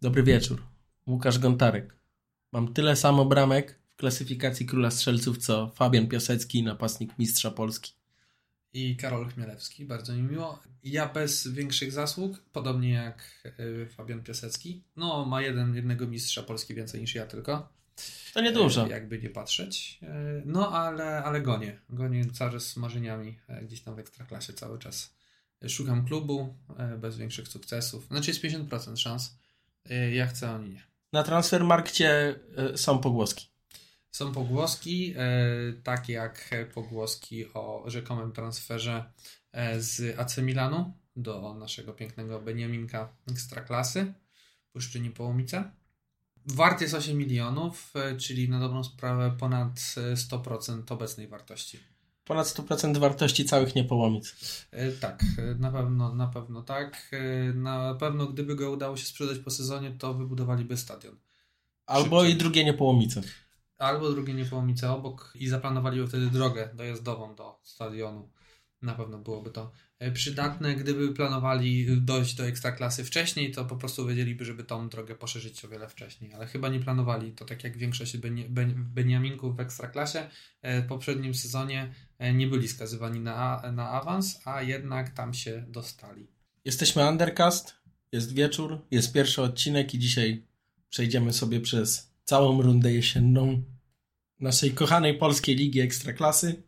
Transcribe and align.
Dobry 0.00 0.22
wieczór. 0.22 0.62
Łukasz 1.06 1.38
Gontarek. 1.38 1.96
Mam 2.52 2.72
tyle 2.74 2.96
samo 2.96 3.24
bramek 3.24 3.78
w 3.88 3.96
klasyfikacji 3.96 4.66
króla 4.66 4.90
strzelców, 4.90 5.38
co 5.38 5.68
Fabian 5.74 6.08
Piasecki, 6.08 6.62
napastnik 6.62 7.18
mistrza 7.18 7.50
Polski. 7.50 7.92
I 8.72 8.96
Karol 8.96 9.28
Chmielewski, 9.28 9.84
bardzo 9.84 10.12
mi 10.12 10.22
miło. 10.22 10.58
Ja 10.84 11.08
bez 11.08 11.48
większych 11.48 11.92
zasług, 11.92 12.42
podobnie 12.52 12.92
jak 12.92 13.42
y, 13.60 13.86
Fabian 13.96 14.22
Piasecki. 14.22 14.82
No, 14.96 15.24
ma 15.24 15.42
jeden, 15.42 15.74
jednego 15.74 16.06
mistrza 16.06 16.42
Polski 16.42 16.74
więcej 16.74 17.00
niż 17.00 17.14
ja 17.14 17.26
tylko. 17.26 17.68
To 18.34 18.40
niedużo. 18.40 18.86
E, 18.86 18.88
Jakby 18.88 19.18
nie 19.18 19.30
patrzeć. 19.30 19.98
E, 20.02 20.42
No, 20.44 20.72
ale, 20.72 21.24
ale 21.24 21.40
gonię. 21.40 21.78
Gonię 21.90 22.24
cały 22.32 22.60
z 22.60 22.76
marzeniami 22.76 23.38
e, 23.48 23.64
gdzieś 23.64 23.80
tam 23.80 23.94
w 23.94 23.98
Ekstraklasie 23.98 24.52
cały 24.52 24.78
czas. 24.78 25.14
Szukam 25.68 26.04
klubu 26.06 26.54
e, 26.78 26.96
bez 26.98 27.16
większych 27.16 27.48
sukcesów. 27.48 28.06
Znaczy 28.06 28.30
jest 28.30 28.42
50% 28.42 28.96
szans. 28.96 29.38
E, 29.90 30.10
Ja 30.14 30.26
chcę, 30.26 30.50
oni 30.50 30.70
nie. 30.70 30.82
Na 31.12 31.22
Transfermarkcie 31.22 32.34
y, 32.74 32.78
są 32.78 32.98
pogłoski. 32.98 33.48
Są 34.10 34.32
pogłoski, 34.32 35.14
e, 35.16 35.72
takie 35.82 36.12
jak 36.12 36.54
pogłoski 36.74 37.52
o 37.54 37.84
rzekomym 37.86 38.32
transferze 38.32 39.12
e, 39.52 39.80
z 39.80 40.18
AC 40.18 40.38
Milanu 40.38 40.92
do 41.16 41.54
naszego 41.54 41.92
pięknego 41.92 42.40
Beniaminka 42.40 43.16
Ekstraklasy, 43.30 44.12
Puszczyni 44.72 45.10
Połomice. 45.10 45.70
Wart 46.46 46.80
jest 46.80 46.94
8 46.94 47.18
milionów, 47.18 47.92
e, 47.96 48.16
czyli 48.16 48.48
na 48.48 48.60
dobrą 48.60 48.84
sprawę 48.84 49.36
ponad 49.38 49.94
e, 49.96 50.16
100% 50.16 50.92
obecnej 50.92 51.28
wartości. 51.28 51.78
Ponad 52.28 52.46
100% 52.46 52.98
wartości 52.98 53.44
całych 53.44 53.74
niepołomic. 53.74 54.36
E, 54.70 54.92
Tak, 54.92 55.24
e, 55.38 55.54
na 55.54 55.70
pewno, 55.72 56.14
na 56.14 56.26
pewno 56.26 56.62
tak. 56.62 57.10
E, 57.12 57.52
Na 57.54 57.94
pewno 57.94 58.26
gdyby 58.26 58.54
go 58.56 58.70
udało 58.70 58.96
się 58.96 59.06
sprzedać 59.06 59.38
po 59.38 59.50
sezonie, 59.50 59.90
to 59.98 60.14
wybudowaliby 60.14 60.76
stadion. 60.76 61.16
Albo 61.86 62.20
Szybciej. 62.20 62.34
i 62.36 62.38
drugie 62.38 62.64
niepołomice. 62.64 63.22
Albo 63.78 64.10
drugie 64.10 64.34
niepołomice 64.34 64.92
obok 64.92 65.32
i 65.34 65.48
zaplanowaliby 65.48 66.06
wtedy 66.06 66.26
drogę 66.30 66.68
dojazdową 66.74 67.34
do 67.34 67.60
stadionu. 67.62 68.28
Na 68.82 68.94
pewno 68.94 69.18
byłoby 69.18 69.50
to 69.50 69.72
e, 69.98 70.12
przydatne. 70.12 70.74
Gdyby 70.74 71.14
planowali 71.14 71.86
dojść 72.00 72.34
do 72.34 72.46
ekstraklasy 72.46 73.04
wcześniej, 73.04 73.52
to 73.52 73.64
po 73.64 73.76
prostu 73.76 74.06
wiedzieliby, 74.06 74.44
żeby 74.44 74.64
tą 74.64 74.88
drogę 74.88 75.14
poszerzyć 75.14 75.64
o 75.64 75.68
wiele 75.68 75.88
wcześniej. 75.88 76.32
Ale 76.34 76.46
chyba 76.46 76.68
nie 76.68 76.80
planowali. 76.80 77.32
To 77.32 77.44
tak 77.44 77.64
jak 77.64 77.76
większość 77.76 78.16
Beni- 78.16 78.48
Ben- 78.48 78.84
Beniaminków 78.94 79.56
w 79.56 79.60
ekstraklasie 79.60 80.28
e, 80.62 80.82
w 80.82 80.86
poprzednim 80.86 81.34
sezonie 81.34 81.94
e, 82.18 82.34
nie 82.34 82.46
byli 82.46 82.68
skazywani 82.68 83.20
na, 83.20 83.62
na 83.72 83.90
awans, 83.90 84.40
a 84.44 84.62
jednak 84.62 85.10
tam 85.10 85.34
się 85.34 85.64
dostali. 85.68 86.26
Jesteśmy 86.64 87.08
Undercast, 87.08 87.74
jest 88.12 88.34
wieczór, 88.34 88.86
jest 88.90 89.12
pierwszy 89.12 89.42
odcinek 89.42 89.94
i 89.94 89.98
dzisiaj 89.98 90.46
przejdziemy 90.90 91.32
sobie 91.32 91.60
przez 91.60 92.12
całą 92.24 92.62
rundę 92.62 92.92
jesienną 92.92 93.62
naszej 94.40 94.70
kochanej 94.70 95.18
polskiej 95.18 95.56
ligi 95.56 95.80
Ekstraklasy. 95.80 96.62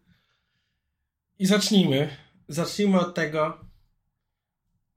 I 1.41 1.46
zacznijmy. 1.46 2.08
Zacznijmy 2.48 3.00
od 3.00 3.14
tego 3.14 3.58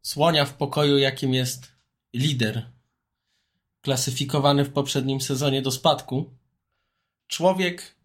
słonia 0.02 0.46
w 0.46 0.54
pokoju, 0.54 0.98
jakim 0.98 1.34
jest 1.34 1.72
lider, 2.14 2.70
klasyfikowany 3.82 4.66
w 4.66 4.74
poprzednim 4.74 5.22
sezonie 5.22 5.62
do 5.62 5.72
spadku. 5.72 6.34
Człowiek, 7.28 7.96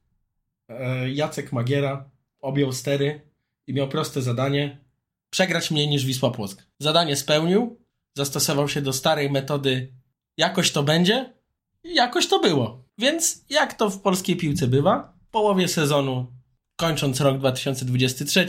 e, 0.69 1.11
Jacek 1.11 1.53
Magiera, 1.53 2.11
objął 2.41 2.73
stery 2.73 3.21
i 3.67 3.75
miał 3.75 3.89
proste 3.89 4.23
zadanie 4.23 4.79
przegrać 5.31 5.71
mniej 5.71 5.89
niż 5.89 6.05
Wisła 6.05 6.31
Płock. 6.31 6.67
Zadanie 6.79 7.17
spełnił, 7.17 7.81
zastosował 8.15 8.69
się 8.69 8.83
do 8.83 8.93
starej 8.93 9.31
metody 9.31 9.93
jakoś 10.37 10.73
to 10.73 10.83
będzie 10.83 11.33
i 11.85 11.95
jakoś 11.95 12.29
to 12.29 12.41
było. 12.41 12.85
Więc 12.99 13.45
jak 13.51 13.75
to 13.75 13.91
w 13.91 14.01
polskiej 14.01 14.37
piłce 14.37 14.67
bywa, 14.67 15.15
w 15.29 15.31
połowie 15.31 15.69
sezonu, 15.69 16.38
kończąc 16.79 17.21
rok 17.21 17.39
2023, 17.39 18.47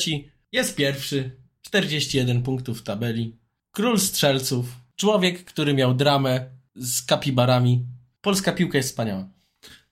jest 0.51 0.75
pierwszy, 0.75 1.31
41 1.62 2.44
punktów 2.44 2.79
w 2.79 2.84
tabeli, 2.84 3.38
król 3.72 4.00
strzelców, 4.00 4.66
człowiek, 4.95 5.44
który 5.45 5.73
miał 5.73 5.94
dramę 5.94 6.50
z 6.75 7.06
kapibarami. 7.06 7.85
Polska 8.22 8.51
piłka 8.51 8.78
jest 8.78 8.90
wspaniała. 8.90 9.29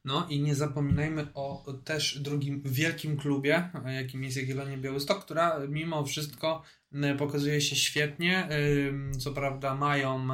No 0.06 0.28
i 0.30 0.42
nie 0.42 0.56
zapominajmy 0.56 1.28
o 1.34 1.74
też 1.84 2.20
drugim 2.20 2.62
wielkim 2.66 3.18
klubie, 3.18 3.70
jakim 3.86 4.24
jest 4.24 4.38
Jagiellonia 4.38 4.78
Białystok, 4.78 5.26
która 5.26 5.60
mimo 5.70 6.06
wszystko 6.06 6.64
e, 6.94 7.16
pokazuje 7.16 7.62
się 7.62 7.76
świetnie. 7.76 8.50
Co 9.20 9.32
prawda 9.32 9.76
mają, 9.76 10.28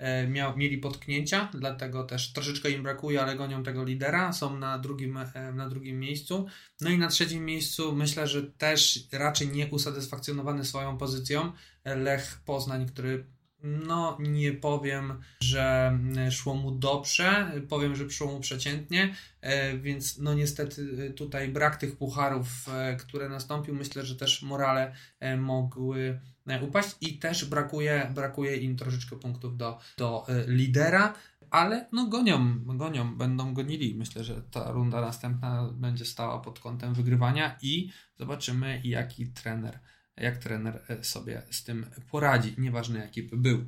e, 0.00 0.20
e, 0.20 0.28
miał, 0.28 0.56
mieli 0.56 0.78
potknięcia, 0.78 1.48
dlatego 1.54 2.04
też 2.04 2.32
troszeczkę 2.32 2.70
im 2.70 2.82
brakuje, 2.82 3.22
ale 3.22 3.36
gonią 3.36 3.62
tego 3.62 3.84
lidera. 3.84 4.32
Są 4.32 4.58
na 4.58 4.78
drugim, 4.78 5.16
e, 5.16 5.52
na 5.52 5.68
drugim 5.68 6.00
miejscu. 6.00 6.46
No 6.80 6.90
i 6.90 6.98
na 6.98 7.08
trzecim 7.08 7.44
miejscu 7.44 7.96
myślę, 7.96 8.28
że 8.28 8.42
też 8.42 9.08
raczej 9.12 9.48
nie 9.48 9.66
usatysfakcjonowany 9.66 10.64
swoją 10.64 10.98
pozycją 10.98 11.52
Lech 11.84 12.40
Poznań, 12.44 12.86
który 12.86 13.24
no, 13.62 14.16
nie 14.20 14.52
powiem, 14.52 15.20
że 15.42 15.88
mm, 15.88 16.30
szło 16.30 16.54
mu 16.54 16.70
dobrze, 16.70 17.52
powiem, 17.68 17.96
że 17.96 18.10
szło 18.10 18.32
mu 18.32 18.40
przeciętnie, 18.40 19.14
e, 19.40 19.78
więc 19.78 20.18
no 20.18 20.34
niestety 20.34 21.06
e, 21.08 21.10
tutaj 21.10 21.48
brak 21.48 21.76
tych 21.76 21.96
pucharów, 21.96 22.48
e, 22.68 22.96
które 22.96 23.28
nastąpił, 23.28 23.74
myślę, 23.74 24.04
że 24.04 24.16
też 24.16 24.42
morale 24.42 24.94
e, 25.20 25.36
mogły 25.36 26.20
e, 26.46 26.64
upaść 26.64 26.96
i 27.00 27.18
też 27.18 27.44
brakuje, 27.44 28.12
brakuje 28.14 28.56
im 28.56 28.76
troszeczkę 28.76 29.16
punktów 29.16 29.56
do, 29.56 29.78
do 29.96 30.28
e, 30.28 30.46
lidera, 30.46 31.14
ale 31.50 31.86
no 31.92 32.06
gonią, 32.06 32.64
gonią, 32.64 33.16
będą 33.16 33.54
gonili. 33.54 33.94
Myślę, 33.94 34.24
że 34.24 34.42
ta 34.42 34.72
runda 34.72 35.00
następna 35.00 35.70
będzie 35.72 36.04
stała 36.04 36.38
pod 36.38 36.58
kątem 36.58 36.94
wygrywania 36.94 37.56
i 37.62 37.90
zobaczymy 38.16 38.80
jaki 38.84 39.26
trener 39.26 39.78
jak 40.20 40.38
trener 40.38 40.82
e, 40.88 41.04
sobie 41.04 41.42
z 41.50 41.64
tym 41.64 41.86
poradzi, 42.10 42.54
nieważne 42.58 42.98
jaki 42.98 43.22
by 43.22 43.36
był. 43.36 43.64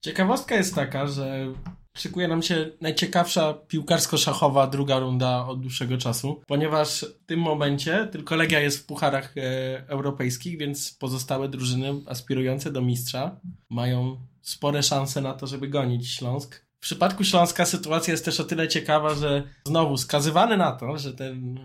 Ciekawostka 0.00 0.54
jest 0.54 0.74
taka, 0.74 1.06
że 1.06 1.54
szykuje 1.96 2.28
nam 2.28 2.42
się 2.42 2.70
najciekawsza 2.80 3.54
piłkarsko-szachowa 3.68 4.70
druga 4.70 4.98
runda 4.98 5.46
od 5.46 5.60
dłuższego 5.60 5.98
czasu, 5.98 6.40
ponieważ 6.46 7.06
w 7.22 7.26
tym 7.26 7.40
momencie 7.40 8.08
tylko 8.12 8.36
Legia 8.36 8.60
jest 8.60 8.78
w 8.78 8.86
pucharach 8.86 9.34
e, 9.36 9.40
europejskich, 9.88 10.58
więc 10.58 10.94
pozostałe 10.94 11.48
drużyny 11.48 11.94
aspirujące 12.06 12.72
do 12.72 12.82
mistrza 12.82 13.40
mają 13.70 14.16
spore 14.42 14.82
szanse 14.82 15.20
na 15.20 15.34
to, 15.34 15.46
żeby 15.46 15.68
gonić 15.68 16.10
Śląsk. 16.10 16.68
W 16.78 16.80
przypadku 16.80 17.24
Śląska 17.24 17.66
sytuacja 17.66 18.12
jest 18.12 18.24
też 18.24 18.40
o 18.40 18.44
tyle 18.44 18.68
ciekawa, 18.68 19.14
że 19.14 19.42
znowu 19.66 19.96
skazywany 19.96 20.56
na 20.56 20.72
to, 20.72 20.98
że 20.98 21.14
ten 21.14 21.58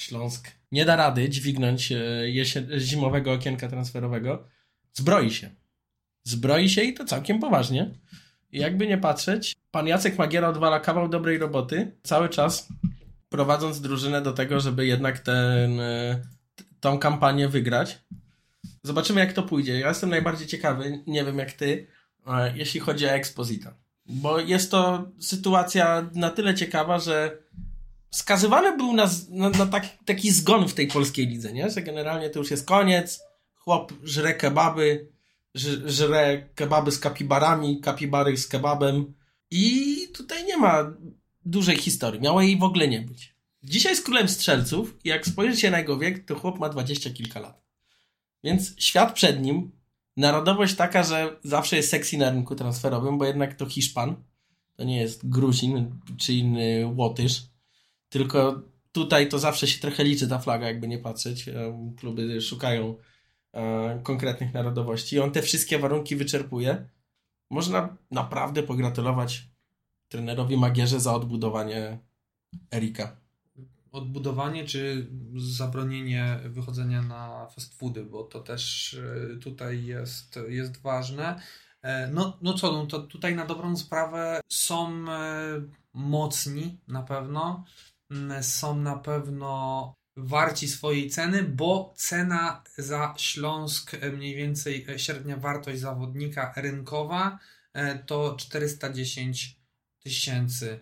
Śląsk 0.00 0.50
nie 0.72 0.84
da 0.84 0.96
rady 0.96 1.28
dźwignąć 1.28 1.92
e, 1.92 1.98
zimowego 2.78 3.32
okienka 3.32 3.68
transferowego, 3.68 4.48
zbroi 4.92 5.30
się. 5.30 5.50
Zbroi 6.24 6.68
się 6.68 6.82
i 6.82 6.94
to 6.94 7.04
całkiem 7.04 7.40
poważnie. 7.40 7.90
Jakby 8.52 8.86
nie 8.86 8.98
patrzeć, 8.98 9.56
pan 9.70 9.86
Jacek 9.86 10.18
Magiera 10.18 10.48
odwala 10.48 10.80
kawał 10.80 11.08
dobrej 11.08 11.38
roboty, 11.38 11.96
cały 12.02 12.28
czas 12.28 12.68
prowadząc 13.28 13.80
drużynę 13.80 14.22
do 14.22 14.32
tego, 14.32 14.60
żeby 14.60 14.86
jednak 14.86 15.18
ten, 15.18 15.80
e, 15.80 16.22
tą 16.80 16.98
kampanię 16.98 17.48
wygrać. 17.48 17.98
Zobaczymy, 18.82 19.20
jak 19.20 19.32
to 19.32 19.42
pójdzie. 19.42 19.78
Ja 19.78 19.88
jestem 19.88 20.10
najbardziej 20.10 20.46
ciekawy, 20.46 21.02
nie 21.06 21.24
wiem 21.24 21.38
jak 21.38 21.52
ty, 21.52 21.86
e, 22.26 22.56
jeśli 22.56 22.80
chodzi 22.80 23.06
o 23.06 23.10
Exposita. 23.10 23.74
Bo 24.06 24.40
jest 24.40 24.70
to 24.70 25.10
sytuacja 25.20 26.10
na 26.14 26.30
tyle 26.30 26.54
ciekawa, 26.54 26.98
że 26.98 27.38
skazywany 28.10 28.76
był 28.76 28.92
na, 28.92 29.10
na, 29.30 29.50
na 29.50 29.66
tak, 29.66 29.98
taki 30.04 30.30
zgon 30.30 30.68
w 30.68 30.74
tej 30.74 30.88
polskiej 30.88 31.26
lidze, 31.26 31.52
nie? 31.52 31.70
że 31.70 31.82
generalnie 31.82 32.30
to 32.30 32.38
już 32.38 32.50
jest 32.50 32.66
koniec, 32.66 33.20
chłop 33.54 33.92
żre 34.02 34.34
kebaby, 34.34 35.08
żre 35.84 36.48
kebaby 36.54 36.92
z 36.92 36.98
kapibarami, 36.98 37.80
kapibary 37.80 38.36
z 38.36 38.48
kebabem 38.48 39.14
i 39.50 39.96
tutaj 40.14 40.44
nie 40.44 40.56
ma 40.56 40.92
dużej 41.44 41.76
historii, 41.76 42.20
miało 42.20 42.42
jej 42.42 42.58
w 42.58 42.62
ogóle 42.62 42.88
nie 42.88 43.00
być. 43.00 43.34
Dzisiaj 43.62 43.92
jest 43.92 44.04
królem 44.04 44.28
strzelców 44.28 44.96
i 45.04 45.08
jak 45.08 45.26
spojrzycie 45.26 45.70
na 45.70 45.78
jego 45.78 45.98
wiek, 45.98 46.24
to 46.24 46.34
chłop 46.34 46.58
ma 46.58 46.68
dwadzieścia 46.68 47.10
kilka 47.10 47.40
lat. 47.40 47.62
Więc 48.44 48.74
świat 48.78 49.14
przed 49.14 49.42
nim, 49.42 49.70
narodowość 50.16 50.74
taka, 50.74 51.02
że 51.02 51.36
zawsze 51.44 51.76
jest 51.76 51.90
sexy 51.90 52.18
na 52.18 52.30
rynku 52.30 52.54
transferowym, 52.54 53.18
bo 53.18 53.24
jednak 53.24 53.54
to 53.54 53.66
Hiszpan, 53.66 54.16
to 54.76 54.84
nie 54.84 55.00
jest 55.00 55.28
Gruzin 55.28 56.00
czy 56.16 56.32
inny 56.32 56.92
Łotysz, 56.96 57.42
tylko 58.08 58.62
tutaj 58.92 59.28
to 59.28 59.38
zawsze 59.38 59.66
się 59.66 59.80
trochę 59.80 60.04
liczy 60.04 60.28
ta 60.28 60.38
flaga, 60.38 60.66
jakby 60.66 60.88
nie 60.88 60.98
patrzeć. 60.98 61.48
Em, 61.48 61.94
Kluby 61.96 62.40
szukają 62.40 62.96
e, 63.52 64.00
konkretnych 64.02 64.54
narodowości 64.54 65.16
i 65.16 65.20
on 65.20 65.30
te 65.30 65.42
wszystkie 65.42 65.78
warunki 65.78 66.16
wyczerpuje. 66.16 66.88
Można 67.50 67.96
naprawdę 68.10 68.62
pogratulować 68.62 69.48
trenerowi 70.08 70.56
Magierze 70.56 71.00
za 71.00 71.14
odbudowanie 71.14 71.98
Erika. 72.74 73.16
Odbudowanie 73.92 74.64
czy 74.64 75.06
zabronienie 75.36 76.40
wychodzenia 76.44 77.02
na 77.02 77.46
fast 77.46 77.74
foody, 77.74 78.04
bo 78.04 78.24
to 78.24 78.40
też 78.40 78.94
e, 78.94 79.36
tutaj 79.36 79.84
jest, 79.84 80.38
jest 80.48 80.82
ważne. 80.82 81.40
E, 81.82 82.08
no, 82.08 82.38
no 82.42 82.54
co, 82.54 82.72
no 82.72 82.86
to 82.86 82.98
tutaj 82.98 83.36
na 83.36 83.46
dobrą 83.46 83.76
sprawę 83.76 84.40
są 84.48 85.04
mocni 85.92 86.80
na 86.88 87.02
pewno, 87.02 87.64
są 88.40 88.78
na 88.80 88.96
pewno 88.96 89.94
warci 90.16 90.68
swojej 90.68 91.10
ceny, 91.10 91.42
bo 91.42 91.94
cena 91.96 92.62
za 92.78 93.14
Śląsk, 93.18 93.96
mniej 94.12 94.34
więcej 94.36 94.86
średnia 94.96 95.36
wartość 95.36 95.80
zawodnika 95.80 96.52
rynkowa 96.56 97.38
to 98.06 98.36
410 98.38 99.60
tysięcy 100.02 100.78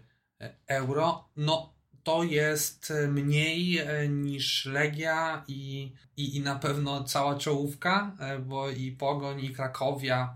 euro. 0.69 1.29
No, 1.37 1.77
to 2.07 2.23
jest 2.23 2.93
mniej 3.09 3.79
e, 3.79 4.09
niż 4.09 4.67
Legia 4.67 5.45
i, 5.49 5.93
i, 6.17 6.37
i 6.37 6.41
na 6.41 6.57
pewno 6.57 7.05
cała 7.05 7.39
czołówka, 7.39 8.17
e, 8.21 8.39
bo 8.39 8.71
i 8.71 8.93
Pogoń, 8.93 9.45
i 9.45 9.51
Krakowia. 9.51 10.35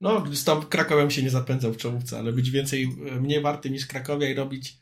No, 0.00 0.24
z 0.32 0.44
tam 0.44 0.62
Krakowem 0.62 1.10
się 1.10 1.22
nie 1.22 1.30
zapędzał 1.30 1.72
w 1.72 1.76
czołówce, 1.76 2.18
ale 2.18 2.32
być 2.32 2.50
więcej, 2.50 2.82
e, 2.82 3.20
mniej 3.20 3.42
warty 3.42 3.70
niż 3.70 3.86
Krakowia 3.86 4.28
i 4.28 4.34
robić 4.34 4.79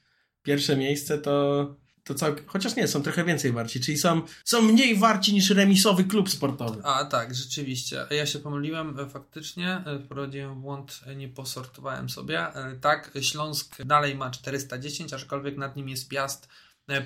pierwsze 0.48 0.76
miejsce, 0.76 1.18
to 1.18 1.66
to 2.08 2.14
całk... 2.14 2.42
chociaż 2.46 2.76
nie, 2.76 2.88
są 2.88 3.02
trochę 3.02 3.24
więcej 3.24 3.52
warci, 3.52 3.80
czyli 3.80 3.98
są, 3.98 4.22
są 4.44 4.62
mniej 4.62 4.96
warci 4.96 5.34
niż 5.34 5.50
remisowy 5.50 6.04
klub 6.04 6.30
sportowy. 6.30 6.80
A 6.84 7.04
tak, 7.04 7.34
rzeczywiście. 7.34 8.06
Ja 8.10 8.26
się 8.26 8.38
pomyliłem 8.38 9.00
e, 9.00 9.08
faktycznie, 9.08 9.82
e, 9.86 9.98
wprowadziłem 10.04 10.60
błąd, 10.60 11.00
e, 11.06 11.16
nie 11.16 11.28
posortowałem 11.28 12.10
sobie. 12.10 12.46
Tak, 12.80 13.10
Śląsk 13.20 13.82
dalej 13.84 14.14
ma 14.14 14.30
410, 14.30 15.12
aczkolwiek 15.12 15.56
nad 15.56 15.76
nim 15.76 15.88
jest 15.88 16.08
Piast, 16.08 16.48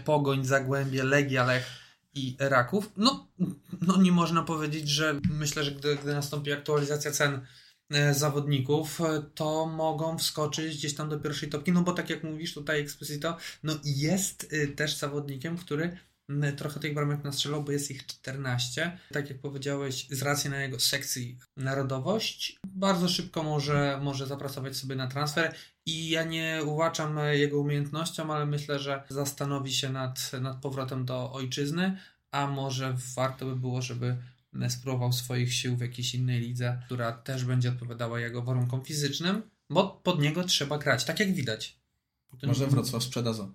Pogoń, 0.05 0.45
Zagłębie, 0.45 1.05
Legia, 1.05 1.47
Lech 1.47 1.67
i 2.15 2.37
Raków. 2.39 2.93
No, 2.97 3.27
no 3.87 4.03
nie 4.03 4.13
można 4.13 4.43
powiedzieć, 4.43 4.89
że 4.89 5.21
myślę, 5.31 5.65
że 5.65 5.71
gdy, 5.71 5.97
gdy 5.97 6.15
nastąpi 6.15 6.53
aktualizacja 6.53 7.11
cen 7.11 7.41
zawodników, 8.15 9.01
e, 9.01 9.23
to 9.35 9.67
mogą 9.67 10.19
wskoczyć 10.19 10.77
gdzieś 10.77 10.95
tam 10.95 11.09
do 11.09 11.21
pierwszej 11.21 11.49
topki, 11.49 11.73
no 11.73 11.83
bo 11.83 11.93
tak 11.93 12.11
jak 12.11 12.25
mówisz 12.25 12.55
tutaj 12.55 12.81
Exposito, 12.81 13.37
no 13.63 13.73
jest 13.85 14.53
e, 14.53 14.67
też 14.67 14.97
zawodnikiem, 14.97 15.57
który 15.57 15.97
trochę 16.57 16.81
tych 16.81 16.95
bramek 16.95 17.25
nastrzelał, 17.25 17.65
bo 17.65 17.73
jest 17.73 17.91
ich 17.91 18.07
14. 18.07 18.99
Tak 19.13 19.31
jak 19.31 19.39
powiedziałeś, 19.39 20.07
z 20.11 20.23
racji 20.23 20.51
na 20.51 20.63
jego 20.63 20.81
sekcji 20.81 21.39
narodowość, 21.57 22.57
bardzo 22.67 23.09
szybko 23.09 23.43
może, 23.43 23.99
może 24.03 24.27
zapracować 24.27 24.77
sobie 24.77 24.97
na 24.97 25.07
transfer 25.07 25.55
i 25.87 26.11
ja 26.11 26.25
nie 26.25 26.61
uważam 26.65 27.19
jego 27.33 27.61
umiejętnościom, 27.61 28.31
ale 28.31 28.47
myślę, 28.47 28.79
że 28.79 29.03
zastanowi 29.09 29.73
się 29.73 29.89
nad, 29.89 30.31
nad 30.41 30.57
powrotem 30.57 31.05
do 31.05 31.33
ojczyzny, 31.33 31.99
a 32.31 32.47
może 32.47 32.97
warto 33.17 33.47
by 33.47 33.57
było, 33.57 33.83
żeby 33.83 34.17
spróbował 34.69 35.13
swoich 35.13 35.55
sił 35.55 35.77
w 35.77 35.81
jakiejś 35.81 36.15
innej 36.15 36.41
lidze, 36.41 36.83
która 36.87 37.13
też 37.13 37.45
będzie 37.45 37.69
odpowiadała 37.69 38.21
jego 38.21 38.43
warunkom 38.43 38.85
fizycznym, 38.85 39.43
bo 39.71 40.01
pod 40.03 40.21
niego 40.21 40.45
trzeba 40.45 40.79
grać, 40.79 41.05
tak 41.05 41.21
jak 41.21 41.33
widać. 41.33 41.77
Może 42.43 42.67
Wrocław 42.67 43.03
sprzeda 43.05 43.33
za. 43.33 43.49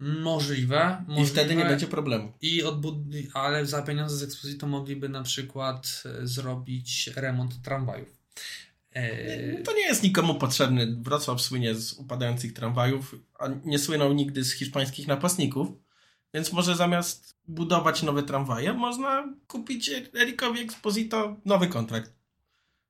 Możliwe, 0.00 1.04
możliwe. 1.08 1.28
I 1.28 1.32
wtedy 1.32 1.56
nie 1.56 1.64
będzie 1.64 1.86
problemu. 1.86 2.32
I 2.40 2.62
odbud- 2.62 3.26
ale 3.34 3.66
za 3.66 3.82
pieniądze 3.82 4.16
z 4.16 4.22
Exposito 4.22 4.66
mogliby 4.66 5.08
na 5.08 5.22
przykład 5.22 6.02
e, 6.22 6.26
zrobić 6.26 7.10
remont 7.16 7.62
tramwajów. 7.62 8.18
E... 8.92 9.62
To 9.62 9.72
nie 9.72 9.82
jest 9.82 10.02
nikomu 10.02 10.34
potrzebny. 10.34 10.96
Wrocław 11.00 11.40
słynie 11.40 11.74
z 11.74 11.92
upadających 11.92 12.52
tramwajów, 12.52 13.14
a 13.38 13.48
nie 13.64 13.78
słynął 13.78 14.12
nigdy 14.12 14.44
z 14.44 14.52
hiszpańskich 14.52 15.06
napastników. 15.06 15.68
Więc 16.34 16.52
może 16.52 16.76
zamiast 16.76 17.36
budować 17.48 18.02
nowe 18.02 18.22
tramwaje, 18.22 18.72
można 18.72 19.34
kupić 19.46 19.90
Erikowi 20.14 20.60
Exposito 20.60 21.36
nowy 21.44 21.66
kontrakt. 21.66 22.12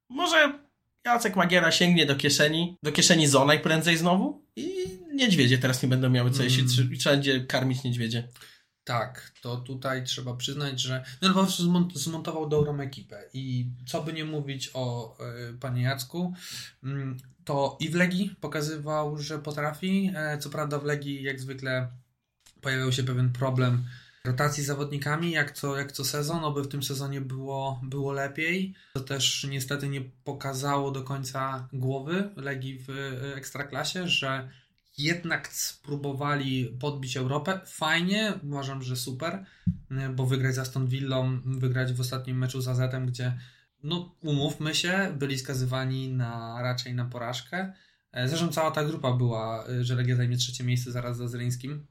Może 0.08 0.58
Jacek 1.04 1.36
Magiera 1.36 1.72
sięgnie 1.72 2.06
do 2.06 2.16
kieszeni, 2.16 2.76
do 2.82 2.92
kieszeni 2.92 3.26
Zo 3.26 3.44
najprędzej 3.44 3.96
znowu 3.96 4.44
i 4.56 4.70
niedźwiedzie 5.14 5.58
teraz 5.58 5.82
nie 5.82 5.88
będą 5.88 6.10
miały 6.10 6.30
co 6.30 6.42
jeść 6.42 6.58
mm. 6.58 6.92
i 6.92 6.98
trzeba 6.98 7.14
będzie 7.14 7.40
karmić 7.40 7.84
niedźwiedzie. 7.84 8.28
Tak, 8.84 9.32
to 9.42 9.56
tutaj 9.56 10.04
trzeba 10.04 10.34
przyznać, 10.34 10.80
że 10.80 11.04
no 11.22 11.28
po 11.28 11.34
prostu 11.34 11.88
zmontował 11.94 12.48
dobrą 12.48 12.80
ekipę 12.80 13.22
i 13.34 13.66
co 13.86 14.02
by 14.02 14.12
nie 14.12 14.24
mówić 14.24 14.70
o 14.74 15.16
y, 15.50 15.58
panie 15.58 15.82
Jacku, 15.82 16.34
y, 16.84 16.88
to 17.44 17.76
i 17.80 17.88
w 17.88 17.94
Legii 17.94 18.36
pokazywał, 18.40 19.18
że 19.18 19.38
potrafi, 19.38 20.12
y, 20.34 20.38
co 20.38 20.50
prawda 20.50 20.78
w 20.78 20.84
Legii 20.84 21.22
jak 21.22 21.40
zwykle 21.40 21.88
pojawiał 22.64 22.92
się 22.92 23.02
pewien 23.02 23.32
problem 23.32 23.84
rotacji 24.24 24.64
zawodnikami, 24.64 25.30
jak 25.30 25.52
co, 25.52 25.76
jak 25.76 25.92
co 25.92 26.04
sezon, 26.04 26.44
oby 26.44 26.62
w 26.62 26.68
tym 26.68 26.82
sezonie 26.82 27.20
było, 27.20 27.80
było 27.82 28.12
lepiej. 28.12 28.74
To 28.92 29.00
też 29.00 29.46
niestety 29.50 29.88
nie 29.88 30.00
pokazało 30.00 30.90
do 30.90 31.02
końca 31.02 31.68
głowy 31.72 32.30
Legii 32.36 32.78
w 32.78 32.90
e, 32.90 33.34
Ekstraklasie, 33.36 34.08
że 34.08 34.48
jednak 34.98 35.48
spróbowali 35.48 36.76
podbić 36.80 37.16
Europę. 37.16 37.60
Fajnie, 37.66 38.32
uważam, 38.42 38.82
że 38.82 38.96
super, 38.96 39.44
e, 39.90 40.08
bo 40.08 40.26
wygrać 40.26 40.54
z 40.54 40.58
Aston 40.58 40.86
Villą, 40.86 41.40
wygrać 41.44 41.92
w 41.92 42.00
ostatnim 42.00 42.38
meczu 42.38 42.60
z 42.60 42.68
AZ-em, 42.68 43.06
gdzie 43.06 43.38
no 43.82 44.14
umówmy 44.20 44.74
się, 44.74 45.16
byli 45.18 45.38
skazywani 45.38 46.12
na 46.12 46.62
raczej 46.62 46.94
na 46.94 47.04
porażkę. 47.04 47.72
E, 48.12 48.28
zresztą 48.28 48.48
cała 48.48 48.70
ta 48.70 48.84
grupa 48.84 49.12
była, 49.12 49.64
że 49.80 49.94
Legia 49.94 50.16
zajmie 50.16 50.36
trzecie 50.36 50.64
miejsce 50.64 50.92
zaraz 50.92 51.16
za 51.16 51.28
Zryńskim 51.28 51.86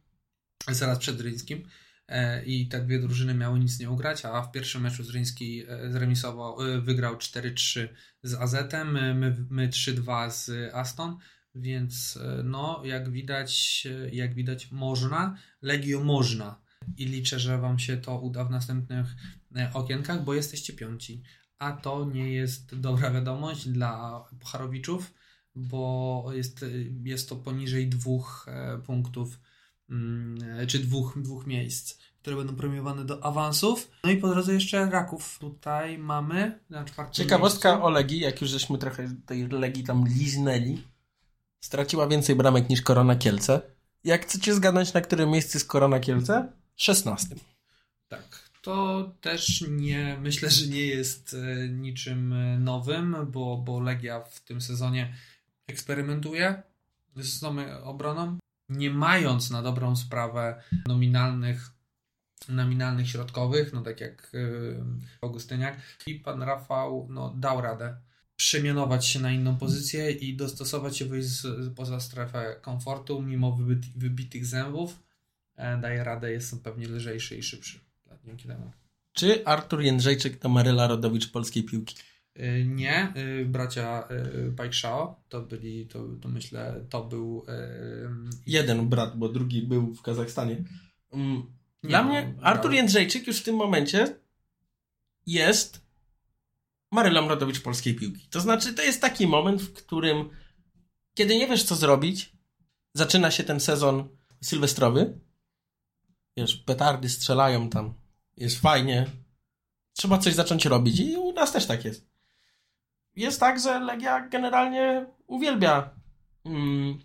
zaraz 0.71 0.99
przed 0.99 1.21
Ryńskim 1.21 1.67
e, 2.07 2.45
i 2.45 2.67
te 2.67 2.81
dwie 2.81 2.99
drużyny 2.99 3.33
miały 3.33 3.59
nic 3.59 3.79
nie 3.79 3.89
ugrać, 3.89 4.25
a 4.25 4.41
w 4.41 4.51
pierwszym 4.51 4.81
meczu 4.81 5.03
Zryński 5.03 5.63
e, 5.67 5.91
zremisował, 5.91 6.61
e, 6.61 6.81
wygrał 6.81 7.15
4-3 7.15 7.87
z 8.23 8.33
AZ-em, 8.33 8.91
my, 9.19 9.45
my 9.49 9.69
3-2 9.69 10.31
z 10.31 10.73
Aston, 10.73 11.17
więc 11.55 12.19
no, 12.43 12.81
jak 12.85 13.11
widać, 13.11 13.87
jak 14.11 14.33
widać 14.33 14.71
można, 14.71 15.37
Legio 15.61 16.03
można. 16.03 16.61
I 16.97 17.05
liczę, 17.05 17.39
że 17.39 17.57
Wam 17.57 17.79
się 17.79 17.97
to 17.97 18.19
uda 18.19 18.45
w 18.45 18.51
następnych 18.51 19.07
okienkach, 19.73 20.23
bo 20.23 20.33
jesteście 20.33 20.73
piąci, 20.73 21.23
a 21.59 21.71
to 21.71 22.05
nie 22.05 22.33
jest 22.33 22.79
dobra 22.79 23.11
wiadomość 23.11 23.69
dla 23.69 24.23
Pucharowiczów, 24.39 25.13
bo 25.55 26.25
jest, 26.33 26.65
jest 27.03 27.29
to 27.29 27.35
poniżej 27.35 27.89
dwóch 27.89 28.45
punktów 28.85 29.39
czy 30.67 30.79
dwóch, 30.79 31.21
dwóch 31.21 31.47
miejsc, 31.47 31.97
które 32.21 32.35
będą 32.35 32.55
premiowane 32.55 33.05
do 33.05 33.25
awansów. 33.25 33.91
No 34.03 34.11
i 34.11 34.17
po 34.17 34.27
drodze 34.27 34.53
jeszcze 34.53 34.89
Raków 34.89 35.39
tutaj 35.39 35.97
mamy 35.97 36.59
na 36.69 36.85
czwartym 36.85 37.13
Ciekawostka 37.13 37.69
miejscu. 37.69 37.85
o 37.85 37.89
Legii, 37.89 38.19
jak 38.19 38.41
już 38.41 38.49
żeśmy 38.49 38.77
trochę 38.77 39.15
tej 39.25 39.47
Legii 39.47 39.83
tam 39.83 40.07
liznęli. 40.07 40.81
Straciła 41.59 42.07
więcej 42.07 42.35
bramek 42.35 42.69
niż 42.69 42.81
Korona 42.81 43.15
Kielce. 43.15 43.61
Jak 44.03 44.21
chcecie 44.21 44.53
zgadnąć, 44.53 44.93
na 44.93 45.01
którym 45.01 45.29
miejscu 45.29 45.57
jest 45.57 45.67
Korona 45.67 45.99
Kielce? 45.99 46.51
16. 46.75 47.35
Tak. 48.07 48.49
To 48.61 49.11
też 49.21 49.65
nie, 49.69 50.17
myślę, 50.21 50.49
że 50.49 50.67
nie 50.67 50.85
jest 50.85 51.33
e, 51.33 51.69
niczym 51.69 52.33
e, 52.33 52.59
nowym, 52.59 53.15
bo, 53.31 53.57
bo 53.57 53.79
Legia 53.79 54.19
w 54.19 54.41
tym 54.41 54.61
sezonie 54.61 55.13
eksperymentuje 55.67 56.63
z 57.15 57.43
obroną 57.83 58.37
nie 58.77 58.89
mając 58.89 59.49
na 59.49 59.61
dobrą 59.61 59.95
sprawę 59.95 60.61
nominalnych 60.87 61.69
nominalnych 62.49 63.09
środkowych, 63.09 63.73
no 63.73 63.81
tak 63.81 64.01
jak 64.01 64.29
yy, 64.33 64.83
Augustyniak 65.21 65.77
i 66.07 66.15
pan 66.15 66.43
Rafał 66.43 67.07
no, 67.09 67.33
dał 67.37 67.61
radę 67.61 67.97
przemianować 68.35 69.07
się 69.07 69.19
na 69.19 69.31
inną 69.31 69.57
pozycję 69.57 70.11
i 70.11 70.35
dostosować 70.35 70.97
się 70.97 71.05
wyjść 71.05 71.27
z, 71.27 71.73
poza 71.75 71.99
strefę 71.99 72.55
komfortu 72.61 73.21
mimo 73.21 73.51
wybit, 73.51 73.85
wybitych 73.95 74.45
zębów 74.45 74.99
e, 75.55 75.77
daje 75.77 76.03
radę, 76.03 76.31
jest 76.31 76.63
pewnie 76.63 76.87
lżejszy 76.87 77.35
i 77.35 77.43
szybszy 77.43 77.79
dzięki 78.25 78.47
temu. 78.47 78.71
Czy 79.13 79.45
Artur 79.45 79.81
Jędrzejczyk 79.81 80.39
to 80.39 80.49
Maryla 80.49 80.87
Rodowicz 80.87 81.31
polskiej 81.31 81.63
piłki? 81.63 81.95
Y, 82.39 82.65
nie, 82.67 83.13
y, 83.17 83.45
bracia 83.45 84.07
y, 84.47 84.51
Pajkszao 84.51 85.23
to 85.29 85.41
byli, 85.41 85.87
to, 85.87 86.07
to 86.21 86.29
myślę, 86.29 86.85
to 86.89 87.03
był. 87.03 87.45
Jeden 88.47 88.89
brat, 88.89 89.17
bo 89.17 89.29
drugi 89.29 89.61
był 89.61 89.93
w 89.93 90.01
Kazachstanie. 90.01 90.63
Mm, 91.11 91.43
dla 91.83 92.01
nie, 92.01 92.07
mnie 92.07 92.33
Artur 92.41 92.73
Jędrzejczyk 92.73 93.27
już 93.27 93.39
w 93.39 93.43
tym 93.43 93.55
momencie 93.55 94.15
jest 95.25 95.81
Marylą 96.91 97.27
Rodowicz 97.27 97.61
polskiej 97.61 97.95
piłki. 97.95 98.27
To 98.29 98.41
znaczy, 98.41 98.73
to 98.73 98.83
jest 98.83 99.01
taki 99.01 99.27
moment, 99.27 99.61
w 99.61 99.73
którym 99.73 100.29
kiedy 101.13 101.37
nie 101.37 101.47
wiesz, 101.47 101.63
co 101.63 101.75
zrobić, 101.75 102.33
zaczyna 102.93 103.31
się 103.31 103.43
ten 103.43 103.59
sezon 103.59 104.09
sylwestrowy. 104.41 105.19
Wiesz, 106.37 106.55
petardy 106.55 107.09
strzelają 107.09 107.69
tam, 107.69 107.93
jest 108.37 108.59
fajnie. 108.59 109.05
Trzeba 109.93 110.17
coś 110.17 110.33
zacząć 110.33 110.65
robić 110.65 110.99
i 110.99 111.15
u 111.15 111.33
nas 111.33 111.51
też 111.51 111.65
tak 111.65 111.85
jest 111.85 112.12
jest 113.15 113.39
tak, 113.39 113.59
że 113.59 113.79
Legia 113.79 114.27
generalnie 114.27 115.05
uwielbia 115.27 115.89
mm, 116.45 116.99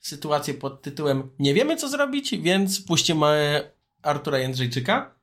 sytuację 0.00 0.54
pod 0.54 0.82
tytułem 0.82 1.30
nie 1.38 1.54
wiemy 1.54 1.76
co 1.76 1.88
zrobić, 1.88 2.36
więc 2.38 2.80
puścimy 2.80 3.60
Artura 4.02 4.38
Jędrzejczyka. 4.38 5.14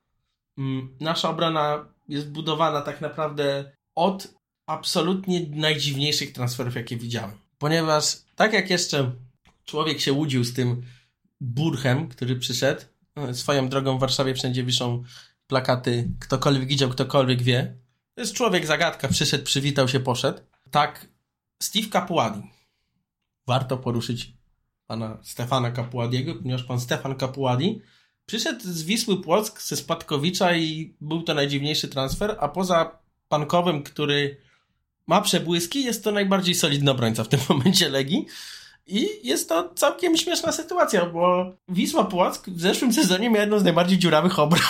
Mm, 0.57 0.97
nasza 0.99 1.29
obrona 1.29 1.85
jest 2.07 2.31
budowana 2.31 2.81
tak 2.81 3.01
naprawdę 3.01 3.71
od 3.95 4.27
absolutnie 4.65 5.45
najdziwniejszych 5.49 6.33
transferów, 6.33 6.75
jakie 6.75 6.97
widziałem. 6.97 7.31
Ponieważ 7.57 8.17
tak 8.35 8.53
jak 8.53 8.69
jeszcze 8.69 9.11
człowiek 9.65 9.99
się 9.99 10.13
łudził 10.13 10.43
z 10.43 10.53
tym 10.53 10.83
Burchem, 11.41 12.07
który 12.07 12.35
przyszedł, 12.35 12.81
e, 13.15 13.33
swoją 13.33 13.69
drogą 13.69 13.97
w 13.97 13.99
Warszawie 13.99 14.33
wszędzie 14.33 14.63
wiszą 14.63 15.03
plakaty, 15.47 16.09
ktokolwiek 16.19 16.67
widział, 16.67 16.89
ktokolwiek 16.89 17.41
wie. 17.41 17.80
To 18.15 18.21
jest 18.21 18.33
człowiek 18.33 18.65
zagadka, 18.65 19.07
przyszedł, 19.07 19.43
przywitał 19.43 19.87
się, 19.87 19.99
poszedł. 19.99 20.39
Tak, 20.71 21.07
Steve 21.63 21.87
Capuadi. 21.89 22.41
Warto 23.47 23.77
poruszyć 23.77 24.33
pana 24.87 25.17
Stefana 25.23 25.71
Capuadiego, 25.71 26.35
ponieważ 26.35 26.63
pan 26.63 26.79
Stefan 26.79 27.15
Capuadi 27.15 27.81
przyszedł 28.25 28.61
z 28.63 28.83
Wisły 28.83 29.21
Płock, 29.21 29.61
ze 29.61 29.75
Spadkowicza 29.75 30.55
i 30.55 30.95
był 31.01 31.21
to 31.23 31.33
najdziwniejszy 31.33 31.87
transfer, 31.87 32.37
a 32.39 32.47
poza 32.47 32.99
Pankowym, 33.29 33.83
który 33.83 34.37
ma 35.07 35.21
przebłyski, 35.21 35.83
jest 35.83 36.03
to 36.03 36.11
najbardziej 36.11 36.55
solidny 36.55 36.91
obrońca 36.91 37.23
w 37.23 37.27
tym 37.27 37.39
momencie 37.49 37.89
Legii. 37.89 38.25
I 38.87 39.27
jest 39.27 39.49
to 39.49 39.73
całkiem 39.75 40.17
śmieszna 40.17 40.51
sytuacja, 40.51 41.05
bo 41.05 41.53
Wisła 41.67 42.05
Płock 42.05 42.49
w 42.49 42.61
zeszłym 42.61 42.93
sezonie 42.93 43.29
miała 43.29 43.41
jedną 43.41 43.59
z 43.59 43.63
najbardziej 43.63 43.99
dziurawych 43.99 44.39
obron. 44.39 44.61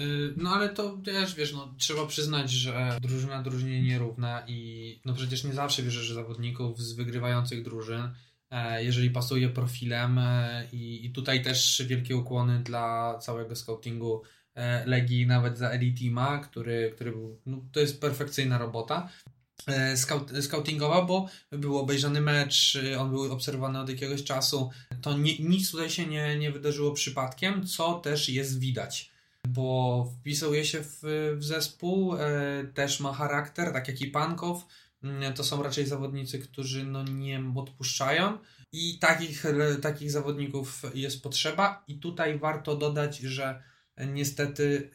Y, 0.00 0.34
no 0.36 0.50
ale 0.50 0.68
to 0.68 0.96
też, 0.96 1.34
wiesz, 1.34 1.52
no, 1.52 1.74
trzeba 1.78 2.06
przyznać, 2.06 2.50
że 2.50 2.98
drużyna 3.02 3.42
drużynie 3.42 3.82
nierówna 3.82 4.42
i 4.46 5.00
no 5.04 5.14
przecież 5.14 5.44
nie 5.44 5.52
zawsze 5.52 5.82
bierzesz 5.82 6.12
zawodników 6.12 6.80
z 6.80 6.92
wygrywających 6.92 7.64
drużyn, 7.64 8.08
e, 8.50 8.84
jeżeli 8.84 9.10
pasuje 9.10 9.48
profilem 9.48 10.18
e, 10.18 10.66
i, 10.72 11.06
i 11.06 11.10
tutaj 11.10 11.42
też 11.42 11.82
wielkie 11.86 12.16
ukłony 12.16 12.62
dla 12.62 13.18
całego 13.18 13.56
scoutingu 13.56 14.22
e, 14.54 14.86
Legii, 14.86 15.26
nawet 15.26 15.58
za 15.58 15.70
Elitima, 15.70 16.38
który, 16.38 16.92
który 16.94 17.12
był, 17.12 17.40
no, 17.46 17.64
to 17.72 17.80
jest 17.80 18.00
perfekcyjna 18.00 18.58
robota. 18.58 19.08
E, 19.66 19.96
scout, 19.96 20.30
scoutingowa, 20.40 21.02
bo 21.02 21.28
był 21.50 21.78
obejrzany 21.78 22.20
mecz, 22.20 22.74
y, 22.74 23.00
on 23.00 23.10
był 23.10 23.32
obserwowany 23.32 23.80
od 23.80 23.88
jakiegoś 23.88 24.24
czasu. 24.24 24.70
To 25.02 25.18
nic 25.38 25.70
tutaj 25.70 25.90
się 25.90 26.06
nie, 26.06 26.38
nie 26.38 26.52
wydarzyło 26.52 26.92
przypadkiem, 26.92 27.66
co 27.66 27.94
też 27.94 28.28
jest 28.28 28.58
widać, 28.58 29.12
bo 29.48 30.04
wpisuje 30.20 30.64
się 30.64 30.80
w, 30.82 30.98
w 31.36 31.44
zespół, 31.44 32.16
e, 32.16 32.20
też 32.74 33.00
ma 33.00 33.12
charakter, 33.12 33.72
tak 33.72 33.88
jak 33.88 34.00
i 34.00 34.06
Pankow. 34.06 34.66
Mm, 35.02 35.34
to 35.34 35.44
są 35.44 35.62
raczej 35.62 35.86
zawodnicy, 35.86 36.38
którzy 36.38 36.84
no 36.84 37.04
nie 37.04 37.42
odpuszczają 37.56 38.38
i 38.72 38.98
takich, 38.98 39.44
takich 39.82 40.10
zawodników 40.10 40.82
jest 40.94 41.22
potrzeba. 41.22 41.84
I 41.88 41.98
tutaj 41.98 42.38
warto 42.38 42.76
dodać, 42.76 43.18
że 43.18 43.62
niestety 44.06 44.90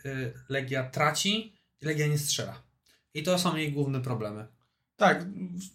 Legia 0.49 0.89
traci, 0.89 1.53
Legia 1.81 2.07
nie 2.07 2.17
strzela. 2.17 2.63
I 3.13 3.23
to 3.23 3.39
są 3.39 3.55
jej 3.55 3.71
główne 3.71 4.01
problemy. 4.01 4.47
Tak, 5.00 5.25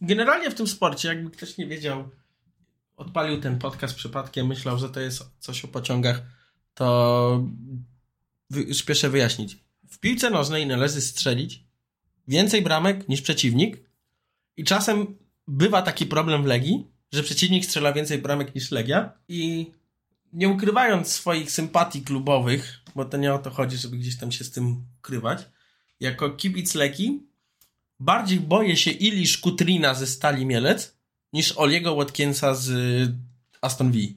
generalnie 0.00 0.50
w 0.50 0.54
tym 0.54 0.66
sporcie, 0.66 1.08
jakby 1.08 1.30
ktoś 1.30 1.58
nie 1.58 1.66
wiedział, 1.66 2.08
odpalił 2.96 3.40
ten 3.40 3.58
podcast 3.58 3.94
przypadkiem, 3.94 4.46
myślał, 4.46 4.78
że 4.78 4.88
to 4.88 5.00
jest 5.00 5.22
coś 5.38 5.64
o 5.64 5.68
pociągach, 5.68 6.22
to 6.74 7.46
spieszę 8.72 9.10
wyjaśnić. 9.10 9.58
W 9.90 9.98
piłce 9.98 10.30
nożnej 10.30 10.66
należy 10.66 11.00
strzelić 11.00 11.64
więcej 12.28 12.62
bramek 12.62 13.08
niż 13.08 13.22
przeciwnik 13.22 13.76
i 14.56 14.64
czasem 14.64 15.16
bywa 15.48 15.82
taki 15.82 16.06
problem 16.06 16.42
w 16.42 16.46
Legii, 16.46 16.86
że 17.12 17.22
przeciwnik 17.22 17.64
strzela 17.64 17.92
więcej 17.92 18.18
bramek 18.18 18.54
niż 18.54 18.70
Legia 18.70 19.12
i 19.28 19.72
nie 20.32 20.48
ukrywając 20.48 21.12
swoich 21.12 21.50
sympatii 21.50 22.02
klubowych, 22.02 22.80
bo 22.94 23.04
to 23.04 23.16
nie 23.16 23.34
o 23.34 23.38
to 23.38 23.50
chodzi, 23.50 23.76
żeby 23.76 23.96
gdzieś 23.96 24.18
tam 24.18 24.32
się 24.32 24.44
z 24.44 24.50
tym 24.50 24.84
ukrywać, 24.98 25.48
jako 26.00 26.30
kibic 26.30 26.74
Legii 26.74 27.33
bardziej 28.04 28.40
boję 28.40 28.76
się 28.76 28.90
Ilisz 28.90 29.38
Kutrina 29.38 29.94
ze 29.94 30.06
Stali 30.06 30.46
Mielec 30.46 30.96
niż 31.32 31.58
Oliego 31.58 31.94
Watkinsa 31.94 32.54
z 32.54 32.68
Aston 33.60 33.92
Villa. 33.92 34.14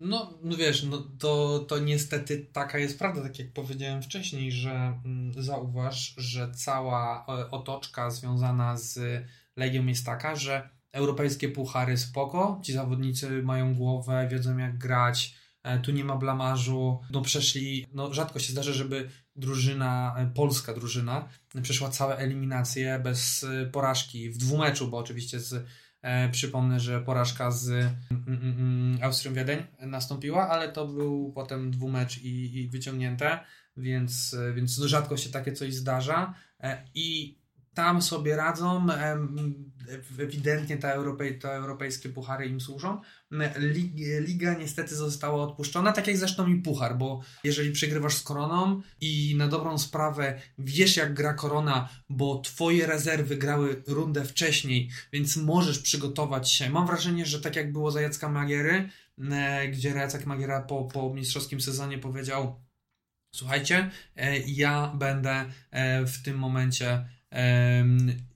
No, 0.00 0.38
no 0.42 0.56
wiesz, 0.56 0.82
no 0.82 0.98
to, 1.18 1.58
to 1.58 1.78
niestety 1.78 2.46
taka 2.52 2.78
jest 2.78 2.98
prawda, 2.98 3.22
tak 3.22 3.38
jak 3.38 3.52
powiedziałem 3.52 4.02
wcześniej, 4.02 4.52
że 4.52 5.00
mm, 5.04 5.42
zauważ, 5.42 6.14
że 6.16 6.52
cała 6.54 7.26
e, 7.28 7.50
otoczka 7.50 8.10
związana 8.10 8.76
z 8.76 9.24
Legią 9.56 9.86
jest 9.86 10.06
taka, 10.06 10.36
że 10.36 10.68
europejskie 10.92 11.48
puchary 11.48 11.96
spoko, 11.96 12.60
ci 12.64 12.72
zawodnicy 12.72 13.42
mają 13.42 13.74
głowę, 13.74 14.28
wiedzą 14.30 14.58
jak 14.58 14.78
grać, 14.78 15.34
e, 15.62 15.78
tu 15.78 15.92
nie 15.92 16.04
ma 16.04 16.16
blamarzu, 16.16 17.00
no 17.10 17.22
przeszli, 17.22 17.86
no 17.92 18.14
rzadko 18.14 18.38
się 18.38 18.52
zdarza, 18.52 18.72
żeby 18.72 19.10
drużyna, 19.36 20.14
e, 20.18 20.26
polska 20.34 20.74
drużyna, 20.74 21.28
przeszła 21.62 21.88
całe 21.88 22.16
eliminacje 22.16 22.98
bez 22.98 23.44
e, 23.44 23.66
porażki 23.66 24.30
w 24.30 24.36
dwumeczu, 24.38 24.88
bo 24.88 24.98
oczywiście 24.98 25.40
z, 25.40 25.66
e, 26.02 26.28
przypomnę, 26.28 26.80
że 26.80 27.00
porażka 27.00 27.50
z 27.50 27.68
mm, 27.70 27.94
mm, 28.10 28.42
mm, 28.42 28.98
Austrią 29.02 29.34
Wiedeń 29.34 29.62
nastąpiła, 29.80 30.48
ale 30.48 30.72
to 30.72 30.86
był 30.86 31.32
potem 31.32 31.70
dwumecz 31.70 32.18
i, 32.18 32.58
i 32.58 32.68
wyciągnięte, 32.68 33.38
więc, 33.76 34.34
e, 34.34 34.52
więc 34.52 34.76
rzadko 34.76 35.16
się 35.16 35.30
takie 35.30 35.52
coś 35.52 35.74
zdarza. 35.74 36.34
I 36.94 37.38
tam 37.74 38.02
sobie 38.02 38.36
radzą. 38.36 38.86
Ewidentnie 40.18 40.76
te, 40.76 40.94
europej, 40.94 41.38
te 41.38 41.52
europejskie 41.52 42.08
puchary 42.08 42.46
im 42.46 42.60
służą. 42.60 43.00
Liga 44.20 44.54
niestety 44.54 44.94
została 44.94 45.42
odpuszczona, 45.42 45.92
tak 45.92 46.06
jak 46.06 46.16
zresztą 46.16 46.46
i 46.46 46.56
puchar, 46.56 46.98
bo 46.98 47.20
jeżeli 47.44 47.72
przegrywasz 47.72 48.16
z 48.16 48.22
koroną 48.22 48.82
i 49.00 49.34
na 49.38 49.48
dobrą 49.48 49.78
sprawę 49.78 50.40
wiesz, 50.58 50.96
jak 50.96 51.14
gra 51.14 51.34
korona, 51.34 51.88
bo 52.08 52.40
twoje 52.40 52.86
rezerwy 52.86 53.36
grały 53.36 53.82
rundę 53.86 54.24
wcześniej, 54.24 54.90
więc 55.12 55.36
możesz 55.36 55.78
przygotować 55.78 56.52
się. 56.52 56.70
Mam 56.70 56.86
wrażenie, 56.86 57.26
że 57.26 57.40
tak 57.40 57.56
jak 57.56 57.72
było 57.72 57.90
za 57.90 58.00
Jacka 58.00 58.28
Magiery, 58.28 58.88
gdzie 59.72 59.88
Jacek 59.88 60.26
Magiera 60.26 60.60
po, 60.60 60.84
po 60.84 61.14
mistrzowskim 61.14 61.60
sezonie 61.60 61.98
powiedział: 61.98 62.60
Słuchajcie, 63.34 63.90
e, 64.16 64.38
ja 64.38 64.92
będę 64.98 65.44
e, 65.70 66.06
w 66.06 66.22
tym 66.22 66.38
momencie 66.38 67.08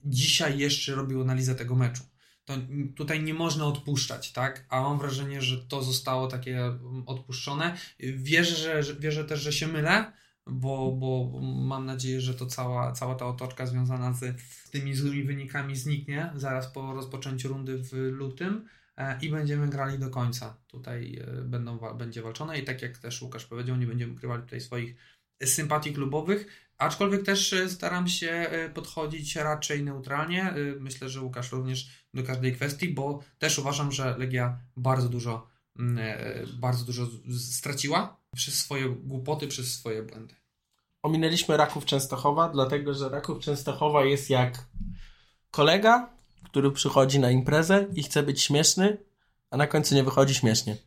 dzisiaj 0.05 0.59
jeszcze 0.59 0.95
robił 0.95 1.21
analizę 1.21 1.55
tego 1.55 1.75
meczu. 1.75 2.03
To 2.45 2.53
tutaj 2.95 3.23
nie 3.23 3.33
można 3.33 3.65
odpuszczać, 3.65 4.31
tak? 4.31 4.65
A 4.69 4.81
mam 4.81 4.99
wrażenie, 4.99 5.41
że 5.41 5.57
to 5.57 5.83
zostało 5.83 6.27
takie 6.27 6.59
mm, 6.65 7.03
odpuszczone. 7.05 7.77
Wierzę, 7.99 8.83
że, 8.83 8.95
wierzę 8.95 9.25
też, 9.25 9.39
że 9.39 9.53
się 9.53 9.67
mylę, 9.67 10.11
bo, 10.47 10.91
bo 10.91 11.39
mam 11.41 11.85
nadzieję, 11.85 12.21
że 12.21 12.33
to 12.33 12.45
cała, 12.45 12.91
cała 12.91 13.15
ta 13.15 13.25
otoczka 13.25 13.65
związana 13.65 14.13
z 14.13 14.41
tymi 14.71 14.95
złymi 14.95 15.23
wynikami 15.23 15.75
zniknie 15.75 16.31
zaraz 16.35 16.67
po 16.67 16.93
rozpoczęciu 16.93 17.47
rundy 17.47 17.77
w 17.77 17.93
lutym 17.93 18.67
e, 18.97 19.19
i 19.21 19.29
będziemy 19.29 19.69
grali 19.69 19.99
do 19.99 20.09
końca. 20.09 20.57
Tutaj 20.67 21.21
e, 21.27 21.41
będą, 21.41 21.79
będzie 21.97 22.21
walczone 22.21 22.59
i 22.59 22.63
tak 22.63 22.81
jak 22.81 22.97
też 22.97 23.21
Łukasz 23.21 23.45
powiedział, 23.45 23.77
nie 23.77 23.87
będziemy 23.87 24.13
ukrywali 24.13 24.43
tutaj 24.43 24.61
swoich 24.61 24.95
sympatii 25.43 25.93
klubowych. 25.93 26.68
Aczkolwiek 26.79 27.23
też 27.23 27.53
e, 27.53 27.69
staram 27.69 28.07
się 28.07 28.29
e, 28.31 28.69
podchodzić 28.69 29.35
raczej 29.35 29.83
neutralnie. 29.83 30.43
E, 30.43 30.55
myślę, 30.79 31.09
że 31.09 31.21
Łukasz 31.21 31.51
również 31.51 31.89
do 32.13 32.23
każdej 32.23 32.55
kwestii, 32.55 32.93
bo 32.93 33.19
też 33.39 33.59
uważam, 33.59 33.91
że 33.91 34.17
Legia 34.17 34.59
bardzo 34.77 35.09
dużo, 35.09 35.47
mm, 35.79 35.99
bardzo 36.53 36.85
dużo 36.85 37.07
straciła 37.37 38.17
przez 38.35 38.55
swoje 38.55 38.89
głupoty, 38.89 39.47
przez 39.47 39.73
swoje 39.73 40.03
błędy. 40.03 40.35
Ominęliśmy 41.03 41.57
Raków 41.57 41.85
Częstochowa, 41.85 42.49
dlatego 42.49 42.93
że 42.93 43.09
Raków 43.09 43.39
Częstochowa 43.39 44.05
jest 44.05 44.29
jak 44.29 44.65
kolega, 45.51 46.09
który 46.43 46.71
przychodzi 46.71 47.19
na 47.19 47.31
imprezę 47.31 47.87
i 47.93 48.03
chce 48.03 48.23
być 48.23 48.41
śmieszny, 48.41 48.97
a 49.51 49.57
na 49.57 49.67
końcu 49.67 49.95
nie 49.95 50.03
wychodzi 50.03 50.35
śmiesznie. 50.35 50.77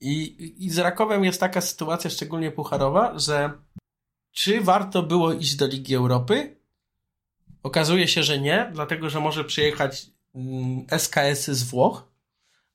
I, 0.00 0.64
I 0.64 0.70
z 0.70 0.78
Rakowem 0.78 1.24
jest 1.24 1.40
taka 1.40 1.60
sytuacja, 1.60 2.10
szczególnie 2.10 2.50
pucharowa, 2.50 3.18
że 3.18 3.52
czy 4.36 4.60
warto 4.60 5.02
było 5.02 5.32
iść 5.32 5.56
do 5.56 5.66
Ligi 5.66 5.94
Europy? 5.94 6.56
Okazuje 7.62 8.08
się, 8.08 8.22
że 8.22 8.38
nie, 8.38 8.70
dlatego 8.72 9.10
że 9.10 9.20
może 9.20 9.44
przyjechać 9.44 10.06
mm, 10.34 10.86
z 11.36 11.62
Włoch. 11.62 12.08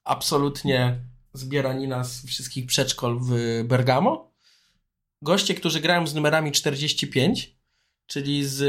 Absolutnie 0.03 0.99
zbieranina 1.33 2.03
z 2.03 2.25
wszystkich 2.25 2.65
przedszkol 2.65 3.19
w 3.19 3.63
Bergamo. 3.63 4.31
Goście, 5.21 5.55
którzy 5.55 5.79
grają 5.79 6.07
z 6.07 6.15
numerami 6.15 6.51
45, 6.51 7.55
czyli 8.05 8.45
z 8.45 8.61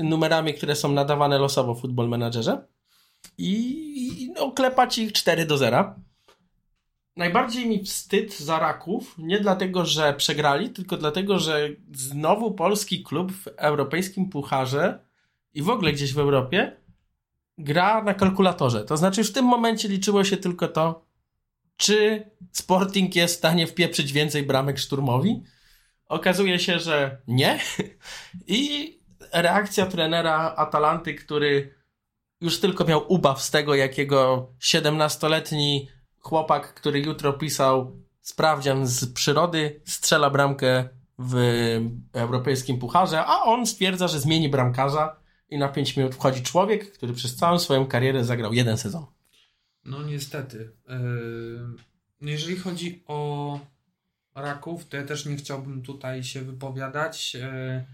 y, 0.00 0.02
numerami, 0.04 0.54
które 0.54 0.76
są 0.76 0.92
nadawane 0.92 1.38
losowo 1.38 1.74
w 1.74 1.80
Football 1.80 2.08
Managerze. 2.08 2.66
I, 3.38 4.34
oklepać 4.38 4.98
ich 4.98 5.12
4 5.12 5.46
do 5.46 5.58
0 5.58 5.94
najbardziej 7.16 7.66
mi 7.66 7.84
wstyd 7.84 8.38
za 8.38 8.58
Raków, 8.58 9.14
nie 9.18 9.40
dlatego, 9.40 9.84
że 9.84 10.14
przegrali, 10.14 10.70
tylko 10.70 10.96
dlatego, 10.96 11.38
że 11.38 11.68
znowu 11.92 12.54
polski 12.54 13.02
klub 13.02 13.32
w 13.32 13.46
europejskim 13.56 14.28
pucharze 14.28 15.04
i 15.54 15.62
w 15.62 15.70
ogóle 15.70 15.92
gdzieś 15.92 16.12
w 16.12 16.18
Europie 16.18 16.76
gra 17.58 18.02
na 18.02 18.14
kalkulatorze. 18.14 18.84
To 18.84 18.96
znaczy 18.96 19.24
w 19.24 19.32
tym 19.32 19.44
momencie 19.44 19.88
liczyło 19.88 20.24
się 20.24 20.36
tylko 20.36 20.68
to, 20.68 21.06
czy 21.76 22.30
Sporting 22.52 23.16
jest 23.16 23.34
w 23.34 23.38
stanie 23.38 23.66
wpieprzyć 23.66 24.12
więcej 24.12 24.42
bramek 24.42 24.78
szturmowi. 24.78 25.42
Okazuje 26.06 26.58
się, 26.58 26.78
że 26.78 27.18
nie. 27.28 27.60
I 28.46 28.92
reakcja 29.32 29.86
trenera 29.86 30.54
Atalanty, 30.56 31.14
który 31.14 31.74
już 32.40 32.60
tylko 32.60 32.84
miał 32.84 33.12
ubaw 33.12 33.42
z 33.42 33.50
tego, 33.50 33.74
jakiego 33.74 34.48
17-letni 34.60 35.88
chłopak, 36.22 36.74
który 36.74 37.00
jutro 37.00 37.32
pisał 37.32 37.96
sprawdzian 38.20 38.86
z 38.86 39.12
przyrody, 39.12 39.80
strzela 39.84 40.30
bramkę 40.30 40.88
w 41.18 41.36
europejskim 42.12 42.78
pucharze, 42.78 43.24
a 43.26 43.42
on 43.42 43.66
stwierdza, 43.66 44.08
że 44.08 44.20
zmieni 44.20 44.48
bramkarza 44.48 45.16
i 45.48 45.58
na 45.58 45.68
5 45.68 45.96
minut 45.96 46.14
wchodzi 46.14 46.42
człowiek, 46.42 46.92
który 46.92 47.12
przez 47.12 47.36
całą 47.36 47.58
swoją 47.58 47.86
karierę 47.86 48.24
zagrał 48.24 48.52
jeden 48.52 48.78
sezon. 48.78 49.06
No 49.84 50.02
niestety. 50.02 50.72
Yy, 50.88 52.30
jeżeli 52.30 52.56
chodzi 52.56 53.02
o 53.06 53.60
raków, 54.34 54.88
to 54.88 54.96
ja 54.96 55.04
też 55.04 55.26
nie 55.26 55.36
chciałbym 55.36 55.82
tutaj 55.82 56.24
się 56.24 56.42
wypowiadać. 56.42 57.34
Yy, 57.34 57.84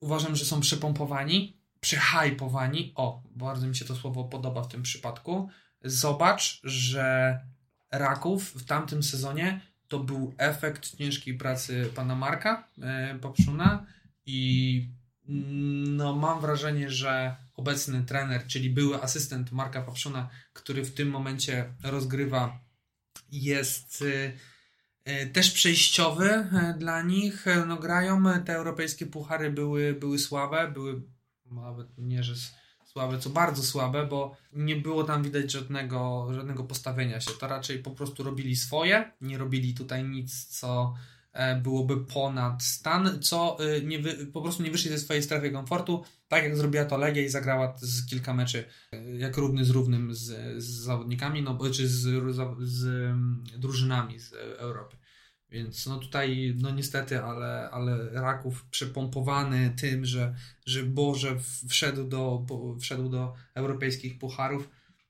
uważam, 0.00 0.36
że 0.36 0.44
są 0.44 0.60
przypompowani, 0.60 1.56
przyhypowani. 1.80 2.92
O, 2.96 3.22
bardzo 3.36 3.66
mi 3.66 3.76
się 3.76 3.84
to 3.84 3.96
słowo 3.96 4.24
podoba 4.24 4.62
w 4.62 4.68
tym 4.68 4.82
przypadku. 4.82 5.48
Zobacz, 5.84 6.60
że 6.64 7.40
raków 7.90 8.52
w 8.52 8.64
tamtym 8.64 9.02
sezonie 9.02 9.60
to 9.88 9.98
był 9.98 10.34
efekt 10.38 10.96
ciężkiej 10.96 11.34
pracy 11.34 11.90
pana 11.94 12.14
Marka 12.14 12.68
yy, 12.78 13.18
Popszuna 13.18 13.86
i 14.26 14.88
mm, 15.28 15.96
no, 15.96 16.16
mam 16.16 16.40
wrażenie, 16.40 16.90
że 16.90 17.36
obecny 17.54 18.02
trener, 18.02 18.46
czyli 18.46 18.70
były 18.70 19.02
asystent 19.02 19.52
Marka 19.52 19.82
Papszuna, 19.82 20.30
który 20.52 20.84
w 20.84 20.94
tym 20.94 21.10
momencie 21.10 21.74
rozgrywa, 21.82 22.60
jest 23.32 24.02
y, 24.02 24.32
y, 25.08 25.26
też 25.26 25.50
przejściowy 25.50 26.48
dla 26.78 27.02
nich. 27.02 27.46
No, 27.66 27.76
grają, 27.76 28.22
te 28.44 28.54
europejskie 28.54 29.06
puchary 29.06 29.50
były, 29.50 29.94
były 29.94 30.18
słabe, 30.18 30.68
były 30.72 31.02
nawet 31.50 31.88
nie, 31.98 32.22
że 32.22 32.34
słabe, 32.98 33.18
co 33.18 33.30
bardzo 33.30 33.62
słabe, 33.62 34.06
bo 34.06 34.36
nie 34.52 34.76
było 34.76 35.04
tam 35.04 35.22
widać 35.22 35.52
żadnego, 35.52 36.28
żadnego 36.34 36.64
postawienia 36.64 37.20
się. 37.20 37.30
To 37.40 37.48
raczej 37.48 37.78
po 37.78 37.90
prostu 37.90 38.22
robili 38.22 38.56
swoje, 38.56 39.12
nie 39.20 39.38
robili 39.38 39.74
tutaj 39.74 40.04
nic, 40.04 40.46
co 40.46 40.94
E, 41.34 41.60
byłoby 41.60 42.04
ponad 42.04 42.62
stan, 42.62 43.22
co 43.22 43.58
e, 43.60 43.80
nie 43.80 43.98
wy, 43.98 44.26
po 44.26 44.42
prostu 44.42 44.62
nie 44.62 44.70
wyszli 44.70 44.90
ze 44.90 44.98
swojej 44.98 45.22
strefy 45.22 45.50
komfortu, 45.50 46.04
tak 46.28 46.44
jak 46.44 46.56
zrobiła 46.56 46.84
to 46.84 46.96
Legia 46.96 47.22
i 47.22 47.28
zagrała 47.28 47.74
z 47.76 48.06
kilka 48.06 48.34
meczy 48.34 48.64
e, 48.92 49.16
jak 49.16 49.36
równy 49.36 49.64
z 49.64 49.70
równym 49.70 50.14
z, 50.14 50.62
z 50.62 50.66
zawodnikami, 50.66 51.42
no 51.42 51.58
czy 51.70 51.88
z, 51.88 52.00
z, 52.34 52.68
z 52.68 52.86
mm, 52.86 53.44
drużynami 53.58 54.18
z 54.18 54.32
Europy. 54.58 54.96
Więc 55.54 55.86
no 55.86 55.98
tutaj, 55.98 56.54
no 56.58 56.70
niestety, 56.70 57.22
ale, 57.22 57.70
ale 57.70 58.10
Raków 58.10 58.66
przepompowany 58.70 59.74
tym, 59.80 60.04
że, 60.04 60.34
że 60.66 60.82
Boże 60.82 61.36
wszedł 61.68 62.04
do, 62.04 62.46
wszedł 62.80 63.08
do 63.08 63.34
europejskich 63.54 64.18
pucharów, 64.18 64.68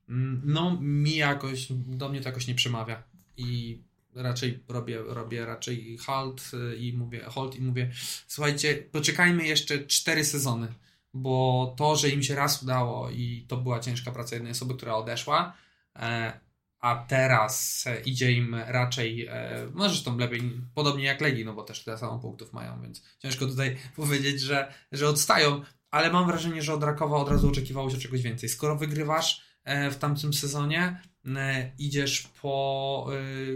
mm, 0.09 0.43
no 0.45 0.81
mi 0.81 1.17
jakoś, 1.17 1.67
do 1.71 2.09
mnie 2.09 2.21
to 2.21 2.29
jakoś 2.29 2.47
nie 2.47 2.55
przemawia. 2.55 3.03
I 3.37 3.79
raczej 4.15 4.65
robię, 4.69 4.99
robię 5.07 5.47
raczej 5.47 5.99
halt 5.99 6.51
y, 6.55 6.77
i 6.77 6.93
mówię, 6.93 7.25
hold 7.25 7.57
i 7.57 7.63
mówię, 7.63 7.91
słuchajcie, 8.27 8.75
poczekajmy 8.93 9.47
jeszcze 9.47 9.79
cztery 9.87 10.25
sezony, 10.25 10.69
bo 11.15 11.75
to, 11.77 11.97
że 11.97 12.09
im 12.09 12.23
się 12.23 12.35
raz 12.35 12.63
udało 12.63 13.11
i 13.11 13.45
to 13.49 13.57
była 13.57 13.81
ciężka 13.81 14.13
praca 14.13 14.35
jednej 14.35 14.53
osoby, 14.53 14.75
która 14.75 14.95
odeszła, 14.95 15.53
e, 15.97 16.44
a 16.85 17.05
teraz 17.09 17.85
idzie 18.05 18.33
im 18.33 18.55
raczej, 18.55 19.27
e, 19.27 19.69
no 19.75 19.89
zresztą 19.89 20.19
lepiej, 20.19 20.61
podobnie 20.75 21.05
jak 21.05 21.21
Legii, 21.21 21.45
no 21.45 21.55
bo 21.55 21.63
też 21.63 21.85
tyle 21.85 21.99
samo 21.99 22.19
punktów 22.19 22.53
mają, 22.53 22.83
więc 22.83 23.03
ciężko 23.19 23.47
tutaj 23.47 23.77
powiedzieć, 23.97 24.41
że, 24.41 24.73
że 24.93 25.09
odstają, 25.09 25.63
ale 25.91 26.11
mam 26.11 26.27
wrażenie, 26.27 26.63
że 26.63 26.75
od 26.75 26.83
Rakowa 26.83 27.17
od 27.17 27.29
razu 27.29 27.49
oczekiwało 27.49 27.91
się 27.91 27.99
czegoś 27.99 28.23
więcej. 28.23 28.49
Skoro 28.49 28.77
wygrywasz 28.77 29.43
e, 29.65 29.91
w 29.91 29.99
tamtym 29.99 30.33
sezonie, 30.33 31.01
E, 31.37 31.73
idziesz 31.79 32.29
po, 32.43 33.09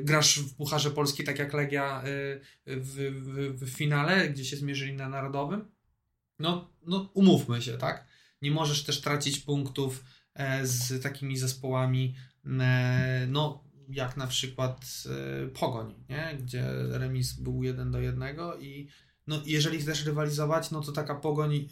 grasz 0.02 0.38
w 0.38 0.54
Pucharze 0.54 0.90
Polski 0.90 1.25
tak 1.25 1.38
jak 1.38 1.52
Legia 1.52 2.02
w, 2.67 3.10
w, 3.23 3.64
w, 3.64 3.71
finale, 3.71 4.28
gdzie 4.28 4.45
się 4.45 4.56
zmierzyli 4.56 4.93
na 4.93 5.08
Narodowym, 5.08 5.71
no, 6.38 6.71
no 6.86 7.10
umówmy 7.14 7.62
się, 7.62 7.78
tak? 7.78 8.06
Nie 8.43 8.50
możesz 8.50 8.84
też 8.84 9.00
tracić 9.00 9.38
punktów 9.38 10.04
z 10.62 11.02
takimi 11.02 11.36
zespołami, 11.36 12.14
e, 12.60 13.26
no 13.30 13.64
jak 13.88 14.16
na 14.16 14.26
przykład 14.26 15.04
Pogoń, 15.54 15.94
nie? 16.08 16.38
gdzie 16.42 16.64
remis 16.90 17.32
był 17.32 17.62
1 17.62 17.90
do 17.90 18.00
1 18.00 18.36
i 18.60 18.88
no, 19.26 19.42
jeżeli 19.46 19.78
chcesz 19.78 20.04
rywalizować, 20.04 20.70
no 20.70 20.80
to 20.80 20.92
taka 20.92 21.14
Pogoń, 21.14 21.68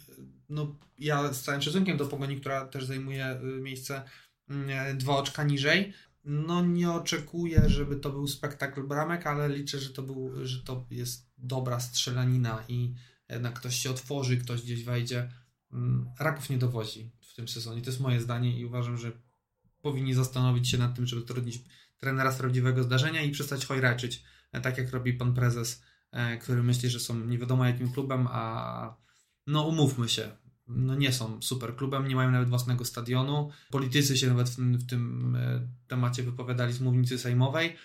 no 0.49 0.75
ja 0.99 1.33
z 1.33 1.41
całym 1.41 1.61
szacunkiem 1.61 1.97
do 1.97 2.05
Pogoni, 2.05 2.39
która 2.39 2.65
też 2.65 2.85
zajmuje 2.85 3.39
miejsce 3.61 4.01
Mm, 4.49 4.97
dwa 4.97 5.17
oczka 5.17 5.43
niżej. 5.43 5.93
No 6.23 6.65
nie 6.65 6.91
oczekuję, 6.91 7.63
żeby 7.67 7.95
to 7.95 8.09
był 8.09 8.27
spektakl 8.27 8.83
bramek, 8.83 9.27
ale 9.27 9.49
liczę, 9.49 9.79
że 9.79 9.89
to, 9.89 10.03
był, 10.03 10.45
że 10.45 10.63
to 10.63 10.85
jest 10.91 11.29
dobra 11.37 11.79
strzelanina 11.79 12.63
i 12.67 12.93
jednak 13.29 13.53
ktoś 13.53 13.75
się 13.75 13.89
otworzy, 13.89 14.37
ktoś 14.37 14.61
gdzieś 14.61 14.83
wejdzie. 14.83 15.29
Mm, 15.73 16.09
Raków 16.19 16.49
nie 16.49 16.57
dowozi 16.57 17.11
tym 17.37 17.47
sezonie. 17.47 17.81
To 17.81 17.89
jest 17.89 17.99
moje 17.99 18.21
zdanie 18.21 18.59
i 18.59 18.65
uważam, 18.65 18.97
że 18.97 19.11
powinni 19.81 20.13
zastanowić 20.13 20.69
się 20.69 20.77
nad 20.77 20.95
tym, 20.95 21.07
żeby 21.07 21.21
trudnić 21.21 21.63
trenera 21.97 22.31
z 22.31 22.37
prawdziwego 22.37 22.83
zdarzenia 22.83 23.21
i 23.21 23.31
przestać 23.31 23.65
chojraczyć, 23.65 24.23
e, 24.51 24.61
tak 24.61 24.77
jak 24.77 24.91
robi 24.91 25.13
pan 25.13 25.33
prezes, 25.33 25.83
e, 26.11 26.37
który 26.37 26.63
myśli, 26.63 26.89
że 26.89 26.99
są 26.99 27.19
nie 27.19 27.37
wiadomo 27.37 27.65
jakim 27.65 27.91
klubem, 27.91 28.27
a 28.31 28.95
no 29.47 29.67
umówmy 29.67 30.09
się, 30.09 30.37
no 30.67 30.95
nie 30.95 31.13
są 31.13 31.41
super 31.41 31.75
klubem, 31.75 32.07
nie 32.07 32.15
mają 32.15 32.31
nawet 32.31 32.49
własnego 32.49 32.85
stadionu. 32.85 33.49
Politycy 33.71 34.17
się 34.17 34.27
nawet 34.27 34.49
w 34.49 34.55
tym, 34.55 34.77
w 34.77 34.87
tym 34.89 35.35
e, 35.35 35.67
temacie 35.87 36.23
wypowiadali 36.23 36.73
z 36.73 36.81
mównicy 36.81 37.19
sejmowej, 37.19 37.75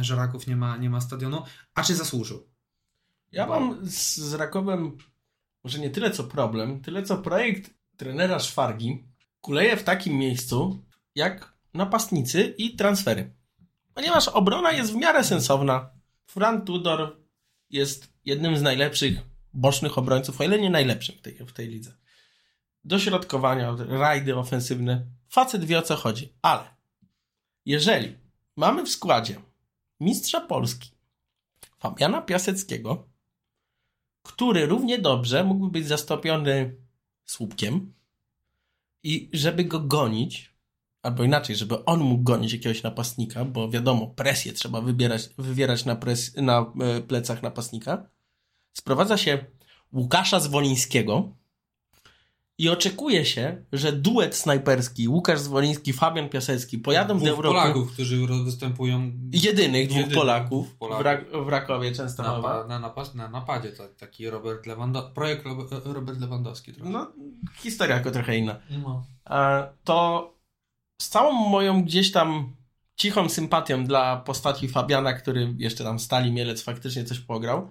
że 0.00 0.16
Raków 0.16 0.46
nie 0.46 0.56
ma, 0.56 0.76
nie 0.76 0.90
ma 0.90 1.00
stadionu. 1.00 1.42
A 1.74 1.82
czy 1.82 1.94
zasłużył? 1.94 2.48
Ja 3.32 3.46
mam 3.46 3.86
z, 3.86 4.16
z 4.16 4.34
Rakowem 4.34 4.96
może 5.64 5.78
nie 5.78 5.90
tyle 5.90 6.10
co 6.10 6.24
problem, 6.24 6.80
tyle 6.80 7.02
co 7.02 7.18
projekt 7.18 7.81
trenera 7.96 8.38
Szwargi 8.38 9.04
kuleje 9.40 9.76
w 9.76 9.84
takim 9.84 10.18
miejscu 10.18 10.84
jak 11.14 11.54
napastnicy 11.74 12.54
i 12.58 12.76
transfery. 12.76 13.34
Ponieważ 13.94 14.28
obrona 14.28 14.72
jest 14.72 14.92
w 14.92 14.96
miarę 14.96 15.24
sensowna. 15.24 15.90
Fran 16.26 16.64
Tudor 16.64 17.16
jest 17.70 18.12
jednym 18.24 18.56
z 18.56 18.62
najlepszych 18.62 19.18
bocznych 19.54 19.98
obrońców, 19.98 20.40
o 20.40 20.44
ile 20.44 20.58
nie 20.58 20.70
najlepszym 20.70 21.16
w 21.16 21.20
tej, 21.22 21.34
w 21.34 21.52
tej 21.52 21.68
lidze 21.68 22.02
dośrodkowania, 22.84 23.76
rajdy 23.88 24.36
ofensywne. 24.36 25.06
Facet 25.28 25.64
wie 25.64 25.78
o 25.78 25.82
co 25.82 25.96
chodzi. 25.96 26.34
Ale 26.42 26.64
jeżeli 27.66 28.18
mamy 28.56 28.84
w 28.84 28.88
składzie 28.88 29.40
mistrza 30.00 30.40
Polski 30.40 30.90
Fabiana 31.78 32.22
Piaseckiego, 32.22 33.08
który 34.22 34.66
równie 34.66 34.98
dobrze 34.98 35.44
mógłby 35.44 35.70
być 35.70 35.86
zastąpiony 35.86 36.76
słupkiem 37.32 37.92
i 39.02 39.30
żeby 39.32 39.64
go 39.64 39.80
gonić, 39.80 40.54
albo 41.02 41.24
inaczej, 41.24 41.56
żeby 41.56 41.84
on 41.84 42.00
mógł 42.00 42.22
gonić 42.22 42.52
jakiegoś 42.52 42.82
napastnika, 42.82 43.44
bo 43.44 43.70
wiadomo, 43.70 44.06
presję 44.06 44.52
trzeba 44.52 44.80
wybierać, 44.80 45.28
wywierać 45.38 45.84
na, 45.84 45.96
pres, 45.96 46.36
na 46.36 46.72
e, 46.80 47.00
plecach 47.00 47.42
napastnika, 47.42 48.10
sprowadza 48.72 49.16
się 49.16 49.44
Łukasza 49.92 50.40
Zwolińskiego, 50.40 51.36
i 52.62 52.68
oczekuje 52.68 53.24
się, 53.24 53.64
że 53.72 53.92
duet 53.92 54.34
snajperski 54.34 55.08
Łukasz 55.08 55.40
Zwoliński, 55.40 55.92
Fabian 55.92 56.28
Piasecki 56.28 56.78
pojadą 56.78 57.14
dwóch 57.16 57.28
do 57.28 57.34
Europy. 57.34 57.58
Polaków, 57.58 57.92
którzy 57.92 58.26
występują. 58.44 59.12
Jedynych 59.32 59.86
dwóch 59.86 59.96
jedynych 59.96 60.18
Polaków, 60.18 60.74
Polaków. 60.74 61.02
W, 61.02 61.06
Rak 61.06 61.44
w 61.44 61.48
Rakowie 61.48 61.92
Częstochowa. 61.92 62.66
Na, 62.66 62.78
na, 62.78 62.94
na 63.14 63.28
napadzie 63.28 63.72
to, 63.72 63.88
taki 63.88 64.30
Robert 64.30 64.66
Lewandowski, 64.66 65.14
projekt 65.14 65.44
Robert 65.84 66.20
Lewandowski. 66.20 66.72
Trochę. 66.72 66.90
No, 66.90 67.12
historia 67.56 67.96
jako 67.96 68.10
trochę 68.10 68.36
inna. 68.36 68.56
No. 68.70 69.04
to 69.84 70.34
z 71.00 71.08
całą 71.08 71.32
moją 71.32 71.84
gdzieś 71.84 72.12
tam 72.12 72.56
cichą 72.96 73.28
sympatią 73.28 73.84
dla 73.84 74.16
postaci 74.16 74.68
Fabiana, 74.68 75.12
który 75.12 75.54
jeszcze 75.58 75.84
tam 75.84 75.98
Stali 75.98 76.32
Mielec 76.32 76.62
faktycznie 76.62 77.04
coś 77.04 77.18
pograł, 77.18 77.70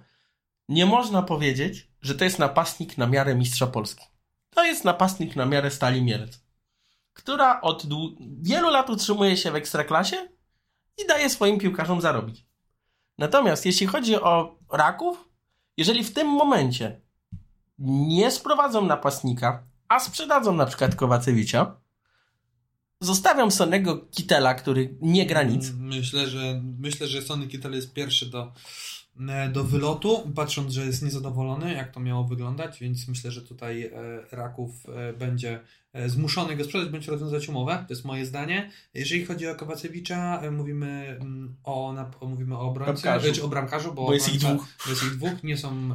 nie 0.68 0.86
można 0.86 1.22
powiedzieć, 1.22 1.88
że 2.02 2.14
to 2.14 2.24
jest 2.24 2.38
napastnik 2.38 2.98
na 2.98 3.06
miarę 3.06 3.34
mistrza 3.34 3.66
Polski. 3.66 4.11
To 4.54 4.64
jest 4.64 4.84
napastnik 4.84 5.36
na 5.36 5.46
miarę 5.46 5.70
Stali 5.70 6.02
Mielec, 6.02 6.40
która 7.12 7.60
od 7.60 7.86
wielu 8.42 8.70
lat 8.70 8.90
utrzymuje 8.90 9.36
się 9.36 9.50
w 9.50 9.54
ekstraklasie 9.54 10.16
i 11.04 11.06
daje 11.06 11.30
swoim 11.30 11.58
piłkarzom 11.58 12.00
zarobić. 12.00 12.46
Natomiast 13.18 13.66
jeśli 13.66 13.86
chodzi 13.86 14.16
o 14.16 14.58
Raków, 14.72 15.28
jeżeli 15.76 16.04
w 16.04 16.14
tym 16.14 16.28
momencie 16.28 17.00
nie 17.78 18.30
sprowadzą 18.30 18.86
napastnika, 18.86 19.62
a 19.88 20.00
sprzedadzą 20.00 20.54
na 20.54 20.66
przykład 20.66 20.94
Kowacewicza, 20.94 21.76
zostawiam 23.00 23.50
Sonego 23.50 23.96
Kitela, 23.98 24.54
który 24.54 24.96
nie 25.00 25.26
gra 25.26 25.42
nic. 25.42 25.70
Myślę, 25.78 26.26
że 26.26 26.60
myślę, 26.78 27.06
że 27.06 27.22
Sony 27.22 27.46
Kitel 27.46 27.74
jest 27.74 27.92
pierwszy 27.92 28.26
do 28.26 28.52
do 29.52 29.64
wylotu, 29.64 30.32
patrząc, 30.34 30.72
że 30.72 30.86
jest 30.86 31.02
niezadowolony, 31.02 31.72
jak 31.72 31.92
to 31.92 32.00
miało 32.00 32.24
wyglądać, 32.24 32.80
więc 32.80 33.08
myślę, 33.08 33.30
że 33.30 33.42
tutaj 33.42 33.90
Raków 34.32 34.86
będzie 35.18 35.60
zmuszony 36.06 36.56
go 36.56 36.64
sprzedać 36.64 36.88
bądź 36.88 37.08
rozwiązać 37.08 37.48
umowę. 37.48 37.84
To 37.88 37.94
jest 37.94 38.04
moje 38.04 38.26
zdanie. 38.26 38.70
Jeżeli 38.94 39.24
chodzi 39.24 39.46
o 39.48 39.54
Kowacewicza, 39.54 40.42
mówimy 40.52 41.18
mm, 41.20 41.56
o, 41.64 41.94
mówimy 42.22 42.56
o 42.56 42.60
obrońcy, 42.60 43.02
bramkarzu. 43.02 43.34
czy 43.34 43.42
o 43.42 43.48
bramkarzu, 43.48 43.94
bo, 43.94 44.06
bo 44.06 44.14
jest 44.14 44.34
ich 44.34 44.40
dwóch. 44.40 44.68
Jest 44.88 45.02
ich 45.02 45.16
dwóch, 45.16 45.44
nie 45.44 45.56
są 45.56 45.94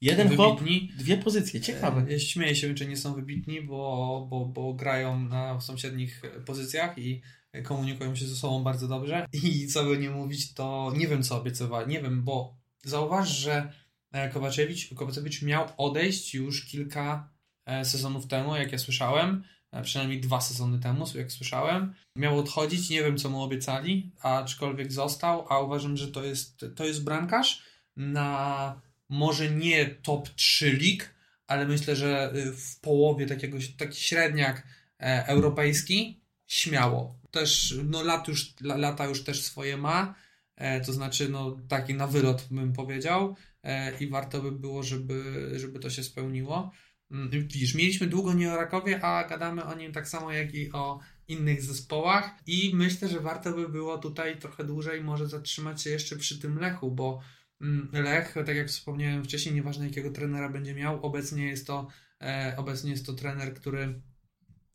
Jeden 0.00 0.28
wybitni. 0.28 0.88
chłop, 0.88 0.98
dwie 0.98 1.16
pozycje, 1.16 1.60
ciekawe. 1.60 2.06
E, 2.10 2.20
śmieję 2.20 2.54
się, 2.54 2.76
że 2.76 2.86
nie 2.86 2.96
są 2.96 3.14
wybitni, 3.14 3.62
bo, 3.62 4.26
bo, 4.30 4.46
bo 4.46 4.74
grają 4.74 5.20
na 5.20 5.60
sąsiednich 5.60 6.22
pozycjach 6.46 6.98
i 6.98 7.22
komunikują 7.64 8.16
się 8.16 8.26
ze 8.26 8.36
sobą 8.36 8.62
bardzo 8.62 8.88
dobrze. 8.88 9.26
I 9.42 9.66
co 9.66 9.84
by 9.84 9.98
nie 9.98 10.10
mówić, 10.10 10.54
to 10.54 10.92
nie 10.96 11.08
wiem 11.08 11.22
co 11.22 11.36
obiecywali, 11.36 11.88
nie 11.88 12.02
wiem, 12.02 12.22
bo 12.22 12.56
zauważ, 12.84 13.28
że 13.28 13.72
e, 14.12 14.28
Kowaczewicz, 14.28 14.94
Kowaczewicz 14.94 15.42
miał 15.42 15.68
odejść 15.76 16.34
już 16.34 16.66
kilka 16.66 17.28
e, 17.66 17.84
sezonów 17.84 18.26
temu, 18.26 18.56
jak 18.56 18.72
ja 18.72 18.78
słyszałem, 18.78 19.44
przynajmniej 19.82 20.20
dwa 20.20 20.40
sezony 20.40 20.78
temu, 20.78 21.04
jak 21.14 21.32
słyszałem. 21.32 21.94
Miał 22.16 22.38
odchodzić, 22.38 22.90
nie 22.90 23.02
wiem 23.02 23.18
co 23.18 23.30
mu 23.30 23.42
obiecali, 23.42 24.10
aczkolwiek 24.22 24.92
został, 24.92 25.46
a 25.48 25.60
uważam, 25.60 25.96
że 25.96 26.08
to 26.08 26.24
jest, 26.24 26.64
to 26.76 26.84
jest 26.84 27.04
bramkarz 27.04 27.62
na 27.96 28.80
może 29.08 29.50
nie 29.50 29.86
top 29.86 30.28
3 30.28 30.72
lig, 30.72 31.14
ale 31.46 31.66
myślę, 31.66 31.96
że 31.96 32.32
y, 32.34 32.52
w 32.52 32.80
połowie 32.80 33.26
takiego, 33.26 33.58
taki 33.76 34.00
średniak 34.00 34.66
e, 35.00 35.26
europejski 35.26 36.20
śmiało. 36.46 37.19
Też 37.30 37.74
no, 37.84 38.02
lat 38.02 38.28
już, 38.28 38.54
lata 38.60 39.06
już 39.06 39.24
też 39.24 39.42
swoje 39.42 39.76
ma, 39.76 40.14
e, 40.56 40.80
to 40.80 40.92
znaczy 40.92 41.28
no, 41.28 41.56
taki 41.68 41.94
na 41.94 42.06
wylot 42.06 42.48
bym 42.50 42.72
powiedział. 42.72 43.36
E, 43.62 43.98
i 43.98 44.08
warto 44.08 44.42
by 44.42 44.52
było, 44.52 44.82
żeby, 44.82 45.50
żeby 45.56 45.78
to 45.78 45.90
się 45.90 46.02
spełniło. 46.02 46.72
Mm, 47.10 47.30
widzisz, 47.30 47.74
mieliśmy 47.74 48.06
długo 48.06 48.34
nie 48.34 48.52
o 48.52 48.56
Rakowie, 48.56 49.04
a 49.04 49.28
gadamy 49.28 49.64
o 49.64 49.74
nim 49.74 49.92
tak 49.92 50.08
samo 50.08 50.32
jak 50.32 50.54
i 50.54 50.72
o 50.72 51.00
innych 51.28 51.62
zespołach. 51.62 52.34
I 52.46 52.70
myślę, 52.74 53.08
że 53.08 53.20
warto 53.20 53.52
by 53.52 53.68
było 53.68 53.98
tutaj 53.98 54.38
trochę 54.38 54.64
dłużej 54.64 55.04
może 55.04 55.28
zatrzymać 55.28 55.82
się 55.82 55.90
jeszcze 55.90 56.16
przy 56.16 56.38
tym 56.38 56.58
Lechu, 56.58 56.90
bo 56.90 57.20
Mm, 57.60 57.88
Lech, 57.92 58.34
tak 58.46 58.56
jak 58.56 58.68
wspomniałem 58.68 59.24
wcześniej, 59.24 59.54
nieważne 59.54 59.86
jakiego 59.86 60.10
trenera 60.10 60.48
będzie 60.48 60.74
miał, 60.74 61.06
obecnie 61.06 61.46
jest 61.46 61.66
to, 61.66 61.86
e, 62.22 62.54
obecnie 62.56 62.90
jest 62.90 63.06
to 63.06 63.12
trener, 63.12 63.54
który 63.54 64.00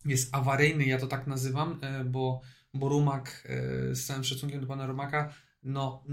jest 0.05 0.35
awaryjny, 0.35 0.85
ja 0.85 0.99
to 0.99 1.07
tak 1.07 1.27
nazywam, 1.27 1.79
e, 1.81 2.03
bo, 2.03 2.41
bo 2.73 2.89
Rumak, 2.89 3.47
e, 3.49 3.95
z 3.95 4.05
całym 4.05 4.23
szacunkiem 4.23 4.61
do 4.61 4.67
pana 4.67 4.87
Rumaka, 4.87 5.33
no, 5.65 6.03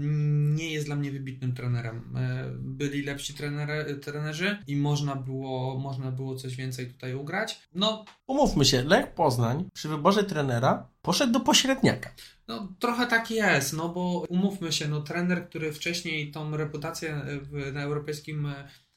nie 0.55 0.71
jest 0.71 0.85
dla 0.85 0.95
mnie 0.95 1.11
wybitnym 1.11 1.53
trenerem. 1.53 2.17
E, 2.17 2.51
byli 2.59 3.03
lepsi 3.03 3.33
trenery, 3.33 3.95
trenerzy 3.95 4.57
i 4.67 4.75
można 4.75 5.15
było, 5.15 5.79
można 5.79 6.11
było 6.11 6.35
coś 6.35 6.55
więcej 6.55 6.87
tutaj 6.87 7.15
ugrać. 7.15 7.61
No, 7.75 8.05
umówmy 8.27 8.65
się, 8.65 8.83
Lech 8.83 9.13
Poznań 9.13 9.69
przy 9.73 9.89
wyborze 9.89 10.23
trenera 10.23 10.87
poszedł 11.01 11.33
do 11.33 11.39
pośredniaka. 11.39 12.09
No, 12.47 12.75
trochę 12.79 13.07
tak 13.07 13.31
jest, 13.31 13.73
no 13.73 13.89
bo 13.89 14.25
umówmy 14.29 14.71
się, 14.71 14.87
no 14.87 15.01
trener, 15.01 15.49
który 15.49 15.73
wcześniej 15.73 16.31
tą 16.31 16.57
reputację 16.57 17.21
w, 17.41 17.73
na 17.73 17.81
europejskim 17.81 18.47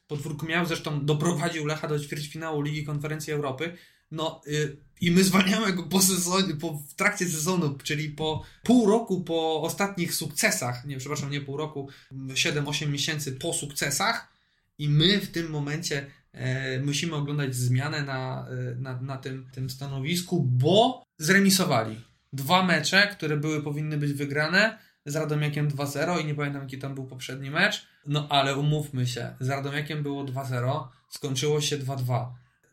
podwórku 0.07 0.45
miał, 0.45 0.65
zresztą 0.65 1.05
doprowadził 1.05 1.65
Lecha 1.65 1.87
do 1.87 1.99
ćwierćfinału 1.99 2.61
Ligi 2.61 2.85
Konferencji 2.85 3.33
Europy, 3.33 3.77
no 4.11 4.41
y, 4.47 4.77
i 5.01 5.11
my 5.11 5.23
zwalniamy 5.23 5.73
go 5.73 5.83
po 5.83 6.01
sezonie, 6.01 6.55
po, 6.55 6.73
w 6.73 6.93
trakcie 6.93 7.25
sezonu, 7.25 7.77
czyli 7.83 8.09
po 8.09 8.43
pół 8.63 8.89
roku 8.89 9.21
po 9.21 9.61
ostatnich 9.61 10.13
sukcesach, 10.13 10.85
nie, 10.85 10.97
przepraszam, 10.97 11.31
nie 11.31 11.41
pół 11.41 11.57
roku, 11.57 11.89
7-8 12.11 12.87
miesięcy 12.87 13.31
po 13.31 13.53
sukcesach. 13.53 14.37
I 14.77 14.89
my 14.89 15.19
w 15.19 15.31
tym 15.31 15.49
momencie 15.49 16.05
e, 16.33 16.79
musimy 16.79 17.15
oglądać 17.15 17.55
zmianę 17.55 18.03
na, 18.03 18.47
e, 18.49 18.75
na, 18.75 19.01
na 19.01 19.17
tym, 19.17 19.49
tym 19.51 19.69
stanowisku, 19.69 20.43
bo 20.43 21.03
zremisowali. 21.17 22.01
Dwa 22.33 22.63
mecze, 22.63 23.07
które 23.07 23.37
były 23.37 23.63
powinny 23.63 23.97
być 23.97 24.13
wygrane, 24.13 24.77
z 25.07 25.15
Radomiakiem 25.15 25.69
2-0 25.69 26.21
i 26.21 26.25
nie 26.25 26.35
pamiętam 26.35 26.61
jaki 26.61 26.77
tam 26.77 26.95
był 26.95 27.05
poprzedni 27.05 27.51
mecz, 27.51 27.87
no 28.07 28.27
ale 28.29 28.57
umówmy 28.57 29.07
się, 29.07 29.35
z 29.39 29.49
Radomiakiem 29.49 30.03
było 30.03 30.25
2-0, 30.25 30.87
skończyło 31.09 31.61
się 31.61 31.77
2-2. 31.77 32.25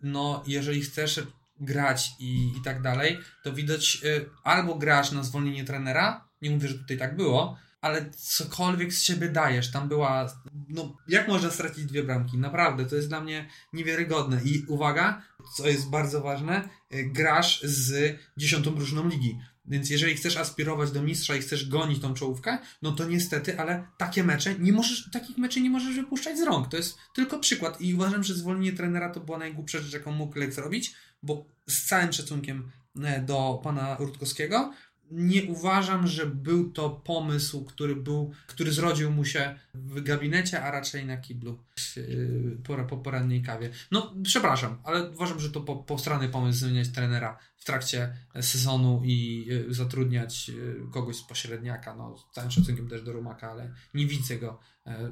No 0.03 0.45
jeżeli 0.47 0.81
chcesz 0.81 1.21
grać 1.61 2.11
i, 2.19 2.53
i 2.59 2.63
tak 2.65 2.83
dalej, 2.83 3.19
to 3.43 3.53
widać 3.53 4.01
y, 4.05 4.31
albo 4.45 4.75
grasz 4.75 5.13
na 5.13 5.23
zwolnienie 5.23 5.65
trenera, 5.65 6.29
nie 6.43 6.51
mówię, 6.51 6.69
że 6.69 6.79
tutaj 6.79 6.99
tak 6.99 7.17
było, 7.17 7.59
ale 7.81 8.11
cokolwiek 8.11 8.93
z 8.93 9.03
siebie 9.03 9.29
dajesz. 9.29 9.71
Tam 9.71 9.89
była. 9.89 10.43
No, 10.69 10.97
jak 11.09 11.29
można 11.29 11.51
stracić 11.51 11.85
dwie 11.85 12.03
bramki? 12.03 12.39
Naprawdę, 12.39 12.87
to 12.87 12.97
jest 12.97 13.09
dla 13.09 13.21
mnie 13.21 13.49
niewiarygodne. 13.73 14.41
I 14.45 14.65
uwaga, 14.69 15.23
co 15.57 15.69
jest 15.69 15.91
bardzo 15.91 16.21
ważne, 16.21 16.69
y, 16.95 17.05
grasz 17.05 17.63
z 17.63 18.19
dziesiątą 18.37 18.75
drużyną 18.75 19.09
ligi. 19.09 19.39
Więc 19.67 19.91
jeżeli 19.91 20.15
chcesz 20.15 20.37
aspirować 20.37 20.91
do 20.91 21.03
mistrza 21.03 21.37
i 21.37 21.41
chcesz 21.41 21.69
gonić 21.69 22.03
tą 22.03 22.15
czołówkę, 22.15 22.59
no 22.83 22.93
to 22.93 23.05
niestety, 23.05 23.61
ale 23.61 23.87
takie 23.97 24.25
mecze 24.25 24.55
nie 24.59 24.73
możesz, 24.73 25.11
takich 25.13 25.39
meczy 25.39 25.61
nie 25.61 25.71
możesz 25.71 25.97
wypuszczać 25.97 26.39
z 26.39 26.43
rąk. 26.43 26.69
To 26.69 26.77
jest 26.77 26.99
tylko 27.15 27.39
przykład 27.39 27.81
i 27.81 27.95
uważam, 27.95 28.25
że 28.25 28.35
zwolnienie 28.35 28.77
trenera 28.77 29.11
to 29.11 29.21
była 29.21 29.39
najgłupsza 29.39 29.79
rzecz, 29.79 29.93
jaką 29.93 30.13
mógł 30.13 30.39
Lech 30.39 30.53
zrobić, 30.53 30.95
bo 31.25 31.47
z 31.69 31.85
całym 31.85 32.13
szacunkiem 32.13 32.71
e, 33.03 33.21
do 33.21 33.61
pana 33.63 33.97
Rutkowskiego, 33.97 34.73
nie 35.11 35.43
uważam, 35.45 36.07
że 36.07 36.27
był 36.27 36.73
to 36.73 36.91
pomysł, 36.91 37.65
który 37.65 37.97
był, 37.97 38.33
który 38.47 38.73
zrodził 38.73 39.11
mu 39.11 39.25
się 39.25 39.59
w 39.75 40.03
gabinecie, 40.03 40.63
a 40.63 40.71
raczej 40.71 41.07
na 41.07 41.17
kiblu 41.17 41.59
yy, 41.97 42.59
po, 42.65 42.85
po 42.85 42.97
porannej 42.97 43.43
kawie. 43.43 43.71
No, 43.91 44.15
przepraszam, 44.23 44.79
ale 44.85 45.11
uważam, 45.11 45.41
że 45.41 45.51
to 45.51 45.61
po, 45.61 45.77
postranny 45.77 46.29
pomysł 46.29 46.59
zmieniać 46.59 46.89
trenera 46.89 47.39
w 47.57 47.65
trakcie 47.65 48.17
sezonu 48.41 49.03
i 49.05 49.49
zatrudniać 49.69 50.51
kogoś 50.93 51.17
z 51.17 51.23
pośredniaka. 51.23 51.97
No, 51.97 52.17
z 52.17 52.35
całym 52.35 52.51
szacunkiem 52.51 52.89
też 52.89 53.03
do 53.03 53.13
Rumaka, 53.13 53.51
ale 53.51 53.73
nie 53.95 54.07
widzę 54.07 54.39
go. 54.39 54.61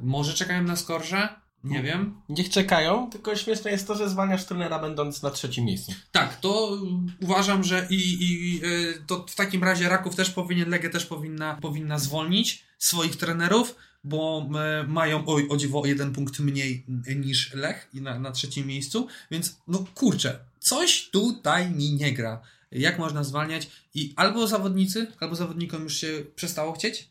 Może 0.02 0.34
czekają 0.34 0.62
na 0.62 0.76
skorze? 0.76 1.28
Nie 1.64 1.78
no. 1.78 1.84
wiem. 1.84 2.14
Niech 2.28 2.50
czekają, 2.50 3.10
tylko 3.10 3.36
śmieszne 3.36 3.70
jest 3.70 3.86
to, 3.86 3.94
że 3.94 4.08
zwalniasz 4.08 4.44
trenera 4.44 4.78
będąc 4.78 5.22
na 5.22 5.30
trzecim 5.30 5.64
miejscu. 5.64 5.92
Tak, 6.12 6.40
to 6.40 6.78
uważam, 7.20 7.64
że 7.64 7.86
i, 7.90 7.96
i 8.20 8.60
e, 8.64 8.68
to 9.06 9.26
w 9.28 9.34
takim 9.34 9.64
razie 9.64 9.88
Raków 9.88 10.16
też 10.16 10.30
powinien, 10.30 10.70
Legia 10.70 10.90
też 10.90 11.06
powinna, 11.06 11.58
powinna 11.62 11.98
zwolnić 11.98 12.64
swoich 12.78 13.16
trenerów, 13.16 13.76
bo 14.04 14.48
e, 14.54 14.86
mają 14.86 15.26
oj, 15.26 15.46
o 15.50 15.56
dziwo 15.56 15.86
jeden 15.86 16.12
punkt 16.12 16.38
mniej 16.38 16.84
niż 17.16 17.54
Lech 17.54 17.88
i 17.94 18.00
na, 18.00 18.18
na 18.18 18.32
trzecim 18.32 18.66
miejscu, 18.66 19.06
więc 19.30 19.56
no 19.68 19.84
kurczę, 19.94 20.38
coś 20.60 21.10
tutaj 21.10 21.70
mi 21.70 21.92
nie 21.92 22.12
gra. 22.12 22.40
Jak 22.72 22.98
można 22.98 23.24
zwalniać? 23.24 23.70
I 23.94 24.12
albo 24.16 24.46
zawodnicy, 24.46 25.06
albo 25.20 25.36
zawodnikom 25.36 25.82
już 25.82 25.96
się 25.96 26.24
przestało 26.34 26.72
chcieć, 26.72 27.08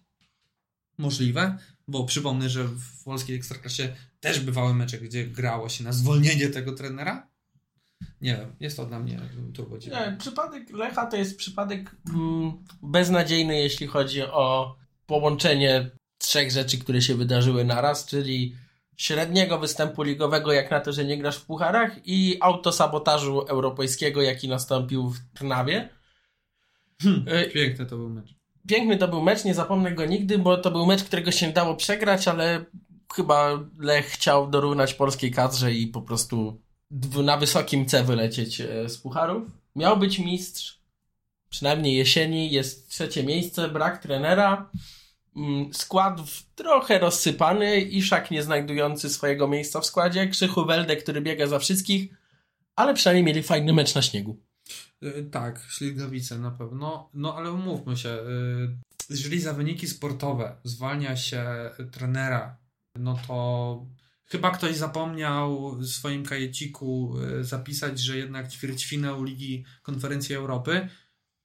możliwe, 0.97 1.57
bo 1.91 2.03
przypomnę, 2.03 2.49
że 2.49 2.63
w 2.63 3.03
polskiej 3.03 3.35
ekstraklasie 3.35 3.95
też 4.19 4.39
bywały 4.39 4.73
mecze, 4.73 4.97
gdzie 4.97 5.27
grało 5.27 5.69
się 5.69 5.83
na 5.83 5.91
zwolnienie 5.91 6.47
tego 6.47 6.71
trenera. 6.71 7.27
Nie 8.21 8.35
wiem, 8.35 8.55
jest 8.59 8.77
to 8.77 8.85
dla 8.85 8.99
mnie 8.99 9.19
turbo 9.53 9.77
Nie, 9.77 10.15
przypadek 10.19 10.69
Lecha 10.69 11.05
to 11.05 11.17
jest 11.17 11.37
przypadek 11.37 11.95
mm, 12.13 12.53
beznadziejny, 12.83 13.59
jeśli 13.59 13.87
chodzi 13.87 14.21
o 14.21 14.75
połączenie 15.05 15.89
trzech 16.17 16.51
rzeczy, 16.51 16.77
które 16.77 17.01
się 17.01 17.15
wydarzyły 17.15 17.65
naraz, 17.65 18.05
czyli 18.05 18.55
średniego 18.97 19.59
występu 19.59 20.03
ligowego, 20.03 20.51
jak 20.51 20.71
na 20.71 20.79
to, 20.79 20.93
że 20.93 21.05
nie 21.05 21.17
grasz 21.17 21.37
w 21.37 21.45
pucharach 21.45 22.07
i 22.07 22.37
autosabotażu 22.41 23.41
europejskiego, 23.41 24.21
jaki 24.21 24.47
nastąpił 24.47 25.09
w 25.09 25.19
Trnawie. 25.33 25.89
Hmm, 27.01 27.25
piękny 27.53 27.85
to 27.85 27.97
był 27.97 28.09
mecz. 28.09 28.40
Piękny 28.67 28.97
to 28.97 29.07
był 29.07 29.21
mecz, 29.21 29.45
nie 29.45 29.53
zapomnę 29.53 29.91
go 29.91 30.05
nigdy, 30.05 30.37
bo 30.37 30.57
to 30.57 30.71
był 30.71 30.85
mecz, 30.85 31.03
którego 31.03 31.31
się 31.31 31.51
dało 31.51 31.75
przegrać, 31.75 32.27
ale 32.27 32.65
chyba 33.15 33.59
Lech 33.79 34.05
chciał 34.05 34.49
dorównać 34.49 34.93
polskiej 34.93 35.31
kadrze 35.31 35.73
i 35.73 35.87
po 35.87 36.01
prostu 36.01 36.61
na 37.23 37.37
wysokim 37.37 37.85
C 37.85 38.03
wylecieć 38.03 38.61
e, 38.61 38.89
z 38.89 38.97
pucharów. 38.97 39.43
Miał 39.75 39.97
być 39.97 40.19
mistrz, 40.19 40.79
przynajmniej 41.49 41.95
jesieni, 41.95 42.51
jest 42.51 42.89
trzecie 42.89 43.23
miejsce, 43.23 43.69
brak 43.69 44.01
trenera, 44.01 44.69
mm, 45.35 45.73
skład 45.73 46.19
trochę 46.55 46.99
rozsypany, 46.99 47.81
Iszak 47.81 48.31
nie 48.31 48.43
znajdujący 48.43 49.09
swojego 49.09 49.47
miejsca 49.47 49.81
w 49.81 49.85
składzie, 49.85 50.27
Krzychu 50.27 50.65
Welde, 50.65 50.95
który 50.95 51.21
biega 51.21 51.47
za 51.47 51.59
wszystkich, 51.59 52.13
ale 52.75 52.93
przynajmniej 52.93 53.23
mieli 53.23 53.43
fajny 53.43 53.73
mecz 53.73 53.95
na 53.95 54.01
śniegu. 54.01 54.37
E, 55.01 55.23
tak, 55.23 55.65
Śligawice 55.69 56.39
na 56.39 56.51
pewno. 56.51 57.09
No 57.13 57.35
ale 57.35 57.51
umówmy 57.51 57.97
się, 57.97 58.09
e, 58.09 58.23
jeżeli 59.09 59.41
za 59.41 59.53
wyniki 59.53 59.87
sportowe 59.87 60.55
zwalnia 60.63 61.17
się 61.17 61.45
trenera, 61.91 62.57
no 62.95 63.19
to 63.27 63.85
chyba 64.25 64.51
ktoś 64.51 64.75
zapomniał 64.75 65.75
w 65.75 65.87
swoim 65.87 66.25
kajeciku 66.25 67.13
e, 67.39 67.43
zapisać, 67.43 67.99
że 67.99 68.17
jednak 68.17 68.51
ćwierćfinał 68.51 69.23
Ligi 69.23 69.65
Konferencji 69.83 70.35
Europy 70.35 70.89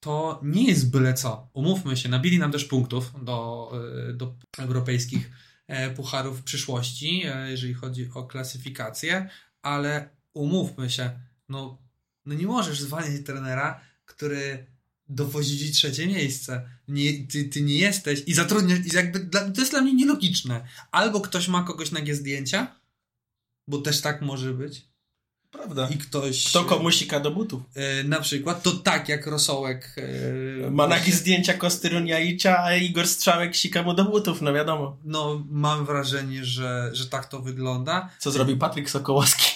to 0.01 0.41
nie 0.43 0.67
jest 0.67 0.91
byle 0.91 1.15
co. 1.15 1.51
Umówmy 1.53 1.97
się, 1.97 2.09
nabili 2.09 2.39
nam 2.39 2.53
też 2.53 2.65
punktów 2.65 3.25
do, 3.25 3.73
do 4.15 4.35
europejskich 4.59 5.31
e, 5.67 5.91
pucharów 5.91 6.41
w 6.41 6.45
przyszłości, 6.45 7.23
e, 7.27 7.51
jeżeli 7.51 7.75
chodzi 7.75 8.11
o 8.15 8.25
klasyfikację, 8.25 9.29
ale 9.63 10.09
umówmy 10.35 10.91
się, 10.91 11.21
no, 11.49 11.79
no 12.27 12.35
nie 12.35 12.47
możesz 12.47 12.81
zwalniać 12.81 13.23
trenera, 13.27 13.81
który 14.05 14.67
dowozi 15.09 15.59
ci 15.59 15.73
trzecie 15.73 16.07
miejsce. 16.07 16.69
Nie, 16.89 17.27
ty, 17.27 17.45
ty 17.45 17.63
nie 17.63 17.75
jesteś 17.79 18.23
i 18.27 18.35
zatrudniasz, 18.35 18.79
i 18.79 18.95
jakby 18.97 19.19
dla, 19.19 19.51
to 19.51 19.61
jest 19.61 19.73
dla 19.73 19.81
mnie 19.81 19.95
nielogiczne. 19.95 20.67
Albo 20.91 21.21
ktoś 21.21 21.49
ma 21.49 21.63
kogoś 21.63 21.91
na 21.93 22.01
G 22.01 22.15
zdjęcia, 22.15 22.75
bo 23.69 23.79
też 23.79 24.01
tak 24.01 24.23
może 24.23 24.53
być. 24.55 24.87
Prawda. 25.51 25.89
I 25.89 25.99
ktoś. 25.99 26.45
Kto 26.45 26.65
komu 26.65 26.91
sika 26.91 27.21
do 27.21 27.31
butów. 27.31 27.63
e, 27.75 28.05
na 28.05 28.21
przykład, 28.21 28.63
to 28.63 28.73
tak 28.73 29.09
jak 29.09 29.27
Rosołek. 29.27 29.97
e, 30.67 30.71
Ma 30.71 30.87
nagi 30.87 31.13
zdjęcia 31.13 31.55
Kostyruniaicia, 31.55 32.59
a 32.65 32.75
Igor 32.77 33.07
Strzałek 33.09 33.57
sika 33.57 33.83
mu 33.83 33.95
do 33.95 34.05
butów, 34.05 34.43
no 34.43 34.53
wiadomo. 34.53 34.99
No, 35.05 35.45
mam 35.51 35.87
wrażenie, 35.87 36.45
że, 36.45 36.91
że 36.93 37.07
tak 37.07 37.29
to 37.29 37.41
wygląda. 37.41 38.11
Co 38.19 38.31
zrobił 38.31 38.59
Patryk 38.59 38.91
Sokołowski? 38.91 39.56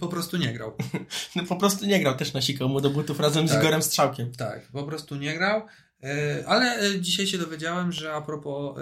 Po 0.00 0.08
prostu 0.08 0.36
nie 0.36 0.52
grał. 0.52 0.76
No 1.36 1.44
po 1.44 1.56
prostu 1.56 1.86
nie 1.86 2.00
grał, 2.00 2.16
też 2.16 2.32
nasikał 2.32 2.68
mu 2.68 2.80
do 2.80 2.90
butów 2.90 3.20
razem 3.20 3.48
z 3.48 3.50
Tak. 3.50 3.60
Igorem 3.60 3.82
Strzałkiem. 3.82 4.32
Tak, 4.32 4.68
po 4.72 4.84
prostu 4.84 5.16
nie 5.16 5.34
grał. 5.34 5.66
E, 6.02 6.44
Ale 6.46 6.80
e, 6.80 7.00
dzisiaj 7.00 7.26
się 7.26 7.38
dowiedziałem, 7.38 7.92
że 7.92 8.14
a 8.14 8.20
propos, 8.20 8.78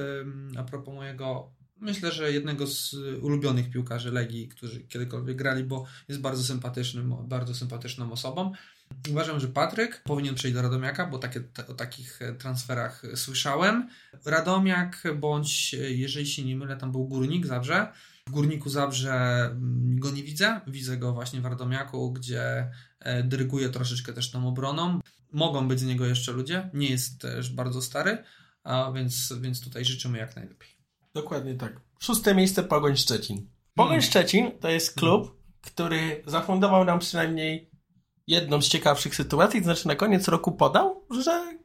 a 0.57 0.63
propos 0.63 0.95
mojego, 0.95 1.53
myślę, 1.81 2.13
że 2.13 2.33
jednego 2.33 2.67
z 2.67 2.95
ulubionych 3.23 3.71
piłkarzy 3.71 4.13
Legii, 4.13 4.49
którzy 4.49 4.81
kiedykolwiek 4.81 5.37
grali, 5.37 5.65
bo 5.65 5.87
jest 6.09 6.21
bardzo 6.21 6.43
sympatycznym, 6.45 7.15
bardzo 7.29 7.55
sympatyczną 7.55 8.13
osobą. 8.13 8.53
Uważam, 9.11 9.41
że 9.41 9.49
Patryk 9.49 10.03
powinien 10.05 10.35
przejść 10.35 10.55
do 10.55 10.63
Radomiaka, 10.63 11.07
bo 11.07 11.19
takie, 11.19 11.41
te, 11.41 11.67
o 11.67 11.75
takich 11.75 12.23
e, 12.23 12.35
transferach 12.35 13.03
słyszałem. 13.15 13.89
Radomiak, 14.25 15.03
bądź 15.17 15.73
jeżeli 15.73 16.27
się 16.27 16.45
nie 16.45 16.57
mylę, 16.57 16.77
tam 16.77 16.93
był 16.93 17.09
Górnik 17.09 17.47
Zabrze. 17.47 17.93
W 18.29 18.31
Górniku 18.31 18.71
Zabrze 18.71 19.45
mm, 19.45 20.01
go 20.01 20.11
nie 20.11 20.23
widzę. 20.23 20.61
Widzę 20.67 20.97
go 20.97 21.13
właśnie 21.13 21.41
w 21.41 21.45
Radomiaku, 21.45 22.13
gdzie 22.13 22.71
e, 23.01 23.23
dyryguje 23.23 23.69
troszeczkę 23.69 24.13
też 24.13 24.31
tą 24.31 24.49
obroną. 24.49 25.01
Mogą 25.33 25.69
być 25.69 25.81
z 25.81 25.85
niego 25.85 26.07
jeszcze 26.07 26.33
ludzie. 26.33 26.71
Nie 26.75 26.89
jest 26.89 27.21
też 27.21 27.51
bardzo 27.51 27.83
stary, 27.83 28.25
a 28.65 28.93
więc, 28.93 29.33
więc 29.41 29.61
tutaj 29.61 29.85
życzymy 29.85 30.19
jak 30.19 30.37
najlepiej. 30.37 30.69
Dokładnie 31.15 31.55
tak. 31.55 31.81
Szóste 32.01 32.35
miejsce 32.35 32.63
Pogoń 32.63 32.97
Szczecin. 32.97 33.51
Pogoń 33.75 33.93
Mm. 33.93 34.03
Szczecin 34.03 34.51
to 34.61 34.69
jest 34.69 34.95
klub, 34.95 35.43
który 35.61 36.23
zafundował 36.27 36.85
nam 36.85 36.99
przynajmniej 36.99 37.71
jedną 38.27 38.63
z 38.63 38.69
ciekawszych 38.69 39.15
sytuacji, 39.15 39.61
to 39.61 39.65
znaczy 39.65 39.89
na 39.89 39.97
koniec 39.97 40.29
roku 40.29 40.53
podał, 40.53 41.07
że 41.23 41.59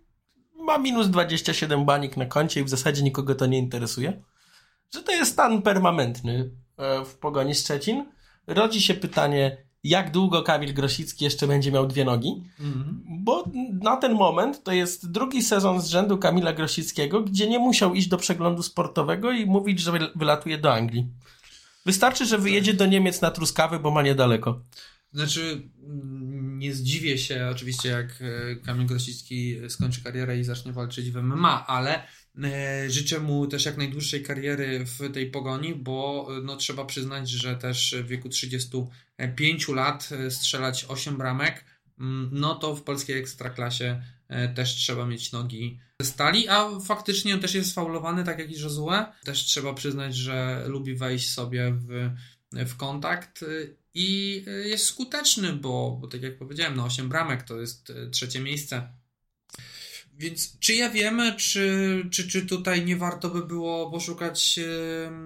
ma 0.56 0.78
minus 0.78 1.08
27 1.08 1.86
banik 1.86 2.18
na 2.18 2.26
koncie 2.26 2.62
i 2.62 2.64
w 2.64 2.70
zasadzie 2.70 3.04
nikogo 3.04 3.36
to 3.36 3.46
nie 3.46 3.58
interesuje. 3.58 4.24
Że 4.94 5.04
to 5.04 5.12
jest 5.12 5.32
stan 5.32 5.62
permanentny 5.62 6.52
e, 6.78 7.06
w 7.06 7.16
Pogoni 7.16 7.56
Szczecin. 7.56 8.06
Rodzi 8.48 8.82
się 8.82 8.94
pytanie, 8.94 9.58
jak 9.84 10.12
długo 10.12 10.44
Kamil 10.44 10.74
Grosicki 10.74 11.26
jeszcze 11.26 11.48
będzie 11.48 11.72
miał 11.72 11.88
dwie 11.88 12.06
nogi? 12.06 12.44
Bo 13.06 13.44
na 13.82 13.98
ten 13.98 14.14
moment 14.14 14.64
to 14.64 14.72
jest 14.72 15.12
drugi 15.12 15.44
sezon 15.44 15.82
z 15.82 15.88
rzędu 15.88 16.18
Kamila 16.18 16.54
Grosickiego, 16.54 17.22
gdzie 17.22 17.50
nie 17.50 17.60
musiał 17.60 17.94
iść 17.94 18.08
do 18.08 18.18
przeglądu 18.18 18.64
sportowego 18.64 19.32
i 19.32 19.46
mówić, 19.46 19.80
że 19.80 19.92
wyl- 19.92 20.12
wylatuje 20.16 20.58
do 20.58 20.74
Anglii. 20.74 21.08
Wystarczy, 21.86 22.26
że 22.26 22.38
wyjedzie 22.38 22.74
do 22.74 22.86
Niemiec 22.86 23.22
na 23.22 23.32
truskawy, 23.32 23.80
bo 23.80 23.92
ma 23.92 24.02
niedaleko. 24.02 24.62
Znaczy, 25.14 25.70
mm, 25.84 26.60
nie 26.60 26.74
zdziwię 26.74 27.18
się 27.18 27.50
oczywiście, 27.52 27.90
jak 27.90 28.06
e, 28.22 28.56
Kamil 28.56 28.88
Grosicki 28.88 29.56
skończy 29.70 30.04
karierę 30.04 30.38
i 30.38 30.44
zacznie 30.44 30.74
walczyć 30.74 31.12
w 31.12 31.16
MMA, 31.16 31.68
ale 31.68 32.04
życzę 32.88 33.20
mu 33.20 33.48
też 33.48 33.66
jak 33.66 33.78
najdłuższej 33.78 34.24
kariery 34.24 34.86
w 34.86 35.14
tej 35.14 35.32
pogoni, 35.32 35.76
bo 35.76 36.28
e, 36.38 36.42
no, 36.42 36.56
trzeba 36.56 36.86
przyznać, 36.86 37.30
że 37.30 37.56
też 37.56 37.96
w 38.04 38.08
wieku 38.08 38.30
35 38.30 39.68
lat 39.68 40.10
e, 40.12 40.32
strzelać 40.32 40.86
8 40.88 41.18
bramek, 41.18 41.66
mm, 42.00 42.30
no 42.34 42.56
to 42.56 42.76
w 42.76 42.84
polskiej 42.84 43.20
ekstraklasie 43.20 44.02
e, 44.28 44.50
też 44.50 44.76
trzeba 44.76 45.06
mieć 45.06 45.32
nogi 45.32 45.80
stali, 46.02 46.48
a 46.48 46.80
faktycznie 46.80 47.34
on 47.34 47.40
też 47.40 47.54
jest 47.54 47.76
faulowany, 47.76 48.24
tak 48.24 48.40
jak 48.40 48.52
i 48.52 48.62
Josue. 48.62 49.06
Też 49.24 49.46
trzeba 49.46 49.74
przyznać, 49.74 50.16
że 50.16 50.64
lubi 50.68 50.96
wejść 50.96 51.30
sobie 51.30 51.74
w, 51.88 52.10
w 52.52 52.78
kontakt 52.78 53.46
i 53.94 54.46
jest 54.66 54.86
skuteczny, 54.86 55.54
bo, 55.54 55.98
bo 56.02 56.08
tak 56.08 56.22
jak 56.22 56.38
powiedziałem, 56.38 56.76
no 56.76 56.86
8 56.86 57.10
bramek 57.10 57.44
to 57.44 57.60
jest 57.60 57.94
trzecie 58.12 58.40
miejsce. 58.40 58.99
Więc 60.20 60.60
czy 60.60 60.76
ja 60.76 60.90
wiemy, 60.90 61.36
czy, 61.36 62.04
czy, 62.12 62.28
czy 62.28 62.46
tutaj 62.46 62.86
nie 62.86 62.98
warto 62.98 63.30
by 63.30 63.46
było 63.46 63.92
poszukać 63.92 64.60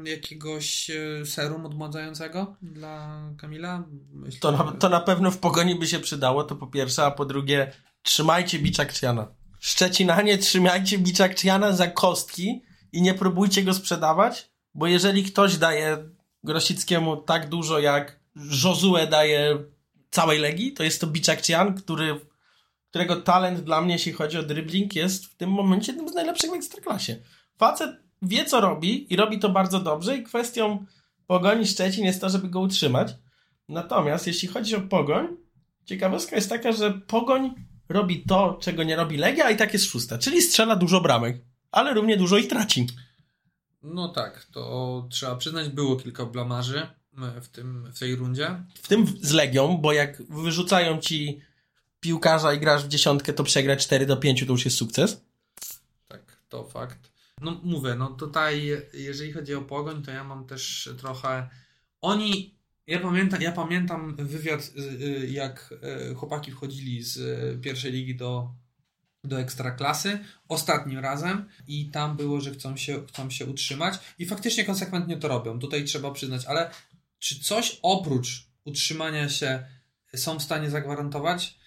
jakiegoś 0.05 0.89
y, 0.89 1.23
serum 1.25 1.65
odmładzającego 1.65 2.55
dla 2.61 3.23
Kamila? 3.37 3.83
Myślę, 4.13 4.39
To 4.39 4.51
na, 4.51 4.71
to 4.71 4.89
na 4.89 4.99
pewno 4.99 5.31
w 5.31 5.37
pogoni 5.37 5.75
by 5.75 5.87
się 5.87 5.99
przydało, 5.99 6.43
to 6.43 6.55
po 6.55 6.67
pierwsze, 6.67 7.05
a 7.05 7.11
po 7.11 7.25
drugie, 7.25 7.71
trzymajcie 8.03 8.59
bicza 8.59 8.85
Krzyjana. 8.85 9.27
Szczecinanie, 9.59 10.37
trzymajcie 10.37 10.97
bicza 10.97 11.29
Krzyjana 11.29 11.71
za 11.71 11.87
kostki 11.87 12.61
i 12.91 13.01
nie 13.01 13.13
próbujcie 13.13 13.63
go 13.63 13.73
sprzedawać, 13.73 14.51
bo 14.73 14.87
jeżeli 14.87 15.23
ktoś 15.23 15.57
daje 15.57 16.09
Grosickiemu 16.43 17.17
tak 17.17 17.49
dużo, 17.49 17.79
jak 17.79 18.19
Josue 18.63 19.07
daje 19.09 19.63
całej 20.09 20.39
Legii, 20.39 20.71
to 20.71 20.83
jest 20.83 21.01
to 21.01 21.07
Biczak 21.07 21.41
Cian, 21.41 21.75
który, 21.75 22.19
którego 22.93 23.15
talent 23.15 23.59
dla 23.59 23.81
mnie, 23.81 23.93
jeśli 23.93 24.11
chodzi 24.11 24.37
o 24.37 24.43
dribbling, 24.43 24.95
jest 24.95 25.25
w 25.25 25.35
tym 25.35 25.49
momencie 25.49 25.91
jednym 25.91 26.09
z 26.09 26.13
najlepszych 26.13 26.51
w 26.51 26.53
Ekstraklasie. 26.53 27.15
Facet 27.57 27.91
wie, 28.21 28.45
co 28.45 28.61
robi 28.61 29.13
i 29.13 29.15
robi 29.15 29.39
to 29.39 29.49
bardzo 29.49 29.79
dobrze 29.79 30.17
i 30.17 30.23
kwestią 30.23 30.85
Pogoni 31.27 31.67
Szczecin 31.67 32.05
jest 32.05 32.21
to, 32.21 32.29
żeby 32.29 32.49
go 32.49 32.59
utrzymać. 32.59 33.15
Natomiast 33.69 34.27
jeśli 34.27 34.47
chodzi 34.47 34.75
o 34.75 34.81
Pogoń, 34.81 35.27
ciekawostka 35.85 36.35
jest 36.35 36.49
taka, 36.49 36.71
że 36.71 36.93
Pogoń 37.07 37.53
robi 37.89 38.23
to, 38.23 38.57
czego 38.61 38.83
nie 38.83 38.95
robi 38.95 39.17
Legia, 39.17 39.45
a 39.45 39.51
i 39.51 39.57
tak 39.57 39.73
jest 39.73 39.85
szósta, 39.85 40.17
czyli 40.17 40.41
strzela 40.41 40.75
dużo 40.75 41.01
bramek, 41.01 41.37
ale 41.71 41.93
równie 41.93 42.17
dużo 42.17 42.37
ich 42.37 42.47
traci. 42.47 42.87
No 43.83 44.07
tak, 44.07 44.47
to 44.51 45.07
trzeba 45.11 45.35
przyznać, 45.35 45.69
było 45.69 45.95
kilka 45.95 46.25
blamarzy 46.25 46.87
w, 47.41 47.47
tym, 47.47 47.91
w 47.93 47.99
tej 47.99 48.15
rundzie. 48.15 48.63
W 48.75 48.87
tym 48.87 49.05
z 49.21 49.31
Legią, 49.31 49.77
bo 49.77 49.93
jak 49.93 50.23
wyrzucają 50.29 50.97
ci 50.97 51.41
piłkarza 52.03 52.53
i 52.53 52.59
grasz 52.59 52.85
w 52.85 52.87
dziesiątkę, 52.87 53.33
to 53.33 53.43
przegrać 53.43 53.83
4 53.83 54.05
do 54.05 54.17
5 54.17 54.39
to 54.39 54.51
już 54.51 54.65
jest 54.65 54.77
sukces. 54.77 55.21
Tak, 56.07 56.37
to 56.49 56.63
fakt. 56.63 57.11
No 57.41 57.59
mówię, 57.63 57.95
no 57.95 58.07
tutaj 58.07 58.81
jeżeli 58.93 59.33
chodzi 59.33 59.55
o 59.55 59.61
Pogoń, 59.61 60.03
to 60.03 60.11
ja 60.11 60.23
mam 60.23 60.45
też 60.45 60.89
trochę... 60.97 61.49
Oni... 62.01 62.55
Ja 62.87 62.99
pamiętam, 62.99 63.41
ja 63.41 63.51
pamiętam 63.51 64.15
wywiad, 64.15 64.71
y, 64.77 65.27
jak 65.31 65.73
y, 66.11 66.15
chłopaki 66.15 66.51
wchodzili 66.51 67.03
z 67.03 67.17
y, 67.17 67.59
pierwszej 67.61 67.91
ligi 67.91 68.15
do, 68.15 68.51
do 69.23 69.39
ekstraklasy 69.39 70.19
ostatnim 70.47 70.99
razem 70.99 71.49
i 71.67 71.89
tam 71.91 72.17
było, 72.17 72.41
że 72.41 72.51
chcą 72.51 72.77
się, 72.77 73.07
chcą 73.07 73.29
się 73.29 73.45
utrzymać 73.45 73.99
i 74.19 74.25
faktycznie 74.25 74.65
konsekwentnie 74.65 75.17
to 75.17 75.27
robią. 75.27 75.59
Tutaj 75.59 75.83
trzeba 75.83 76.11
przyznać, 76.11 76.45
ale 76.45 76.71
czy 77.19 77.39
coś 77.39 77.79
oprócz 77.81 78.47
utrzymania 78.65 79.29
się 79.29 79.63
są 80.15 80.39
w 80.39 80.43
stanie 80.43 80.69
zagwarantować? 80.69 81.62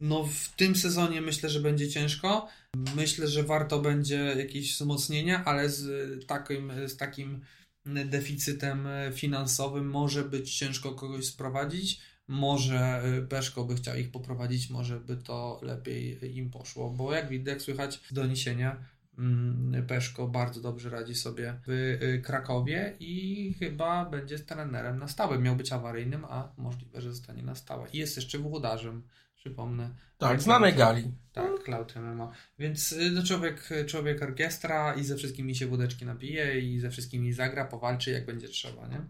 No 0.00 0.24
w 0.24 0.48
tym 0.56 0.76
sezonie 0.76 1.20
myślę, 1.20 1.50
że 1.50 1.60
będzie 1.60 1.88
ciężko. 1.88 2.48
Myślę, 2.96 3.28
że 3.28 3.42
warto 3.42 3.80
będzie 3.80 4.16
jakieś 4.16 4.74
wzmocnienia, 4.74 5.44
ale 5.44 5.68
z 5.68 6.26
takim, 6.26 6.72
z 6.88 6.96
takim 6.96 7.40
deficytem 7.86 8.88
finansowym 9.12 9.90
może 9.90 10.24
być 10.24 10.56
ciężko 10.56 10.92
kogoś 10.92 11.26
sprowadzić. 11.26 12.00
Może 12.28 13.02
Peszko 13.28 13.64
by 13.64 13.74
chciał 13.74 13.96
ich 13.96 14.10
poprowadzić, 14.10 14.70
może 14.70 15.00
by 15.00 15.16
to 15.16 15.60
lepiej 15.62 16.36
im 16.36 16.50
poszło, 16.50 16.90
bo 16.90 17.12
jak 17.12 17.28
widać, 17.28 17.54
jak 17.54 17.62
słychać 17.62 18.00
doniesienia, 18.10 18.84
mm, 19.18 19.86
Peszko 19.86 20.28
bardzo 20.28 20.60
dobrze 20.60 20.90
radzi 20.90 21.14
sobie 21.14 21.60
w 21.66 21.70
y, 21.70 22.22
Krakowie 22.24 22.96
i 23.00 23.54
chyba 23.58 24.04
będzie 24.04 24.38
trenerem 24.38 24.98
na 24.98 25.08
stałe. 25.08 25.38
Miał 25.38 25.56
być 25.56 25.72
awaryjnym, 25.72 26.24
a 26.24 26.52
możliwe, 26.56 27.00
że 27.00 27.12
zostanie 27.12 27.42
na 27.42 27.54
stałe. 27.54 27.88
I 27.92 27.98
jest 27.98 28.16
jeszcze 28.16 28.38
włodarzem, 28.38 29.02
przypomnę. 29.44 29.90
Tak, 30.18 30.42
znanej 30.42 30.72
gali. 30.72 31.12
Tak, 31.32 31.62
Cloud 31.64 31.96
MMA. 31.96 32.32
Więc 32.58 32.92
y, 32.92 33.10
no, 33.10 33.22
człowiek, 33.22 33.68
człowiek 33.86 34.22
orkiestra 34.22 34.94
i 34.94 35.04
ze 35.04 35.16
wszystkimi 35.16 35.54
się 35.54 35.66
wódeczki 35.66 36.06
napije 36.06 36.60
i 36.60 36.80
ze 36.80 36.90
wszystkimi 36.90 37.32
zagra, 37.32 37.64
powalczy 37.64 38.10
jak 38.10 38.26
będzie 38.26 38.48
trzeba, 38.48 38.86
nie? 38.88 39.00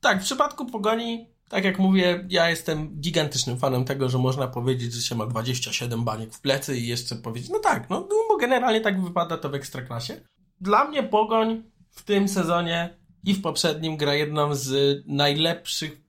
Tak, 0.00 0.20
w 0.20 0.24
przypadku 0.24 0.66
Pogoni, 0.66 1.28
tak 1.48 1.64
jak 1.64 1.78
mówię, 1.78 2.24
ja 2.28 2.50
jestem 2.50 3.00
gigantycznym 3.00 3.58
fanem 3.58 3.84
tego, 3.84 4.08
że 4.08 4.18
można 4.18 4.46
powiedzieć, 4.46 4.92
że 4.92 5.02
się 5.02 5.14
ma 5.14 5.26
27 5.26 6.04
baniek 6.04 6.34
w 6.34 6.40
plecy 6.40 6.76
i 6.78 6.86
jeszcze 6.86 7.16
powiedzieć, 7.16 7.50
no 7.50 7.58
tak, 7.58 7.90
no, 7.90 8.00
no 8.00 8.16
bo 8.28 8.36
generalnie 8.36 8.80
tak 8.80 9.02
wypada 9.02 9.38
to 9.38 9.48
w 9.48 9.54
Ekstraklasie. 9.54 10.20
Dla 10.60 10.84
mnie 10.84 11.02
Pogoń 11.02 11.62
w 11.90 12.02
tym 12.02 12.28
sezonie 12.28 12.96
i 13.24 13.34
w 13.34 13.42
poprzednim 13.42 13.96
gra 13.96 14.14
jedną 14.14 14.54
z 14.54 15.02
najlepszych 15.06 16.03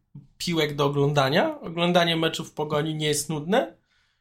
piłek 0.45 0.75
do 0.75 0.85
oglądania. 0.85 1.59
Oglądanie 1.61 2.15
meczów 2.15 2.51
Pogoni 2.51 2.95
nie 2.95 3.07
jest 3.07 3.29
nudne. 3.29 3.75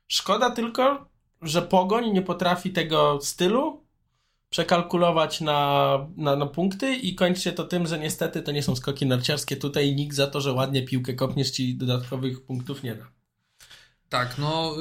Szkoda 0.09 0.51
tylko, 0.51 1.09
że 1.43 1.63
Pogoń 1.63 2.11
nie 2.11 2.23
potrafi 2.23 2.71
tego 2.71 3.19
stylu 3.23 3.85
przekalkulować 4.51 5.41
na, 5.41 5.99
na, 6.17 6.37
na 6.37 6.47
punkty 6.47 6.97
i 6.97 7.15
kończy 7.15 7.41
się 7.41 7.53
to 7.53 7.65
tym, 7.65 7.87
że 7.87 7.99
niestety 7.99 8.43
to 8.43 8.53
nie 8.53 8.63
są 8.63 8.77
skoki 8.77 9.07
narciarskie. 9.07 9.57
Tutaj 9.57 9.95
nikt 9.95 10.17
za 10.17 10.27
to, 10.27 10.41
że 10.41 10.53
ładnie 10.53 10.83
piłkę 10.83 11.15
kopniesz 11.15 11.51
ci 11.51 11.77
dodatkowych 11.77 12.45
punktów 12.45 12.83
nie 12.83 12.95
da. 12.95 13.05
Tak, 14.09 14.39
no 14.39 14.77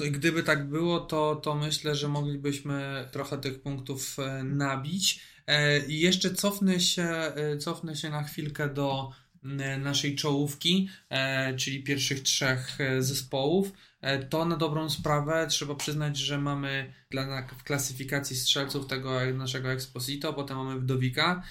y, 0.00 0.10
gdyby 0.10 0.42
tak 0.42 0.68
było, 0.68 1.00
to, 1.00 1.36
to 1.36 1.54
myślę, 1.54 1.94
że 1.94 2.08
moglibyśmy 2.08 3.08
trochę 3.12 3.38
tych 3.38 3.62
punktów 3.62 4.16
e, 4.18 4.44
nabić. 4.44 5.20
E, 5.46 5.86
I 5.86 6.00
jeszcze 6.00 6.34
cofnę 6.34 6.80
się, 6.80 7.02
e, 7.02 7.58
cofnę 7.58 7.96
się 7.96 8.10
na 8.10 8.22
chwilkę 8.22 8.68
do 8.68 9.10
naszej 9.78 10.16
czołówki, 10.16 10.88
czyli 11.56 11.82
pierwszych 11.82 12.20
trzech 12.22 12.78
zespołów. 12.98 13.72
To 14.30 14.44
na 14.44 14.56
dobrą 14.56 14.90
sprawę 14.90 15.46
trzeba 15.50 15.74
przyznać, 15.74 16.18
że 16.18 16.38
mamy 16.38 16.92
dla, 17.10 17.46
w 17.46 17.62
klasyfikacji 17.62 18.36
strzelców 18.36 18.86
tego 18.86 19.20
naszego 19.34 19.72
Exposito, 19.72 20.32
potem 20.32 20.56
mamy 20.56 20.80
Wdowika 20.80 21.42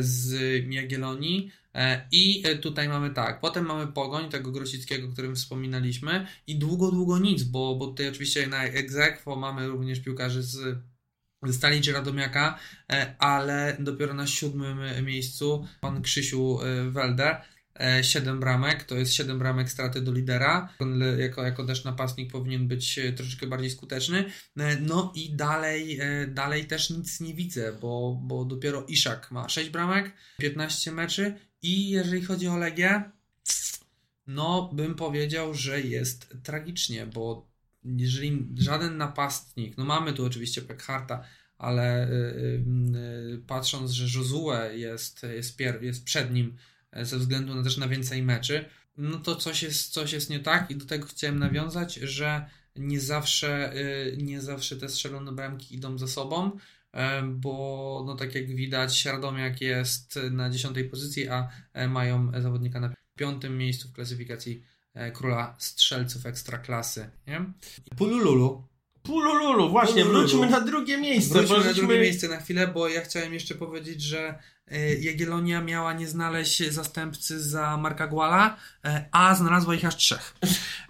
z 0.00 0.32
Jagiellonii, 0.70 1.52
E, 1.78 2.08
I 2.12 2.42
e, 2.46 2.56
tutaj 2.56 2.88
mamy 2.88 3.10
tak, 3.10 3.40
potem 3.40 3.66
mamy 3.66 3.86
Pogoń, 3.86 4.30
tego 4.30 4.50
Grosickiego, 4.50 5.08
o 5.08 5.12
którym 5.12 5.36
wspominaliśmy 5.36 6.26
i 6.46 6.58
długo, 6.58 6.90
długo 6.90 7.18
nic, 7.18 7.42
bo, 7.42 7.76
bo 7.76 7.86
tutaj 7.86 8.08
oczywiście 8.08 8.46
na 8.46 8.64
Egzekwo 8.64 9.36
mamy 9.36 9.68
również 9.68 10.00
piłkarzy 10.00 10.42
z 10.42 10.78
ze 11.42 11.52
Stali 11.52 11.80
czy 11.80 11.92
Radomiaka, 11.92 12.58
e, 12.92 13.14
ale 13.18 13.76
dopiero 13.80 14.14
na 14.14 14.26
siódmym 14.26 15.04
miejscu 15.04 15.66
pan 15.80 16.02
Krzysiu 16.02 16.58
Welder 16.90 17.42
7 18.02 18.40
bramek, 18.40 18.84
to 18.84 18.94
jest 18.94 19.12
7 19.12 19.38
bramek 19.38 19.70
straty 19.70 20.00
do 20.00 20.12
lidera. 20.12 20.68
On 20.78 21.00
jako, 21.18 21.42
jako 21.42 21.64
też 21.64 21.84
napastnik 21.84 22.32
powinien 22.32 22.68
być 22.68 23.00
troszeczkę 23.16 23.46
bardziej 23.46 23.70
skuteczny. 23.70 24.24
No 24.80 25.12
i 25.14 25.34
dalej, 25.34 26.00
dalej 26.28 26.64
też 26.64 26.90
nic 26.90 27.20
nie 27.20 27.34
widzę, 27.34 27.72
bo, 27.72 28.20
bo 28.22 28.44
dopiero 28.44 28.84
Iszak 28.88 29.30
ma 29.30 29.48
6 29.48 29.70
bramek, 29.70 30.12
15 30.38 30.92
meczy 30.92 31.34
i 31.62 31.90
jeżeli 31.90 32.24
chodzi 32.24 32.48
o 32.48 32.56
Legię, 32.56 33.02
no 34.26 34.70
bym 34.72 34.94
powiedział, 34.94 35.54
że 35.54 35.80
jest 35.80 36.34
tragicznie, 36.42 37.06
bo 37.06 37.47
jeżeli 37.96 38.48
żaden 38.56 38.96
napastnik, 38.96 39.76
no 39.76 39.84
mamy 39.84 40.12
tu 40.12 40.24
oczywiście 40.24 40.62
Pekharta, 40.62 41.24
ale 41.58 42.08
yy, 42.10 42.64
yy, 43.30 43.42
patrząc, 43.46 43.90
że 43.90 44.18
Josue 44.18 44.76
jest, 44.76 45.22
jest, 45.22 45.60
jest 45.80 46.04
przed 46.04 46.32
nim 46.32 46.56
e, 46.92 47.04
ze 47.04 47.18
względu 47.18 47.54
na 47.54 47.62
też 47.62 47.76
na 47.76 47.88
więcej 47.88 48.22
meczy, 48.22 48.64
no 48.96 49.18
to 49.18 49.36
coś 49.36 49.62
jest, 49.62 49.92
coś 49.92 50.12
jest 50.12 50.30
nie 50.30 50.40
tak 50.40 50.70
i 50.70 50.76
do 50.76 50.86
tego 50.86 51.06
chciałem 51.06 51.38
nawiązać, 51.38 51.94
że 51.94 52.46
nie 52.76 53.00
zawsze, 53.00 53.72
nie 54.16 54.40
zawsze 54.40 54.76
te 54.76 54.88
strzelone 54.88 55.32
bramki 55.32 55.74
idą 55.74 55.98
za 55.98 56.08
sobą 56.08 56.58
E, 56.92 57.22
bo 57.22 58.04
no 58.06 58.16
tak 58.16 58.34
jak 58.34 58.46
widać 58.46 59.04
Radomiak 59.04 59.60
jest 59.60 60.18
na 60.30 60.50
dziesiątej 60.50 60.88
pozycji, 60.88 61.28
a 61.28 61.48
e, 61.72 61.88
mają 61.88 62.32
zawodnika 62.42 62.80
na 62.80 62.94
piątym 63.16 63.58
miejscu 63.58 63.88
w 63.88 63.92
klasyfikacji 63.92 64.62
króla 65.14 65.54
strzelców 65.58 66.26
ekstraklasy. 66.26 67.10
Nie? 67.26 67.44
Pulululu. 67.96 68.64
Pulululu, 69.02 69.70
właśnie, 69.70 70.02
Pulululu. 70.02 70.28
wróćmy 70.28 70.50
na 70.50 70.60
drugie 70.60 70.98
miejsce. 70.98 71.34
Wróćmy 71.34 71.64
na 71.64 71.72
drugie 71.72 72.00
miejsce 72.00 72.28
na 72.28 72.36
chwilę, 72.40 72.68
bo 72.68 72.88
ja 72.88 73.00
chciałem 73.00 73.34
jeszcze 73.34 73.54
powiedzieć, 73.54 74.02
że 74.02 74.38
Jagiellonia 75.00 75.60
miała 75.60 75.92
nie 75.92 76.08
znaleźć 76.08 76.72
zastępcy 76.72 77.42
za 77.42 77.76
Marka 77.76 78.06
Guala, 78.06 78.56
a 79.12 79.34
znalazła 79.34 79.74
ich 79.74 79.84
aż 79.84 79.96
trzech. 79.96 80.34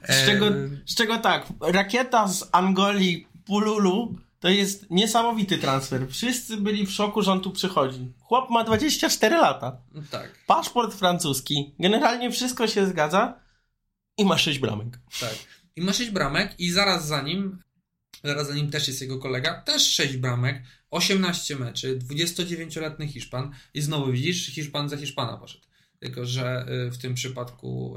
Z 0.09 0.27
czego, 0.27 0.47
z 0.87 0.95
czego 0.95 1.19
tak, 1.19 1.47
rakieta 1.61 2.29
z 2.29 2.49
Angolii 2.53 3.29
Pululu 3.47 4.15
to 4.41 4.49
jest 4.49 4.91
niesamowity 4.91 5.59
transfer. 5.59 6.09
Wszyscy 6.09 6.57
byli 6.57 6.87
w 6.87 6.91
szoku, 6.91 7.23
że 7.23 7.33
on 7.33 7.41
tu 7.41 7.51
przychodzi. 7.51 8.13
Chłop 8.21 8.51
ma 8.51 8.65
24 8.65 9.37
lata. 9.37 9.77
No 9.95 10.03
tak. 10.11 10.31
Paszport 10.47 10.95
francuski. 10.95 11.75
Generalnie 11.79 12.31
wszystko 12.31 12.67
się 12.67 12.87
zgadza 12.87 13.35
i 14.19 14.25
ma 14.25 14.39
6 14.39 14.59
bramek. 14.59 14.99
Tak. 15.21 15.35
I 15.77 15.81
ma 15.81 15.93
6 15.93 16.11
bramek 16.11 16.61
i 16.61 16.71
zaraz 16.71 17.07
za 17.07 17.23
nim, 17.23 17.63
zaraz 18.25 18.49
za 18.49 18.55
nim 18.55 18.71
też 18.71 18.89
jest 18.89 19.01
jego 19.01 19.19
kolega, 19.19 19.63
też 19.63 19.83
6 19.83 20.17
bramek, 20.17 20.63
18 20.91 21.57
meczy, 21.57 21.99
29-letni 21.99 23.09
Hiszpan 23.09 23.51
i 23.75 23.81
znowu 23.81 24.13
widzisz, 24.13 24.47
Hiszpan 24.47 24.89
za 24.89 24.97
Hiszpana 24.97 25.37
poszedł. 25.37 25.65
Tylko, 25.99 26.27
że 26.27 26.67
y, 26.87 26.91
w 26.91 26.99
tym 26.99 27.15
przypadku, 27.15 27.97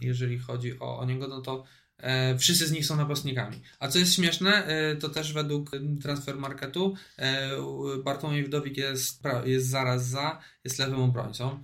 jeżeli 0.00 0.38
chodzi 0.38 0.80
o, 0.80 0.98
o 0.98 1.04
niego, 1.04 1.28
no 1.28 1.40
to 1.40 1.64
E, 1.98 2.38
wszyscy 2.38 2.66
z 2.66 2.72
nich 2.72 2.86
są 2.86 2.96
napastnikami. 2.96 3.60
A 3.78 3.88
co 3.88 3.98
jest 3.98 4.14
śmieszne, 4.14 4.66
e, 4.66 4.96
to 4.96 5.08
też 5.08 5.32
według 5.32 5.70
transfer 6.02 6.36
marketu 6.36 6.94
e, 7.18 7.50
Bartłomiej 8.04 8.44
Wdowik 8.44 8.76
jest, 8.76 9.22
jest 9.44 9.68
zaraz 9.68 10.06
za, 10.06 10.40
jest 10.64 10.78
lewym 10.78 11.00
obrońcą, 11.00 11.62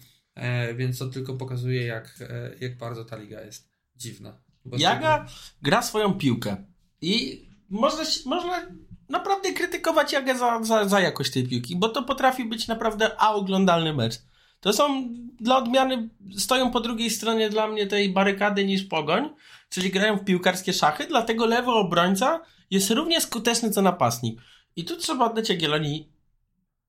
więc 0.76 0.98
to 0.98 1.06
tylko 1.06 1.34
pokazuje, 1.34 1.82
jak, 1.82 2.18
jak 2.60 2.78
bardzo 2.78 3.04
ta 3.04 3.16
liga 3.16 3.40
jest 3.40 3.69
dziwna. 4.00 4.38
Jaga 4.78 5.26
gra 5.62 5.82
swoją 5.82 6.14
piłkę 6.14 6.64
i 7.02 7.44
można, 7.70 8.04
można 8.26 8.66
naprawdę 9.08 9.52
krytykować 9.52 10.12
Jagę 10.12 10.38
za, 10.38 10.62
za, 10.62 10.88
za 10.88 11.00
jakość 11.00 11.32
tej 11.32 11.48
piłki, 11.48 11.76
bo 11.76 11.88
to 11.88 12.02
potrafi 12.02 12.44
być 12.44 12.68
naprawdę 12.68 13.10
a 13.18 13.34
oglądalny 13.34 13.94
mecz. 13.94 14.14
To 14.60 14.72
są 14.72 15.08
dla 15.40 15.56
odmiany, 15.56 16.08
stoją 16.38 16.70
po 16.70 16.80
drugiej 16.80 17.10
stronie 17.10 17.50
dla 17.50 17.68
mnie 17.68 17.86
tej 17.86 18.12
barykady 18.12 18.64
niż 18.64 18.84
pogoń, 18.84 19.28
czyli 19.68 19.90
grają 19.90 20.16
w 20.16 20.24
piłkarskie 20.24 20.72
szachy, 20.72 21.06
dlatego 21.06 21.46
lewy 21.46 21.70
obrońca 21.70 22.40
jest 22.70 22.90
równie 22.90 23.20
skuteczny 23.20 23.70
co 23.70 23.82
napastnik. 23.82 24.40
I 24.76 24.84
tu 24.84 24.96
trzeba 24.96 25.24
oddać 25.30 25.48
Jagiellonii 25.48 26.12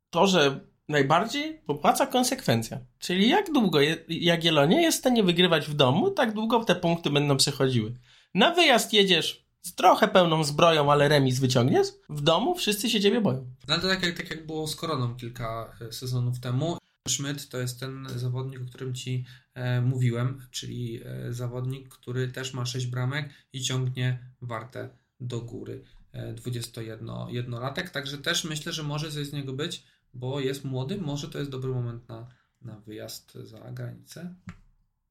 to, 0.10 0.28
że 0.28 0.60
najbardziej 0.91 1.62
popłaca 1.65 2.08
konsekwencja. 2.08 2.80
Czyli 2.99 3.30
jak 3.30 3.51
długo 3.51 3.80
Jagiellonia 4.08 4.82
jest 4.82 4.97
w 4.97 4.99
stanie 4.99 5.23
wygrywać 5.23 5.67
w 5.67 5.73
domu, 5.73 6.12
tak 6.12 6.34
długo 6.34 6.65
te 6.65 6.75
punkty 6.75 7.10
będą 7.10 7.38
przechodziły. 7.38 7.95
Na 8.34 8.54
wyjazd 8.54 8.93
jedziesz 8.93 9.45
z 9.62 9.75
trochę 9.75 10.08
pełną 10.08 10.43
zbroją, 10.43 10.91
ale 10.91 11.08
remis 11.08 11.39
wyciągniesz, 11.39 11.88
w 12.10 12.21
domu 12.21 12.56
wszyscy 12.56 12.89
się 12.89 13.01
ciebie 13.01 13.21
boją. 13.21 13.45
No 13.67 13.77
to 13.80 13.88
tak 13.88 14.04
jak, 14.04 14.17
tak 14.17 14.30
jak 14.30 14.45
było 14.45 14.67
z 14.67 14.75
Koroną 14.75 15.15
kilka 15.15 15.77
e, 15.82 15.91
sezonów 15.91 16.39
temu. 16.39 16.77
Schmidt 17.08 17.49
to 17.49 17.58
jest 17.58 17.80
ten 17.80 18.08
zawodnik, 18.15 18.62
o 18.62 18.65
którym 18.65 18.93
ci 18.93 19.25
e, 19.54 19.82
mówiłem, 19.82 20.47
czyli 20.51 21.01
e, 21.06 21.34
zawodnik, 21.34 21.89
który 21.89 22.27
też 22.27 22.54
ma 22.54 22.65
6 22.65 22.86
bramek 22.86 23.30
i 23.54 23.62
ciągnie 23.62 24.19
wartę 24.41 24.89
do 25.19 25.41
góry. 25.41 25.84
E, 26.13 26.34
21-latek, 26.34 27.89
także 27.89 28.17
też 28.17 28.43
myślę, 28.43 28.73
że 28.73 28.84
może 28.84 29.12
coś 29.12 29.27
z 29.27 29.34
niego 29.34 29.54
być, 29.54 29.84
bo 30.13 30.39
jest 30.39 30.63
młody, 30.63 30.97
może 30.97 31.28
to 31.28 31.39
jest 31.39 31.52
dobry 31.52 31.71
moment 31.71 32.10
na, 32.10 32.28
na 32.62 32.80
wyjazd 32.80 33.34
za 33.34 33.71
granicę. 33.71 34.36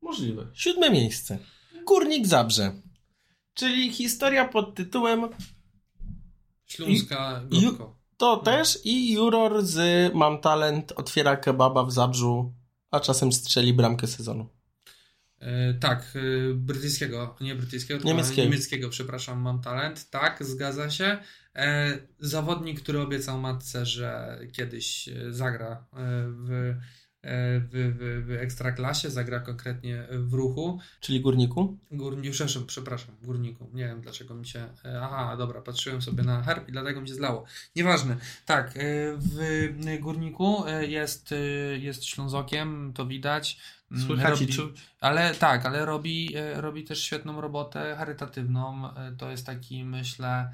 Możliwe. 0.02 0.46
Siódme 0.54 0.90
miejsce. 0.90 1.38
Górnik 1.86 2.26
Zabrze. 2.26 2.72
Czyli 3.54 3.92
historia 3.92 4.48
pod 4.48 4.74
tytułem 4.74 5.28
Śląska 6.66 7.42
Górko. 7.50 8.00
To 8.16 8.36
no. 8.36 8.42
też 8.42 8.78
i 8.84 9.12
juror 9.12 9.64
z 9.64 10.14
Mam 10.14 10.40
Talent 10.40 10.92
otwiera 10.92 11.36
kebaba 11.36 11.84
w 11.84 11.92
Zabrzu, 11.92 12.54
a 12.90 13.00
czasem 13.00 13.32
strzeli 13.32 13.74
bramkę 13.74 14.06
sezonu. 14.06 14.48
E, 15.40 15.74
tak, 15.74 16.02
e, 16.14 16.54
brytyjskiego, 16.54 17.36
nie 17.40 17.54
brytyjskiego, 17.54 18.04
niemieckiego. 18.04 18.42
niemieckiego, 18.42 18.88
przepraszam, 18.88 19.40
mam 19.40 19.62
talent. 19.62 20.10
Tak, 20.10 20.44
zgadza 20.44 20.90
się. 20.90 21.18
E, 21.56 21.98
zawodnik, 22.18 22.80
który 22.80 23.00
obiecał 23.00 23.40
matce, 23.40 23.86
że 23.86 24.40
kiedyś 24.52 25.08
zagra 25.30 25.86
w 26.26 26.74
w, 27.22 27.96
w, 27.98 28.26
w 28.26 28.30
ekstraklasie, 28.30 29.10
zagra 29.10 29.40
konkretnie 29.40 30.06
w 30.10 30.34
ruchu. 30.34 30.78
Czyli 31.00 31.20
górniku? 31.20 31.78
Górniku, 31.90 32.32
przepraszam, 32.32 32.66
przepraszam, 32.66 33.14
górniku. 33.22 33.70
Nie 33.72 33.86
wiem 33.86 34.00
dlaczego 34.00 34.34
mi 34.34 34.46
się. 34.46 34.68
Aha, 35.00 35.36
dobra, 35.36 35.62
patrzyłem 35.62 36.02
sobie 36.02 36.22
na 36.22 36.42
herb 36.42 36.68
i 36.68 36.72
dlatego 36.72 37.00
mi 37.00 37.08
się 37.08 37.14
zlało. 37.14 37.44
Nieważne. 37.76 38.16
Tak, 38.46 38.74
w 39.18 39.68
górniku 40.00 40.64
jest, 40.80 41.34
jest 41.78 42.04
Ślązokiem, 42.04 42.92
to 42.94 43.06
widać. 43.06 43.60
Mm, 43.92 44.06
Słychać 44.06 44.40
robi, 44.40 44.74
ale 45.00 45.34
tak, 45.34 45.66
ale 45.66 45.86
robi, 45.86 46.34
robi 46.54 46.84
też 46.84 47.02
świetną 47.02 47.40
robotę 47.40 47.96
charytatywną. 47.98 48.82
To 49.18 49.30
jest 49.30 49.46
taki, 49.46 49.84
myślę, 49.84 50.50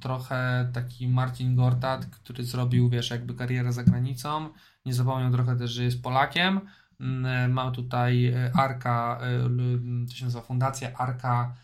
trochę 0.00 0.70
taki 0.72 1.08
Marcin 1.08 1.56
Gortat, 1.56 2.06
który 2.06 2.44
zrobił, 2.44 2.88
wiesz, 2.88 3.10
jakby 3.10 3.34
karierę 3.34 3.72
za 3.72 3.84
granicą 3.84 4.48
nie 4.86 4.94
zapomniał 4.94 5.32
trochę 5.32 5.56
też, 5.56 5.70
że 5.70 5.84
jest 5.84 6.02
Polakiem. 6.02 6.60
Mm, 7.00 7.26
e, 7.26 7.48
Mam 7.48 7.72
tutaj 7.72 8.26
e, 8.26 8.50
Arka, 8.54 9.20
e, 9.22 10.06
to 10.08 10.14
się 10.14 10.24
nazywa 10.24 10.42
Fundacja 10.42 10.98
Arka 10.98 11.54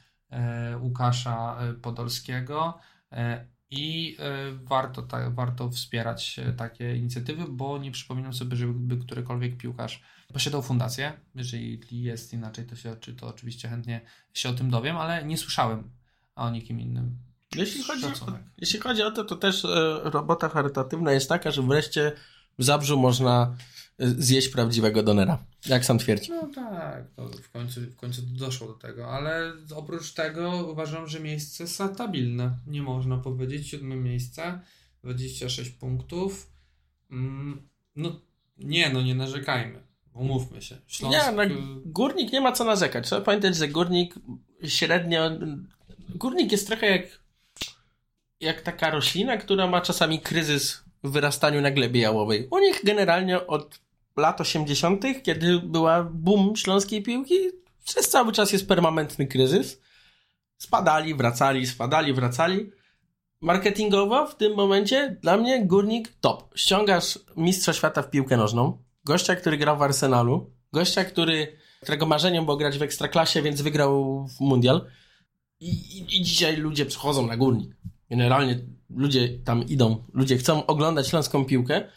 Łukasza 0.80 1.58
Podolskiego 1.82 2.78
i 3.70 4.16
warto, 4.64 5.02
ta, 5.02 5.30
warto 5.30 5.70
wspierać 5.70 6.40
takie 6.56 6.96
inicjatywy, 6.96 7.44
bo 7.48 7.78
nie 7.78 7.90
przypominam 7.90 8.32
sobie, 8.34 8.56
żeby 8.56 8.96
którykolwiek 8.96 9.56
piłkarz 9.56 10.02
posiadał 10.32 10.62
fundację. 10.62 11.12
Jeżeli 11.34 11.80
jest 11.90 12.32
inaczej, 12.32 12.66
to, 12.66 12.76
się, 12.76 12.96
to 12.96 13.26
oczywiście 13.26 13.68
chętnie 13.68 14.00
się 14.34 14.48
o 14.48 14.52
tym 14.52 14.70
dowiem, 14.70 14.96
ale 14.96 15.24
nie 15.24 15.38
słyszałem 15.38 15.90
o 16.36 16.50
nikim 16.50 16.80
innym. 16.80 17.18
Jeśli 17.56 17.82
chodzi, 17.82 18.06
o, 18.06 18.38
jeśli 18.58 18.80
chodzi 18.80 19.02
o 19.02 19.10
to, 19.10 19.24
to 19.24 19.36
też 19.36 19.64
e, 19.64 20.00
robota 20.04 20.48
charytatywna 20.48 21.12
jest 21.12 21.28
taka, 21.28 21.50
że 21.50 21.62
wreszcie 21.62 22.12
w 22.58 22.64
Zabrzu 22.64 23.00
można 23.00 23.56
e, 23.98 24.08
zjeść 24.08 24.48
prawdziwego 24.48 25.02
donera, 25.02 25.44
jak 25.66 25.84
sam 25.84 25.98
twierdzi. 25.98 26.30
No 26.30 26.48
tak, 26.54 27.04
w 27.42 27.50
końcu, 27.50 27.80
w 27.80 27.96
końcu 27.96 28.22
doszło 28.22 28.66
do 28.66 28.74
tego, 28.74 29.12
ale 29.12 29.52
oprócz 29.74 30.12
tego 30.12 30.66
uważam, 30.72 31.06
że 31.06 31.20
miejsce 31.20 31.66
stabilne. 31.66 32.58
Nie 32.66 32.82
można 32.82 33.18
powiedzieć, 33.18 33.68
siódme 33.68 33.96
miejsce, 33.96 34.60
26 35.02 35.70
punktów. 35.70 36.52
Mm, 37.10 37.68
no 37.96 38.20
nie, 38.58 38.90
no 38.92 39.02
nie 39.02 39.14
narzekajmy. 39.14 39.89
Umówmy 40.14 40.62
się. 40.62 40.76
Śląsk, 40.86 41.18
Nie, 41.18 41.32
no, 41.32 41.44
y, 41.44 41.48
Górnik 41.84 42.32
nie 42.32 42.40
ma 42.40 42.52
co 42.52 42.64
narzekać. 42.64 43.06
Trzeba 43.06 43.20
pamiętać, 43.20 43.56
że 43.56 43.68
Górnik 43.68 44.14
średnio... 44.64 45.30
Górnik 46.14 46.52
jest 46.52 46.66
trochę 46.66 46.86
jak, 46.86 47.02
jak 48.40 48.60
taka 48.60 48.90
roślina, 48.90 49.36
która 49.36 49.66
ma 49.66 49.80
czasami 49.80 50.20
kryzys 50.20 50.84
w 51.02 51.10
wyrastaniu 51.10 51.60
na 51.60 51.70
glebie 51.70 52.00
jałowej. 52.00 52.48
U 52.50 52.58
nich 52.58 52.80
generalnie 52.84 53.46
od 53.46 53.80
lat 54.16 54.40
80., 54.40 55.04
kiedy 55.22 55.58
była 55.58 56.02
boom 56.02 56.56
śląskiej 56.56 57.02
piłki, 57.02 57.38
przez 57.84 58.08
cały 58.08 58.32
czas 58.32 58.52
jest 58.52 58.68
permanentny 58.68 59.26
kryzys. 59.26 59.80
Spadali, 60.58 61.14
wracali, 61.14 61.66
spadali, 61.66 62.12
wracali. 62.12 62.70
Marketingowo 63.40 64.26
w 64.26 64.36
tym 64.36 64.54
momencie 64.54 65.16
dla 65.22 65.36
mnie 65.36 65.66
Górnik 65.66 66.08
top. 66.20 66.52
Ściągasz 66.54 67.18
mistrza 67.36 67.72
świata 67.72 68.02
w 68.02 68.10
piłkę 68.10 68.36
nożną, 68.36 68.78
gościa, 69.10 69.36
który 69.36 69.56
grał 69.56 69.76
w 69.78 69.82
Arsenalu, 69.82 70.50
gościa, 70.72 71.04
który, 71.04 71.56
którego 71.82 72.06
marzeniem 72.06 72.44
było 72.44 72.56
grać 72.56 72.78
w 72.78 72.82
Ekstraklasie, 72.82 73.42
więc 73.42 73.62
wygrał 73.62 74.26
Mundial. 74.40 74.86
I, 75.60 75.68
i, 75.68 76.16
I 76.16 76.22
dzisiaj 76.22 76.56
ludzie 76.56 76.86
przychodzą 76.86 77.26
na 77.26 77.36
Górnik. 77.36 77.76
Generalnie 78.10 78.58
ludzie 78.90 79.38
tam 79.44 79.68
idą, 79.68 80.04
ludzie 80.12 80.36
chcą 80.38 80.66
oglądać 80.66 81.08
śląską 81.08 81.44
piłkę. 81.44 81.88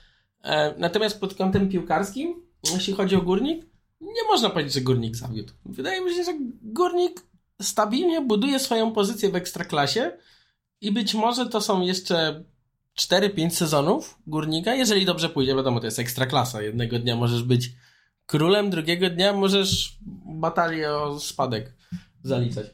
E, 0.44 0.74
natomiast 0.78 1.20
pod 1.20 1.34
kątem 1.34 1.70
piłkarskim, 1.70 2.42
jeśli 2.74 2.94
chodzi 2.94 3.16
o 3.16 3.22
Górnik, 3.22 3.66
nie 4.02 4.24
można 4.32 4.50
powiedzieć, 4.50 4.74
że 4.74 4.82
Górnik 4.82 5.16
zawiódł. 5.16 5.54
Wydaje 5.66 6.02
mi 6.02 6.16
się, 6.16 6.24
że 6.24 6.34
Górnik 6.62 7.22
stabilnie 7.62 8.22
buduje 8.22 8.60
swoją 8.60 8.92
pozycję 8.92 9.30
w 9.30 9.36
Ekstraklasie 9.36 10.12
i 10.82 10.92
być 10.92 11.14
może 11.14 11.46
to 11.46 11.62
są 11.62 11.82
jeszcze 11.82 12.44
4-5 13.00 13.50
sezonów 13.50 14.18
Górnika, 14.28 14.74
jeżeli 14.74 15.06
dobrze 15.06 15.30
pójdzie, 15.30 15.56
wiadomo, 15.56 15.80
to 15.80 15.86
jest 15.86 16.00
Ekstraklasa. 16.00 16.62
Jednego 16.62 17.00
dnia 17.00 17.16
możesz 17.16 17.44
być 17.44 17.72
królem, 18.26 18.70
drugiego 18.70 19.10
dnia 19.10 19.34
możesz 19.34 19.98
batalię 20.26 20.92
o 20.92 21.20
spadek 21.20 21.74
zaliczać. 22.24 22.68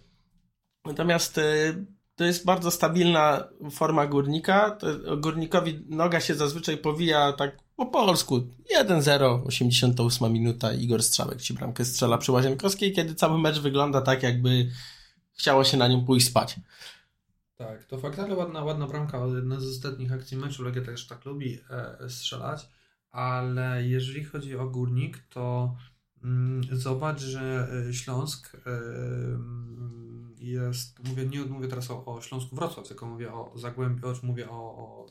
Natomiast 0.85 1.37
y, 1.37 1.85
to 2.15 2.25
jest 2.25 2.45
bardzo 2.45 2.71
stabilna 2.71 3.47
forma 3.71 4.07
górnika. 4.07 4.77
Górnikowi 5.17 5.85
noga 5.89 6.19
się 6.19 6.35
zazwyczaj 6.35 6.77
powija 6.77 7.33
tak 7.33 7.57
po 7.75 7.85
polsku. 7.85 8.41
1-0, 8.79 9.47
88 9.47 10.33
minuta. 10.33 10.73
Igor 10.73 11.03
Strzałek 11.03 11.41
ci 11.41 11.53
bramkę 11.53 11.85
strzela 11.85 12.17
przy 12.17 12.31
Łazienkowskiej, 12.31 12.93
kiedy 12.93 13.15
cały 13.15 13.39
mecz 13.39 13.59
wygląda 13.59 14.01
tak, 14.01 14.23
jakby 14.23 14.69
chciało 15.33 15.63
się 15.63 15.77
na 15.77 15.87
nim 15.87 16.05
pójść 16.05 16.27
spać. 16.27 16.55
Tak, 17.59 17.85
to 17.85 17.97
fakt, 17.97 18.19
ale 18.19 18.35
ładna, 18.35 18.63
ładna 18.63 18.87
bramka. 18.87 19.17
Jedna 19.35 19.59
z 19.59 19.65
ostatnich 19.65 20.11
akcji 20.11 20.37
meczu. 20.37 20.63
Legia 20.63 20.81
też 20.81 21.07
tak 21.07 21.25
lubi 21.25 21.59
e, 21.69 22.09
strzelać. 22.09 22.69
Ale 23.11 23.87
jeżeli 23.87 24.23
chodzi 24.23 24.55
o 24.55 24.67
górnik, 24.67 25.17
to 25.29 25.75
mm, 26.23 26.61
zobacz, 26.71 27.19
że 27.19 27.67
e, 27.89 27.93
Śląsk 27.93 28.55
e, 28.55 28.69
mm, 28.69 30.35
jest. 30.37 31.07
Mówię, 31.07 31.25
nie 31.25 31.39
mówię 31.41 31.67
teraz 31.67 31.91
o, 31.91 32.05
o 32.05 32.21
Śląsku 32.21 32.55
Wrocław, 32.55 32.87
tylko 32.87 33.05
mówię 33.05 33.33
o 33.33 33.53
Zagłębiu, 33.55 34.13
mówię 34.23 34.49
o, 34.49 34.53
o 34.53 35.05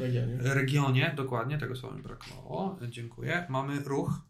e, 0.00 0.54
regionie, 0.54 1.12
dokładnie, 1.16 1.58
tego 1.58 1.76
słowa 1.76 1.96
mi 1.96 2.02
brakowało. 2.02 2.78
Dziękuję. 2.88 3.46
Mamy 3.48 3.80
ruch, 3.80 4.20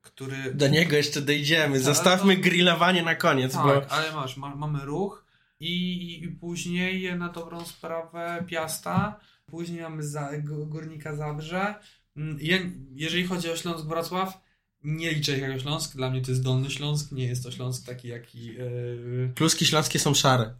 który. 0.00 0.54
Do 0.54 0.68
niego 0.68 0.96
jeszcze 0.96 1.20
dojdziemy. 1.20 1.74
Tak, 1.74 1.84
Zostawmy 1.84 2.36
to- 2.36 2.42
grillowanie 2.42 3.02
na 3.02 3.14
koniec, 3.14 3.52
Tak, 3.52 3.64
bo 3.64 3.92
ale 3.92 4.12
masz, 4.12 4.36
ma, 4.36 4.56
mamy 4.56 4.84
ruch 4.84 5.21
i, 5.62 6.24
i 6.24 6.28
później 6.28 7.18
na 7.18 7.28
dobrą 7.28 7.64
sprawę 7.64 8.44
Piasta, 8.46 9.20
później 9.46 9.82
mamy 9.82 10.02
za, 10.02 10.30
Górnika 10.66 11.16
Zabrze. 11.16 11.74
Mm, 12.16 12.38
Ja, 12.40 12.56
jeżeli 12.94 13.24
chodzi 13.24 13.50
o 13.50 13.56
Śląsk 13.56 13.86
Wrocław, 13.86 14.40
nie 14.84 15.12
liczę 15.12 15.36
ich 15.36 15.42
jako 15.42 15.58
Śląsk, 15.58 15.96
dla 15.96 16.10
mnie 16.10 16.22
to 16.22 16.30
jest 16.30 16.42
Dolny 16.42 16.70
Śląsk, 16.70 17.12
nie 17.12 17.24
jest 17.24 17.42
to 17.42 17.50
Śląsk 17.50 17.86
taki 17.86 18.08
jaki... 18.08 18.46
Yy, 18.46 19.32
kluski 19.34 19.66
śląskie 19.66 19.98
są 19.98 20.14
szare. 20.14 20.54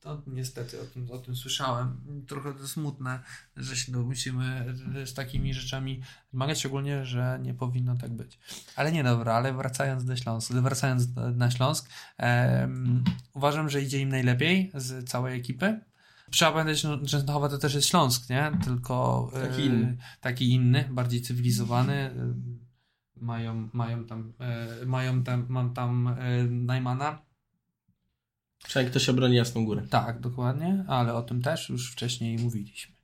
To 0.00 0.22
niestety 0.26 0.80
o 0.80 0.84
tym, 0.84 1.10
o 1.10 1.18
tym 1.18 1.36
słyszałem. 1.36 2.00
Trochę 2.28 2.54
to 2.54 2.68
smutne, 2.68 3.20
że 3.56 3.76
się 3.76 3.92
no, 3.92 4.02
musimy 4.02 4.74
z 5.04 5.14
takimi 5.14 5.54
rzeczami 5.54 6.02
zmagać, 6.32 6.58
szczególnie, 6.58 7.04
że 7.04 7.38
nie 7.42 7.54
powinno 7.54 7.96
tak 7.96 8.10
być. 8.10 8.38
Ale 8.76 8.92
nie 8.92 9.04
dobra, 9.04 9.34
ale 9.34 9.52
wracając 9.52 10.04
do 10.04 10.16
Śląsk, 10.16 10.52
wracając 10.52 11.08
na 11.36 11.50
Śląsk, 11.50 11.88
em, 12.18 13.04
uważam, 13.34 13.68
że 13.68 13.82
idzie 13.82 13.98
im 14.00 14.08
najlepiej 14.08 14.70
z 14.74 15.08
całej 15.08 15.38
ekipy. 15.38 15.80
Trzeba 16.30 16.52
pamiętać, 16.52 16.84
no, 16.84 16.98
że 16.98 17.06
Częstochowa 17.06 17.48
to 17.48 17.58
też 17.58 17.74
jest 17.74 17.88
Śląsk, 17.88 18.30
nie? 18.30 18.52
Tylko 18.64 19.30
e, 19.34 19.48
Taki 19.48 19.64
inny. 19.64 19.96
taki 20.20 20.50
inny, 20.50 20.88
bardziej 20.90 21.22
cywilizowany. 21.22 22.10
Mają, 23.16 23.68
mają 23.72 24.04
tam, 24.04 24.32
e, 24.38 24.86
mają 24.86 25.22
tam, 25.22 25.46
mam 25.48 25.74
tam 25.74 26.08
e, 26.08 26.44
Najmana, 26.44 27.18
Przynajmniej 28.64 28.90
ktoś 28.90 29.08
obroni 29.08 29.36
jasną 29.36 29.64
górę. 29.64 29.82
tak, 29.90 30.20
dokładnie, 30.20 30.84
ale 30.88 31.14
o 31.14 31.22
tym 31.22 31.42
też 31.42 31.68
już 31.68 31.92
wcześniej 31.92 32.38
mówiliśmy. 32.38 32.94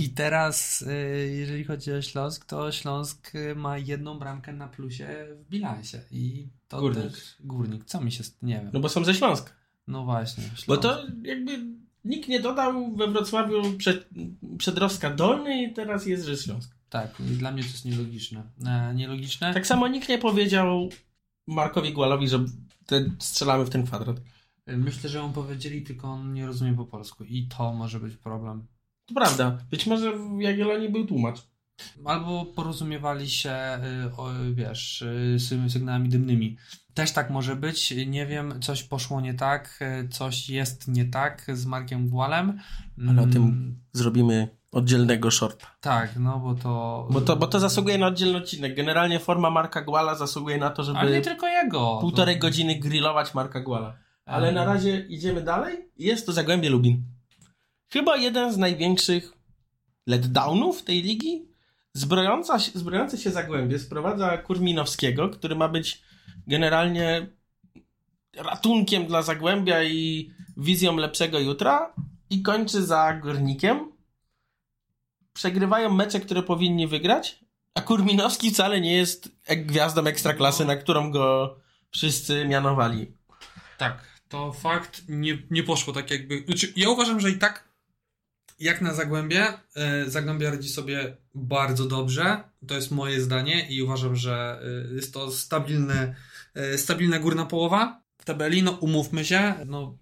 I 0.00 0.08
teraz, 0.10 0.82
y, 0.82 1.28
jeżeli 1.36 1.64
chodzi 1.64 1.92
o 1.92 2.02
Śląsk, 2.02 2.44
to 2.44 2.72
Śląsk 2.72 3.34
y, 3.34 3.54
ma 3.54 3.78
jedną 3.78 4.18
bramkę 4.18 4.52
na 4.52 4.68
plusie 4.68 5.26
w 5.36 5.48
bilansie. 5.50 6.00
I 6.10 6.48
to 6.68 6.80
Górnik. 6.80 7.02
też 7.02 7.36
górnik. 7.40 7.84
Co 7.84 8.00
mi 8.00 8.12
się. 8.12 8.24
Nie 8.42 8.54
wiem. 8.54 8.70
No 8.72 8.80
bo 8.80 8.88
są 8.88 9.04
ze 9.04 9.14
Śląska. 9.14 9.50
No 9.86 10.04
właśnie. 10.04 10.44
Bo 10.50 10.56
Śląsk. 10.56 10.82
to 10.82 11.02
jakby 11.24 11.58
nikt 12.04 12.28
nie 12.28 12.40
dodał 12.40 12.96
we 12.96 13.06
Wrocławiu 13.08 13.62
przed, 13.78 14.08
Przedrostka 14.58 15.10
Dolny 15.10 15.62
i 15.62 15.72
teraz 15.74 16.06
jest, 16.06 16.24
że 16.26 16.36
Śląsk. 16.36 16.74
Tak, 16.90 17.20
i 17.20 17.22
dla 17.36 17.52
mnie 17.52 17.62
to 17.62 17.68
jest 17.68 17.84
nielogiczne. 17.84 18.42
E, 18.66 18.94
nielogiczne. 18.94 19.54
Tak 19.54 19.66
samo 19.66 19.88
nikt 19.88 20.08
nie 20.08 20.18
powiedział 20.18 20.88
Markowi 21.46 21.92
Głalowi, 21.92 22.28
że 22.28 22.44
te, 22.86 23.04
strzelamy 23.18 23.64
w 23.64 23.70
ten 23.70 23.86
kwadrat. 23.86 24.16
Myślę, 24.66 25.10
że 25.10 25.22
on 25.22 25.32
powiedzieli, 25.32 25.82
tylko 25.82 26.08
on 26.08 26.32
nie 26.34 26.46
rozumie 26.46 26.74
po 26.74 26.84
polsku. 26.86 27.24
I 27.24 27.48
to 27.48 27.72
może 27.72 28.00
być 28.00 28.16
problem. 28.16 28.66
To 29.06 29.14
prawda. 29.14 29.58
Być 29.70 29.86
może 29.86 30.12
w 30.12 30.40
Jagiellonii 30.40 30.88
był 30.88 31.06
tłumacz. 31.06 31.38
Albo 32.04 32.44
porozumiewali 32.46 33.30
się, 33.30 33.54
y, 34.06 34.16
o, 34.16 34.28
wiesz, 34.52 35.02
y, 35.02 35.36
sygnałami 35.68 36.08
dymnymi. 36.08 36.56
Też 36.94 37.12
tak 37.12 37.30
może 37.30 37.56
być. 37.56 37.94
Nie 38.06 38.26
wiem, 38.26 38.60
coś 38.62 38.82
poszło 38.82 39.20
nie 39.20 39.34
tak, 39.34 39.78
y, 40.04 40.08
coś 40.08 40.48
jest 40.50 40.88
nie 40.88 41.04
tak 41.04 41.44
z 41.54 41.66
Markiem 41.66 42.08
Głalem. 42.08 42.58
Ale 43.08 43.22
o 43.22 43.26
tym 43.26 43.42
Mm, 43.42 43.80
zrobimy 43.92 44.48
oddzielnego 44.72 45.30
shorta. 45.30 45.66
Tak, 45.80 46.16
no 46.18 46.38
bo 46.38 46.54
to... 46.54 47.08
Bo 47.10 47.20
to, 47.20 47.36
bo 47.36 47.46
to 47.46 47.60
zasługuje 47.60 47.98
na 47.98 48.06
oddzielny 48.06 48.38
odcinek. 48.38 48.76
Generalnie 48.76 49.18
forma 49.20 49.50
Marka 49.50 49.82
Głala 49.82 50.14
zasługuje 50.14 50.58
na 50.58 50.70
to, 50.70 50.82
Ale 50.82 51.10
nie 51.10 51.14
żeby 51.16 51.24
tylko 51.24 51.46
jego. 51.48 51.98
półtorej 52.00 52.34
To- 52.36 52.40
godziny 52.42 52.74
grillować 52.78 53.34
Marka 53.34 53.60
Głala. 53.60 53.96
Ale 54.32 54.52
na 54.52 54.64
razie 54.64 55.06
idziemy 55.08 55.40
dalej. 55.42 55.78
Jest 55.98 56.26
to 56.26 56.32
Zagłębie 56.32 56.70
Lubin. 56.70 57.02
Chyba 57.92 58.16
jeden 58.16 58.52
z 58.52 58.56
największych 58.56 59.32
letdownów 60.06 60.82
tej 60.82 61.02
ligi. 61.02 61.48
Zbrojąca, 61.94 62.58
się- 62.58 62.72
zbrojące 62.74 63.18
się 63.18 63.30
Zagłębie 63.30 63.78
sprowadza 63.78 64.38
Kurminowskiego, 64.38 65.28
który 65.28 65.54
ma 65.56 65.68
być 65.68 66.02
generalnie 66.46 67.26
ratunkiem 68.36 69.06
dla 69.06 69.22
Zagłębia 69.22 69.82
i 69.82 70.30
wizją 70.56 70.96
lepszego 70.96 71.38
jutra 71.38 71.94
i 72.30 72.42
kończy 72.42 72.82
za 72.86 73.12
Górnikiem. 73.22 73.92
Przegrywają 75.32 75.90
mecze, 75.94 76.20
które 76.20 76.42
powinni 76.42 76.86
wygrać, 76.86 77.44
a 77.74 77.80
Kurminowski 77.80 78.50
wcale 78.50 78.80
nie 78.80 78.92
jest 78.96 79.30
gwiazdą 79.56 80.04
ekstraklasy, 80.06 80.64
na 80.64 80.76
którą 80.76 81.10
go 81.10 81.56
wszyscy 81.90 82.44
mianowali. 82.44 83.12
Tak, 83.78 84.11
to 84.32 84.52
fakt 84.52 85.02
nie, 85.08 85.38
nie 85.50 85.62
poszło 85.62 85.92
tak 85.92 86.10
jakby. 86.10 86.44
Znaczy, 86.46 86.72
ja 86.76 86.88
uważam, 86.88 87.20
że 87.20 87.30
i 87.30 87.38
tak 87.38 87.68
jak 88.58 88.80
na 88.80 88.94
Zagłębie, 88.94 89.46
e, 89.76 90.10
Zagłębie 90.10 90.50
radzi 90.50 90.68
sobie 90.68 91.16
bardzo 91.34 91.86
dobrze. 91.86 92.44
To 92.66 92.74
jest 92.74 92.90
moje 92.90 93.20
zdanie 93.20 93.68
i 93.68 93.82
uważam, 93.82 94.16
że 94.16 94.62
e, 94.90 94.94
jest 94.94 95.14
to 95.14 95.30
stabilne, 95.30 96.14
e, 96.54 96.78
stabilna 96.78 97.18
górna 97.18 97.46
połowa 97.46 98.02
w 98.18 98.24
tabeli. 98.24 98.62
No 98.62 98.70
umówmy 98.70 99.24
się, 99.24 99.54
no 99.66 99.98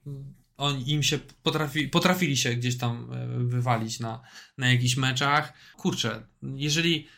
oni 0.57 0.91
im 0.91 1.03
się 1.03 1.19
potrafi, 1.43 1.89
potrafili 1.89 2.37
się 2.37 2.55
gdzieś 2.55 2.79
tam 2.79 3.11
wywalić 3.49 4.01
na, 4.01 4.21
na 4.59 4.73
jakichś 4.73 4.97
meczach. 4.97 5.53
Kurczę, 5.77 6.23
jeżeli 6.43 7.09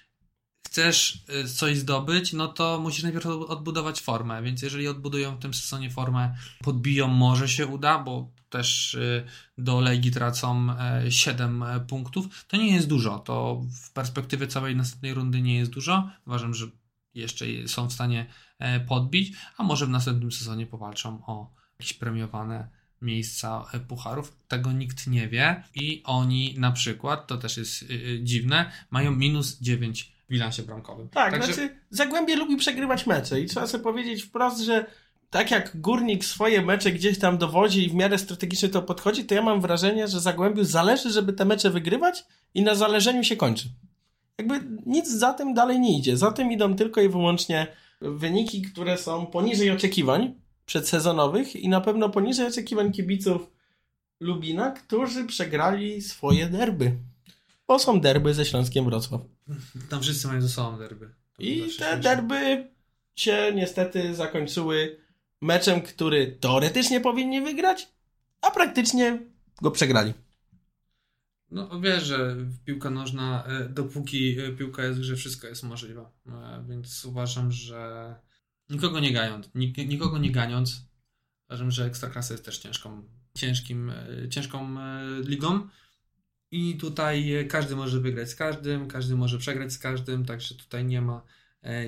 chcesz 0.73 1.25
y, 1.45 1.49
coś 1.49 1.79
zdobyć, 1.79 2.33
no 2.33 2.49
to 2.49 2.81
musisz 2.81 3.03
najpierw 3.03 3.27
od- 3.27 3.51
odbudować 3.51 4.01
formę, 4.01 4.43
więc 4.43 4.63
jeżeli 4.63 4.89
odbudują 4.89 5.37
w 5.37 5.39
tym 5.39 5.55
sezonie 5.55 5.91
formę, 5.91 6.35
podbiją, 6.63 7.09
może 7.09 7.49
się 7.49 7.67
uda, 7.67 7.99
bo 7.99 8.31
też 8.51 8.95
y, 8.95 9.25
do 9.59 9.81
Legii 9.81 10.11
tracą 10.11 10.67
7 11.09 11.63
e, 11.63 11.81
punktów. 11.81 12.45
To 12.49 12.57
nie 12.57 12.75
jest 12.75 12.89
dużo. 12.89 13.19
To 13.19 13.63
w 13.85 13.93
perspektywie 13.93 14.47
całej 14.47 14.77
następnej 14.77 15.15
rundy 15.15 15.43
nie 15.43 15.57
jest 15.57 15.71
dużo. 15.71 16.11
Uważam, 16.27 16.55
że 16.55 16.67
jeszcze 17.15 17.45
są 17.67 17.89
w 17.89 17.93
stanie 17.93 18.27
e, 18.59 18.81
podbić, 18.81 19.33
a 19.57 19.63
może 19.63 19.87
w 19.87 19.91
następnym 19.91 20.33
sezonie 20.33 20.67
powalczą 20.67 21.27
o 21.27 21.55
jakieś 21.79 21.93
premiowane 21.93 22.69
miejsca 23.03 23.65
e, 23.73 23.81
pucharów. 23.81 24.37
Tego 24.49 24.73
nikt 24.73 25.07
nie 25.07 25.29
wie 25.29 25.65
i 25.75 26.03
oni 26.05 26.55
na 26.59 26.73
przykład, 26.73 27.27
to 27.27 27.39
też 27.39 27.57
jest 27.57 27.85
dziwne, 28.23 28.73
mają 28.91 29.11
minus 29.11 29.61
9 29.61 30.13
w 30.22 30.22
bilansie 30.33 30.63
bramkowym. 30.63 31.09
Tak, 31.09 31.33
Także... 31.33 31.55
znaczy 31.55 31.77
Zagłębie 31.91 32.37
lubi 32.37 32.57
przegrywać 32.57 33.07
mecze 33.07 33.41
i 33.41 33.47
trzeba 33.47 33.67
sobie 33.67 33.85
powiedzieć 33.85 34.23
wprost, 34.23 34.61
że 34.61 34.87
tak 35.31 35.51
jak 35.51 35.81
górnik 35.81 36.25
swoje 36.25 36.63
mecze 36.63 36.93
gdzieś 36.93 37.19
tam 37.19 37.39
dowodzi 37.39 37.87
i 37.87 37.89
w 37.89 37.95
miarę 37.95 38.19
strategicznie 38.19 38.69
to 38.69 38.83
podchodzi, 38.83 39.25
to 39.25 39.35
ja 39.35 39.43
mam 39.43 39.61
wrażenie, 39.61 40.09
że 40.09 40.21
Zagłębiu 40.21 40.65
zależy, 40.65 41.11
żeby 41.11 41.33
te 41.33 41.45
mecze 41.45 41.71
wygrywać 41.71 42.25
i 42.55 42.63
na 42.63 42.75
zależeniu 42.75 43.25
się 43.25 43.37
kończy. 43.37 43.69
Jakby 44.39 44.61
nic 44.87 45.09
za 45.09 45.33
tym 45.33 45.55
dalej 45.55 45.81
nie 45.81 45.99
idzie. 45.99 46.17
Za 46.17 46.33
tym 46.33 46.53
idą 46.53 46.77
tylko 46.77 47.01
i 47.01 47.09
wyłącznie 47.09 47.67
wyniki, 48.01 48.63
które 48.63 48.99
są 48.99 49.27
poniżej 49.27 49.71
oczekiwań 49.71 50.35
przedsezonowych 50.67 51.57
i 51.57 51.69
na 51.69 51.81
pewno 51.81 52.09
poniżej 52.11 52.47
oczekiwań 52.47 52.93
kibiców 52.93 53.51
Lubina, 54.21 54.71
którzy 54.71 55.25
przegrali 55.25 56.03
swoje 56.03 56.47
derby. 56.47 56.97
Bo 57.69 57.79
są 57.79 58.01
derby 58.01 58.35
ze 58.35 58.45
Śląskiem 58.45 58.85
Wrocław. 58.85 59.21
Tam 59.91 60.03
wszyscy 60.03 60.29
mają 60.29 60.43
ze 60.43 60.49
sobą 60.49 60.79
derby. 60.79 61.15
I 61.39 61.69
te 61.79 61.97
derby 61.99 62.69
się 63.17 63.53
niestety 63.55 64.15
zakończyły 64.15 65.01
meczem, 65.41 65.83
który 65.83 66.37
teoretycznie 66.41 67.01
powinni 67.01 67.41
wygrać, 67.41 67.89
a 68.41 68.51
praktycznie 68.51 69.19
go 69.63 69.71
przegrali. 69.71 70.13
No 71.51 71.81
wiesz, 71.81 72.05
że 72.05 72.37
piłka 72.65 72.91
nożna, 72.91 73.45
e, 73.45 73.69
dopóki 73.69 74.39
e, 74.41 74.53
piłka 74.53 74.85
jest 74.85 74.99
w 74.99 75.03
grze, 75.03 75.17
wszystko 75.17 75.47
jest 75.47 75.63
możliwe. 75.63 76.07
E, 76.27 76.65
więc 76.69 77.05
uważam, 77.05 77.53
że 77.53 78.15
nikogo 78.71 79.01
nie 79.01 79.13
gając, 79.13 79.51
nikogo 79.77 80.19
nie 80.19 80.31
ganiąc, 80.31 80.87
uważam, 81.49 81.71
że 81.71 81.85
Ekstraklasa 81.85 82.35
jest 82.35 82.45
też 82.45 82.59
ciężką, 82.59 83.03
ciężkim, 83.35 83.93
ciężką 84.31 84.77
ligą. 85.25 85.69
I 86.53 86.77
tutaj 86.77 87.47
każdy 87.49 87.77
może 87.77 88.01
wygrać 88.01 88.31
z 88.31 88.35
każdym, 88.35 88.89
każdy 88.89 89.17
może 89.17 89.39
przegrać 89.39 89.73
z 89.73 89.79
każdym, 89.79 90.25
także 90.25 90.55
tutaj 90.55 90.85
nie 90.85 91.01
ma, 91.01 91.23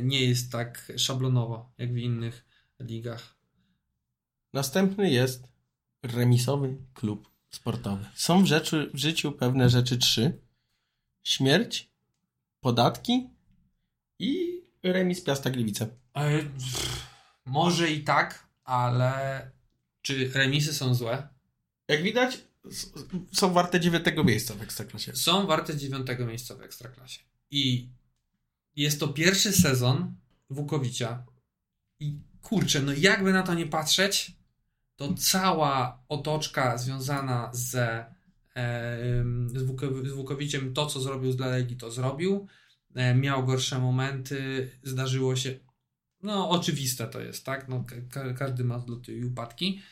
nie 0.03 0.25
jest 0.25 0.53
tak 0.53 0.93
szablonowo 0.97 1.73
jak 1.79 1.93
w 1.93 1.97
innych 1.97 2.47
ligach. 2.81 3.37
Następny 4.53 5.11
jest 5.11 5.49
remisowy 6.03 6.77
klub 6.95 7.31
sportowy. 7.51 8.05
Są 8.15 8.43
w, 8.43 8.47
rzeczy, 8.47 8.91
w 8.95 8.99
życiu 8.99 9.33
pewne 9.33 9.71
rzeczy 9.71 9.99
trzy. 9.99 10.41
Śmierć, 11.25 11.91
podatki 12.61 13.31
i 14.19 14.63
remis 14.83 15.25
Piasta 15.25 15.51
Gliwice. 15.51 15.89
E, 16.17 16.41
może 17.45 17.91
i 17.91 18.05
tak, 18.05 18.49
ale 18.65 19.51
czy 20.03 20.29
remisy 20.29 20.75
są 20.75 20.95
złe? 20.95 21.29
Jak 21.89 22.03
widać, 22.03 22.39
są 23.33 23.53
warte 23.53 23.81
dziewiątego 23.81 24.25
miejsca 24.25 24.55
w 24.55 24.63
Ekstraklasie. 24.63 25.17
Są 25.17 25.47
warte 25.47 25.77
dziewiątego 25.77 26.27
miejsca 26.27 26.55
w 26.55 26.63
Ekstraklasie. 26.63 27.21
I 27.51 27.91
jest 28.77 29.01
to 29.01 29.09
pierwszy 29.09 29.53
sezon 29.53 30.15
Wukowicia. 30.51 31.27
I 32.01 32.19
kurczę, 32.43 32.83
no 32.83 32.93
jakby 32.93 33.33
na 33.33 33.43
to 33.43 33.55
nie 33.55 33.67
patrzeć, 33.67 34.33
to 34.97 35.15
cała 35.15 36.05
otoczka 36.09 36.79
związana 36.79 37.51
ze, 37.53 38.15
z, 39.47 39.63
Wukowiciem, 40.15 40.75
to 40.75 40.87
co 40.87 41.01
zrobił 41.01 41.33
z 41.33 41.39
Legii, 41.39 41.77
to 41.77 41.91
zrobił. 41.91 42.47
E, 42.95 43.15
miał 43.15 43.47
gorsze 43.47 43.79
momenty, 43.79 44.71
zdarzyło 44.83 45.37
się, 45.37 45.59
no 46.23 46.51
oczywiste 46.51 47.07
to 47.07 47.21
jest, 47.21 47.45
tak? 47.45 47.69
No, 47.69 47.85
ka 48.11 48.35
każdy 48.35 48.65
ma 48.65 48.79
zloty 48.79 49.17
i 49.17 49.25
upadki. 49.25 49.83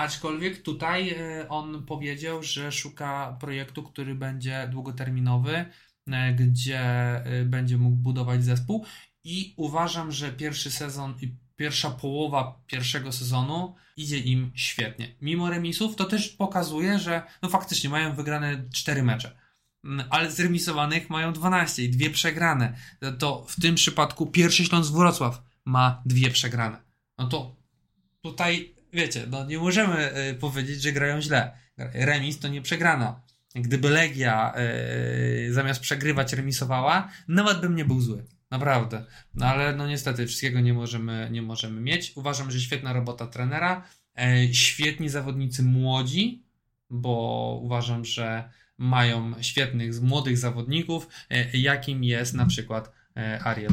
Aczkolwiek 0.00 0.62
tutaj 0.62 1.10
e, 1.10 1.48
on 1.48 1.86
powiedział, 1.86 2.42
że 2.42 2.72
szuka 2.72 3.36
projektu, 3.40 3.82
który 3.82 4.14
będzie 4.14 4.68
długoterminowy, 4.72 5.64
e, 6.10 6.34
gdzie 6.34 6.82
będzie 7.44 7.78
mógł 7.78 7.96
budować 7.96 8.44
zespół 8.44 8.84
i 9.24 9.54
uważam, 9.56 10.12
że 10.12 10.32
pierwszy 10.32 10.70
sezon 10.70 11.14
i 11.20 11.34
pierwsza 11.56 11.90
połowa 11.90 12.62
pierwszego 12.66 13.12
sezonu 13.12 13.74
idzie 13.96 14.18
im 14.18 14.52
świetnie. 14.54 15.14
Mimo 15.20 15.50
remisów 15.50 15.96
to 15.96 16.04
też 16.04 16.28
pokazuje, 16.28 16.98
że 16.98 17.22
no 17.42 17.48
faktycznie 17.48 17.90
mają 17.90 18.14
wygrane 18.14 18.64
4 18.72 19.02
mecze. 19.02 19.36
Ale 20.10 20.30
zremisowanych 20.30 21.10
mają 21.10 21.32
12 21.32 21.84
i 21.84 21.90
dwie 21.90 22.10
przegrane. 22.10 22.76
To 23.18 23.44
w 23.48 23.60
tym 23.60 23.74
przypadku 23.74 24.26
pierwszy 24.26 24.64
Śląsk 24.64 24.92
Wrocław 24.92 25.42
ma 25.64 26.02
dwie 26.06 26.30
przegrane. 26.30 26.82
No 27.18 27.28
to 27.28 27.56
tutaj, 28.22 28.74
wiecie, 28.92 29.26
no 29.30 29.46
nie 29.46 29.58
możemy 29.58 30.18
y, 30.30 30.34
powiedzieć, 30.34 30.82
że 30.82 30.92
grają 30.92 31.20
źle. 31.20 31.52
Remis 31.76 32.38
to 32.38 32.48
nie 32.48 32.62
przegrana. 32.62 33.20
Gdyby 33.54 33.90
Legia 33.90 34.54
y, 35.48 35.52
zamiast 35.52 35.80
przegrywać 35.80 36.32
remisowała, 36.32 37.08
nawet 37.28 37.60
bym 37.60 37.76
nie 37.76 37.84
był 37.84 38.00
zły. 38.00 38.24
Naprawdę. 38.50 39.04
No 39.34 39.46
ale 39.46 39.76
no 39.76 39.86
niestety 39.86 40.26
wszystkiego 40.26 40.60
nie 40.60 40.74
możemy, 40.74 41.28
nie 41.30 41.42
możemy 41.42 41.80
mieć. 41.80 42.12
Uważam, 42.16 42.50
że 42.50 42.60
świetna 42.60 42.92
robota 42.92 43.26
trenera. 43.26 43.84
E, 44.18 44.54
świetni 44.54 45.08
zawodnicy 45.08 45.62
młodzi, 45.62 46.42
bo 46.90 47.58
uważam, 47.62 48.04
że 48.04 48.50
mają 48.78 49.42
świetnych, 49.42 50.00
młodych 50.00 50.38
zawodników, 50.38 51.08
e, 51.30 51.58
jakim 51.58 52.04
jest 52.04 52.34
na 52.34 52.46
przykład 52.46 52.92
e, 53.16 53.40
Ariel 53.44 53.72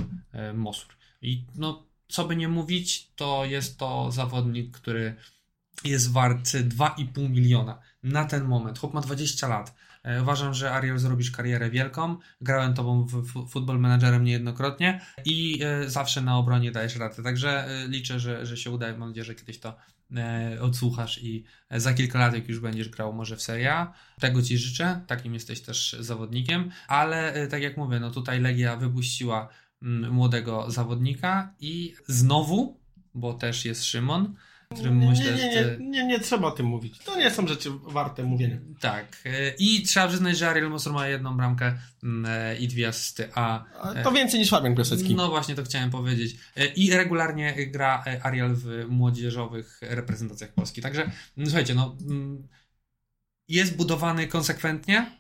Mosur. 0.54 0.90
I 1.22 1.46
no, 1.56 1.87
co 2.08 2.26
by 2.26 2.36
nie 2.36 2.48
mówić, 2.48 3.12
to 3.16 3.46
jest 3.46 3.78
to 3.78 4.12
zawodnik, 4.12 4.72
który 4.72 5.16
jest 5.84 6.12
wart 6.12 6.48
2,5 6.48 7.30
miliona 7.30 7.80
na 8.04 8.26
ten 8.26 8.44
moment. 8.44 8.80
Chłop 8.80 8.94
ma 8.94 9.02
20 9.02 9.48
lat 9.48 9.76
E, 10.08 10.22
uważam, 10.22 10.54
że 10.54 10.72
Ariel 10.72 11.00
zrobisz 11.00 11.32
karierę 11.32 11.70
wielką. 11.70 12.18
Grałem 12.42 12.74
tobą 12.74 13.06
w 13.06 13.50
Football 13.50 13.80
Managerem 13.80 14.24
niejednokrotnie 14.24 15.02
i 15.26 15.60
e, 15.64 15.90
zawsze 15.90 16.22
na 16.22 16.38
obronie 16.38 16.72
dajesz 16.72 16.96
radę. 16.96 17.24
Także 17.24 17.66
e, 17.66 17.88
liczę, 17.88 18.20
że, 18.20 18.46
że 18.46 18.58
się 18.58 18.72
uda. 18.72 18.98
Mam 18.98 19.10
nadzieję, 19.10 19.26
że 19.26 19.36
kiedyś 19.36 19.60
to 19.60 19.76
odsłuchasz 20.62 21.24
i 21.24 21.44
za 21.72 21.94
kilka 21.94 22.20
lat, 22.20 22.34
jak 22.34 22.48
już 22.48 22.60
będziesz 22.60 22.90
grał 22.90 23.14
może 23.14 23.36
w 23.38 23.42
Serie 23.42 23.74
A. 23.74 23.94
Tego 24.20 24.42
Ci 24.42 24.58
życzę, 24.58 25.02
takim 25.08 25.34
jesteś 25.34 25.62
też 25.62 25.96
zawodnikiem, 26.00 26.72
ale 26.88 27.48
tak 27.48 27.62
jak 27.62 27.78
mówię, 27.78 28.00
no 28.00 28.12
tutaj 28.12 28.40
Legia 28.40 28.78
wypuściła 28.78 29.50
młodego 29.82 30.72
zawodnika 30.72 31.54
i 31.60 31.96
znowu, 32.08 32.80
bo 33.14 33.34
też 33.34 33.66
jest 33.66 33.86
Szymon, 33.86 34.36
którym 34.74 35.00
nie, 35.00 35.10
myślę, 35.10 35.36
nie, 35.36 35.50
nie, 35.50 35.78
nie, 35.90 36.06
nie, 36.06 36.20
trzeba 36.20 36.48
o 36.48 36.52
tym 36.52 36.66
mówić. 36.66 37.00
To 37.00 37.18
nie 37.18 37.32
są 37.32 37.48
rzeczy 37.48 37.70
warte 37.84 38.24
mówienia. 38.24 38.58
Tak. 38.80 39.22
E, 39.26 39.50
I 39.60 39.84
trzeba 39.84 40.08
przyznać, 40.08 40.38
że 40.38 40.50
Ariel 40.50 40.70
Mosor 40.70 40.94
ma 40.94 41.08
jedną 41.08 41.38
bramkę 41.38 41.74
mm, 42.04 42.26
e, 42.26 42.58
i 42.58 42.68
dwie 42.68 42.88
asysty, 42.88 43.30
a... 43.36 43.66
To 44.04 44.12
więcej 44.12 44.40
niż 44.40 44.50
Fabian 44.50 44.76
Piasecki. 44.76 45.16
No 45.16 45.30
właśnie, 45.30 45.56
to 45.56 45.64
chciałem 45.64 45.90
powiedzieć. 45.90 46.38
E, 46.56 46.66
I 46.66 46.92
regularnie 46.92 47.68
gra 47.68 48.04
Ariel 48.24 48.56
w 48.56 48.86
młodzieżowych 48.90 49.80
reprezentacjach 49.82 50.54
Polski. 50.54 50.82
Także, 50.82 51.12
no, 51.38 51.46
słuchajcie, 51.46 51.76
no... 51.76 51.98
Mm, 52.10 52.48
jest 53.50 53.76
budowany 53.76 54.28
konsekwentnie 54.28 55.12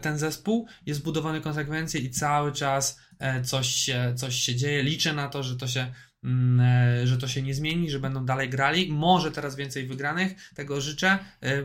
ten 0.00 0.18
zespół, 0.18 0.68
jest 0.86 1.02
budowany 1.02 1.40
konsekwencje 1.40 2.00
i 2.00 2.10
cały 2.10 2.52
czas 2.52 3.00
coś 3.44 3.68
się, 3.68 4.14
coś 4.16 4.34
się 4.34 4.54
dzieje. 4.54 4.82
Liczę 4.82 5.12
na 5.12 5.28
to, 5.28 5.42
że 5.42 5.56
to 5.56 5.68
się 5.68 5.92
Mm, 6.24 6.60
e, 6.60 7.06
że 7.06 7.18
to 7.18 7.28
się 7.28 7.42
nie 7.42 7.54
zmieni, 7.54 7.90
że 7.90 8.00
będą 8.00 8.24
dalej 8.26 8.50
grali. 8.50 8.92
Może 8.92 9.30
teraz 9.30 9.56
więcej 9.56 9.86
wygranych, 9.86 10.52
tego 10.54 10.80
życzę. 10.80 11.18
E, 11.40 11.64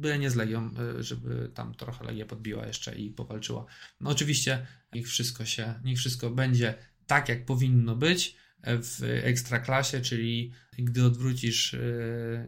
byle 0.00 0.18
nie 0.18 0.30
z 0.30 0.36
Legią, 0.36 0.70
e, 0.98 1.02
żeby 1.02 1.50
tam 1.54 1.74
trochę 1.74 2.04
Legia 2.04 2.26
podbiła 2.26 2.66
jeszcze 2.66 2.94
i 2.94 3.10
powalczyła. 3.10 3.66
No 4.00 4.10
oczywiście 4.10 4.66
niech 4.92 5.08
wszystko 5.08 5.44
się, 5.44 5.74
niech 5.84 5.98
wszystko 5.98 6.30
będzie 6.30 6.74
tak, 7.06 7.28
jak 7.28 7.44
powinno 7.44 7.96
być 7.96 8.36
w 8.64 9.20
ekstraklasie, 9.22 10.00
czyli 10.00 10.52
gdy 10.78 11.04
odwrócisz, 11.04 11.76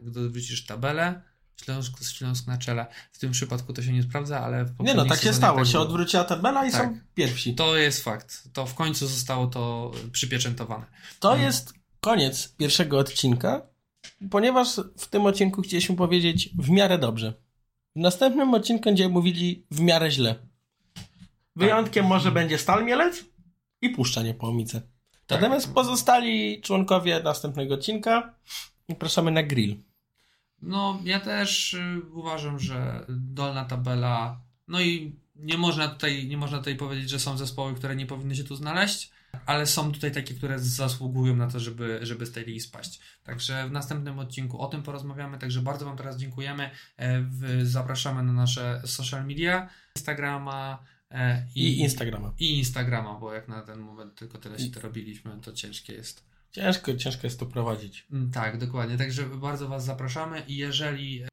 gdy 0.03 0.19
odwrócisz 0.19 0.65
tabelę, 0.65 1.21
Śląsk, 1.63 2.03
Śląsk 2.03 2.47
na 2.47 2.57
czele. 2.57 2.85
W 3.11 3.19
tym 3.19 3.31
przypadku 3.31 3.73
to 3.73 3.81
się 3.83 3.93
nie 3.93 4.03
sprawdza, 4.03 4.39
ale 4.39 4.65
w 4.65 4.79
Nie 4.79 4.93
no, 4.93 5.05
tak 5.05 5.21
się 5.21 5.33
stało. 5.33 5.59
Tak 5.59 5.67
się 5.67 5.79
odwróciła 5.79 6.23
tabela 6.23 6.65
i 6.65 6.71
tak. 6.71 6.81
są 6.81 6.99
pierwsi. 7.15 7.55
To 7.55 7.77
jest 7.77 8.03
fakt. 8.03 8.43
To 8.53 8.65
w 8.65 8.73
końcu 8.73 9.07
zostało 9.07 9.47
to 9.47 9.91
przypieczętowane. 10.11 10.85
To 11.19 11.27
hmm. 11.27 11.45
jest 11.45 11.73
koniec 11.99 12.55
pierwszego 12.57 12.99
odcinka, 12.99 13.61
ponieważ 14.31 14.75
w 14.97 15.07
tym 15.07 15.25
odcinku 15.25 15.61
chcieliśmy 15.61 15.95
powiedzieć 15.95 16.49
w 16.59 16.69
miarę 16.69 16.97
dobrze. 16.97 17.33
W 17.95 17.99
następnym 17.99 18.53
odcinku 18.53 18.83
będziemy 18.83 19.13
mówili 19.13 19.65
w 19.71 19.79
miarę 19.79 20.11
źle. 20.11 20.35
Wyjątkiem 21.55 22.03
tak. 22.03 22.09
może 22.09 22.31
będzie 22.31 22.57
Stal 22.57 22.85
Mielec 22.85 23.25
i 23.81 23.89
Puszcza 23.89 24.23
Niepołomice. 24.23 24.81
Tak. 25.27 25.41
Natomiast 25.41 25.73
pozostali 25.73 26.61
członkowie 26.61 27.21
następnego 27.23 27.73
odcinka 27.73 28.33
zapraszamy 28.89 29.31
na 29.31 29.43
grill. 29.43 29.75
No, 30.63 30.99
ja 31.03 31.19
też 31.19 31.73
y, 31.73 32.01
uważam, 32.13 32.59
że 32.59 33.05
dolna 33.09 33.65
tabela, 33.65 34.41
no 34.67 34.81
i 34.81 35.15
nie 35.35 35.57
można 35.57 35.87
tutaj, 35.87 36.27
nie 36.27 36.37
można 36.37 36.57
tutaj 36.57 36.75
powiedzieć, 36.75 37.09
że 37.09 37.19
są 37.19 37.37
zespoły, 37.37 37.75
które 37.75 37.95
nie 37.95 38.05
powinny 38.05 38.35
się 38.35 38.43
tu 38.43 38.55
znaleźć, 38.55 39.11
ale 39.45 39.65
są 39.65 39.91
tutaj 39.91 40.11
takie, 40.11 40.33
które 40.33 40.59
zasługują 40.59 41.35
na 41.35 41.47
to, 41.47 41.59
żeby, 41.59 41.99
żeby 42.01 42.25
z 42.25 42.31
tej 42.31 42.45
ligi 42.45 42.59
spaść. 42.59 42.99
Także 43.23 43.67
w 43.67 43.71
następnym 43.71 44.19
odcinku 44.19 44.59
o 44.59 44.67
tym 44.67 44.83
porozmawiamy, 44.83 45.37
także 45.37 45.61
bardzo 45.61 45.85
Wam 45.85 45.97
teraz 45.97 46.17
dziękujemy. 46.17 46.69
E, 46.97 47.25
zapraszamy 47.63 48.23
na 48.23 48.33
nasze 48.33 48.81
social 48.85 49.25
media, 49.25 49.69
Instagrama, 49.95 50.83
e, 51.11 51.45
I 51.55 51.79
Instagrama. 51.79 52.33
i 52.39 52.57
Instagrama, 52.57 53.19
bo 53.19 53.33
jak 53.33 53.47
na 53.47 53.61
ten 53.61 53.79
moment 53.79 54.15
tylko 54.15 54.37
tyle 54.37 54.59
się 54.59 54.71
to 54.71 54.81
robiliśmy, 54.81 55.39
to 55.41 55.53
ciężkie 55.53 55.93
jest. 55.93 56.32
Ciężko, 56.53 56.93
ciężko 56.95 57.27
jest 57.27 57.39
to 57.39 57.45
prowadzić. 57.45 58.07
Mm, 58.11 58.31
Tak, 58.31 58.57
dokładnie. 58.57 58.97
Także 58.97 59.23
bardzo 59.25 59.67
Was 59.67 59.85
zapraszamy 59.85 60.43
i 60.47 60.55
jeżeli, 60.55 61.23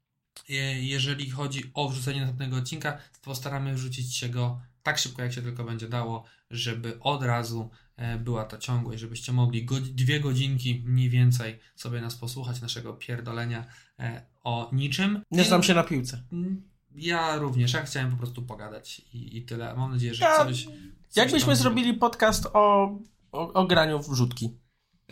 e, 0.49 0.53
jeżeli 0.81 1.29
chodzi 1.29 1.71
o 1.73 1.89
wrzucenie 1.89 2.19
następnego 2.19 2.57
odcinka, 2.57 2.91
to 2.91 3.19
postaramy 3.21 3.73
wrzucić 3.73 4.15
się 4.15 4.29
go 4.29 4.61
tak 4.83 4.97
szybko, 4.97 5.21
jak 5.21 5.33
się 5.33 5.41
tylko 5.41 5.63
będzie 5.63 5.89
dało, 5.89 6.23
żeby 6.51 6.99
od 6.99 7.23
razu 7.23 7.69
e, 7.97 8.17
była 8.19 8.45
to 8.45 8.57
ciągłość, 8.57 8.99
żebyście 8.99 9.31
mogli 9.31 9.65
go, 9.65 9.75
dwie 9.81 10.19
godzinki 10.19 10.83
mniej 10.85 11.09
więcej 11.09 11.59
sobie 11.75 12.01
nas 12.01 12.15
posłuchać, 12.15 12.61
naszego 12.61 12.93
pierdolenia 12.93 13.65
e, 13.99 14.25
o 14.43 14.69
niczym. 14.73 15.21
Nie 15.31 15.43
znam 15.43 15.63
się 15.63 15.73
na 15.73 15.83
piłce. 15.83 16.23
Mm, 16.31 16.61
Ja 16.95 17.35
również, 17.37 17.73
ja 17.73 17.81
chciałem 17.83 18.11
po 18.11 18.17
prostu 18.17 18.41
pogadać 18.41 18.99
i, 19.13 19.37
i 19.37 19.41
tyle. 19.45 19.75
Mam 19.75 19.91
nadzieję, 19.91 20.13
że 20.13 20.25
Ja- 20.25 20.45
coś... 20.45 20.65
coś 20.65 20.73
Jakbyśmy 21.15 21.47
tam- 21.47 21.55
zrobili 21.55 21.93
podcast 21.93 22.45
o, 22.53 22.83
o, 23.31 23.53
o 23.53 23.67
graniu 23.67 23.99
w 24.03 24.13
rzutki. 24.15 24.49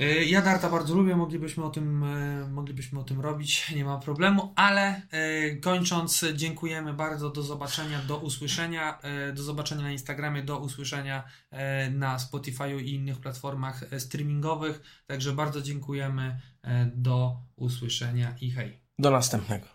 Y, 0.02 0.26
Ja 0.26 0.42
Darta 0.42 0.70
bardzo 0.70 0.96
lubię, 0.96 1.16
moglibyśmy 1.16 1.64
o 1.64 1.70
tym, 1.70 2.04
y, 2.04 2.48
moglibyśmy 2.50 3.00
o 3.00 3.04
tym 3.04 3.22
robić, 3.22 3.72
nie 3.76 3.86
ma 3.86 3.98
problemu, 3.98 4.54
ale 4.56 5.02
y, 5.14 5.60
kończąc, 5.62 6.26
dziękujemy 6.36 6.94
bardzo, 6.94 7.30
do 7.30 7.44
zobaczenia, 7.44 8.00
do 8.08 8.18
usłyszenia, 8.18 9.00
do 9.34 9.44
zobaczenia 9.44 9.82
na 9.82 9.92
Instagramie, 9.92 10.44
do 10.44 10.60
usłyszenia 10.60 11.24
na 11.92 12.18
Spotify'u 12.18 12.82
i 12.82 12.94
innych 12.94 13.20
platformach 13.20 13.86
streamingowych, 13.98 15.04
także 15.08 15.34
bardzo 15.34 15.62
dziękujemy, 15.62 16.40
do 16.96 17.38
usłyszenia 17.56 18.36
i 18.42 18.52
hej. 18.52 18.82
Do 19.00 19.12
następnego. 19.12 19.66